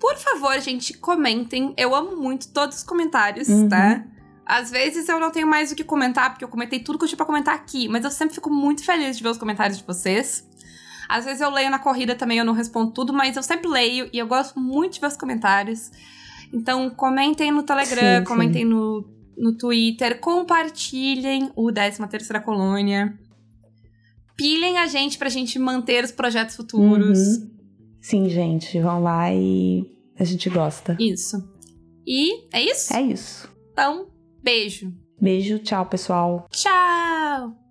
Por 0.00 0.16
favor, 0.16 0.58
gente, 0.60 0.94
comentem. 0.94 1.74
Eu 1.76 1.94
amo 1.94 2.16
muito 2.16 2.52
todos 2.52 2.78
os 2.78 2.82
comentários, 2.84 3.48
Uhum. 3.48 3.68
tá? 3.68 4.04
Às 4.46 4.70
vezes 4.70 5.08
eu 5.08 5.20
não 5.20 5.30
tenho 5.30 5.46
mais 5.46 5.70
o 5.70 5.74
que 5.76 5.84
comentar, 5.84 6.30
porque 6.30 6.44
eu 6.44 6.48
comentei 6.48 6.78
tudo 6.80 6.98
que 6.98 7.04
eu 7.04 7.08
tinha 7.08 7.16
pra 7.18 7.26
comentar 7.26 7.54
aqui, 7.54 7.86
mas 7.88 8.04
eu 8.04 8.10
sempre 8.10 8.34
fico 8.34 8.48
muito 8.50 8.82
feliz 8.82 9.16
de 9.18 9.22
ver 9.22 9.28
os 9.28 9.36
comentários 9.36 9.76
de 9.76 9.84
vocês. 9.84 10.48
Às 11.08 11.24
vezes 11.24 11.40
eu 11.40 11.50
leio 11.50 11.70
na 11.70 11.78
corrida 11.78 12.14
também, 12.14 12.38
eu 12.38 12.44
não 12.44 12.52
respondo 12.54 12.92
tudo, 12.92 13.12
mas 13.12 13.36
eu 13.36 13.42
sempre 13.42 13.68
leio 13.68 14.08
e 14.12 14.18
eu 14.18 14.26
gosto 14.26 14.58
muito 14.58 14.94
de 14.94 15.00
ver 15.00 15.06
os 15.08 15.16
comentários. 15.16 15.90
Então, 16.52 16.88
comentem 16.90 17.50
no 17.50 17.62
Telegram, 17.62 18.20
Sim, 18.20 18.24
comentem 18.24 18.64
no, 18.64 19.06
no 19.36 19.52
Twitter, 19.52 20.18
compartilhem 20.18 21.50
o 21.54 21.70
13 21.70 22.06
Terceira 22.08 22.40
Colônia. 22.40 23.18
Pilhem 24.38 24.78
a 24.78 24.86
gente 24.86 25.18
pra 25.18 25.28
gente 25.28 25.58
manter 25.58 26.04
os 26.04 26.12
projetos 26.12 26.56
futuros. 26.56 27.18
Uhum. 27.18 27.50
Sim, 28.00 28.28
gente, 28.30 28.80
vão 28.80 29.02
lá 29.02 29.34
e 29.34 29.84
a 30.16 30.24
gente 30.24 30.48
gosta. 30.48 30.96
Isso. 30.98 31.36
E 32.06 32.46
é 32.52 32.62
isso? 32.62 32.94
É 32.94 33.02
isso. 33.02 33.52
Então, 33.72 34.06
beijo. 34.42 34.94
Beijo, 35.20 35.58
tchau, 35.58 35.84
pessoal. 35.86 36.46
Tchau! 36.50 37.67